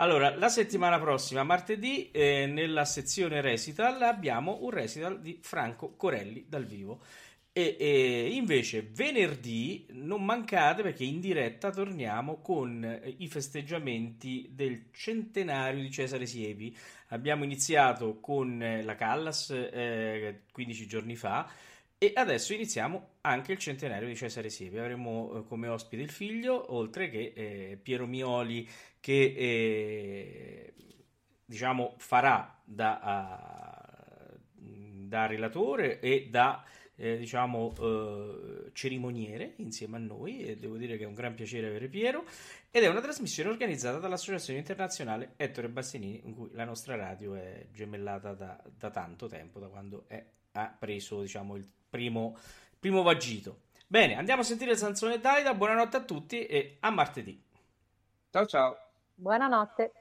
Allora, 0.00 0.36
la 0.36 0.48
settimana 0.48 1.00
prossima, 1.00 1.42
martedì, 1.42 2.10
eh, 2.12 2.46
nella 2.46 2.84
sezione 2.84 3.40
recital 3.40 4.00
abbiamo 4.02 4.58
un 4.60 4.70
recital 4.70 5.20
di 5.20 5.40
Franco 5.42 5.94
Corelli 5.96 6.44
dal 6.48 6.66
vivo. 6.66 7.00
E, 7.58 7.74
e 7.76 8.28
invece 8.34 8.82
venerdì 8.82 9.84
non 9.90 10.24
mancate 10.24 10.82
perché 10.82 11.02
in 11.02 11.18
diretta 11.18 11.70
torniamo 11.70 12.40
con 12.40 12.84
eh, 12.84 13.16
i 13.18 13.26
festeggiamenti 13.26 14.50
del 14.52 14.90
centenario 14.92 15.82
di 15.82 15.90
Cesare 15.90 16.24
Siepi. 16.24 16.72
Abbiamo 17.08 17.42
iniziato 17.42 18.20
con 18.20 18.62
eh, 18.62 18.84
la 18.84 18.94
Callas 18.94 19.50
eh, 19.50 20.42
15 20.52 20.86
giorni 20.86 21.16
fa 21.16 21.50
e 21.98 22.12
adesso 22.14 22.52
iniziamo 22.52 23.14
anche 23.22 23.50
il 23.50 23.58
centenario 23.58 24.06
di 24.06 24.14
Cesare 24.14 24.50
Siepi. 24.50 24.78
Avremo 24.78 25.38
eh, 25.38 25.44
come 25.48 25.66
ospite 25.66 26.00
il 26.00 26.10
figlio, 26.10 26.72
oltre 26.72 27.10
che 27.10 27.32
eh, 27.34 27.80
Piero 27.82 28.06
Mioli 28.06 28.68
che 29.00 29.34
eh, 29.36 30.72
diciamo 31.44 31.96
farà 31.98 32.62
da, 32.64 33.00
a- 33.00 34.38
da 34.54 35.26
relatore 35.26 35.98
e 35.98 36.28
da 36.30 36.64
eh, 36.98 37.16
diciamo 37.16 37.72
eh, 37.78 38.70
cerimoniere 38.72 39.54
insieme 39.56 39.96
a 39.96 40.00
noi 40.00 40.44
e 40.44 40.56
devo 40.56 40.76
dire 40.76 40.96
che 40.96 41.04
è 41.04 41.06
un 41.06 41.14
gran 41.14 41.34
piacere 41.34 41.68
avere 41.68 41.88
Piero 41.88 42.24
ed 42.70 42.82
è 42.82 42.88
una 42.88 43.00
trasmissione 43.00 43.50
organizzata 43.50 43.98
dall'Associazione 43.98 44.58
Internazionale 44.58 45.32
Ettore 45.36 45.68
Bassanini 45.68 46.22
in 46.24 46.34
cui 46.34 46.50
la 46.52 46.64
nostra 46.64 46.96
radio 46.96 47.34
è 47.34 47.66
gemellata 47.72 48.34
da, 48.34 48.60
da 48.76 48.90
tanto 48.90 49.28
tempo, 49.28 49.60
da 49.60 49.68
quando 49.68 50.04
è- 50.08 50.24
ha 50.52 50.74
preso 50.76 51.20
diciamo 51.20 51.54
il 51.54 51.66
primo, 51.88 52.36
primo 52.78 53.02
vagito. 53.02 53.66
Bene, 53.86 54.16
andiamo 54.16 54.42
a 54.42 54.44
sentire 54.44 54.76
Sansone 54.76 55.14
e 55.14 55.20
Dalida, 55.20 55.54
buonanotte 55.54 55.96
a 55.96 56.02
tutti 56.02 56.44
e 56.46 56.76
a 56.80 56.90
martedì. 56.90 57.40
Ciao 58.30 58.44
ciao. 58.44 58.76
Buonanotte. 59.14 59.92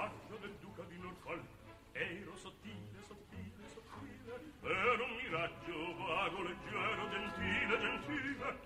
braccio 0.00 0.38
del 0.40 0.54
duca 0.60 0.82
di 0.88 0.98
Norfolk. 0.98 1.44
Ero 1.92 2.36
sottile, 2.36 3.02
sottile, 3.06 3.68
sottile 3.68 4.48
ero 4.62 5.04
un 5.04 5.16
miraggio 5.22 5.96
vago, 5.98 6.42
leggero, 6.42 7.08
gentile, 7.10 7.78
gentile 7.78 8.58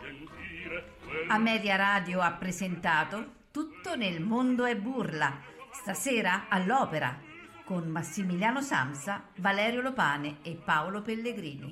gentile 0.00 0.94
quello... 1.04 1.76
Radio 1.76 2.20
ha 2.20 2.32
presentato 2.32 3.40
Tutto 3.50 3.96
nel 3.96 4.20
mondo 4.20 4.64
è 4.64 4.76
burla 4.76 5.40
stasera 5.70 6.48
all'opera 6.48 7.18
con 7.64 7.88
Massimiliano 7.88 8.60
Samsa, 8.60 9.28
Valerio 9.36 9.80
Lopane 9.80 10.38
e 10.42 10.56
Paolo 10.56 11.00
Pellegrini. 11.00 11.71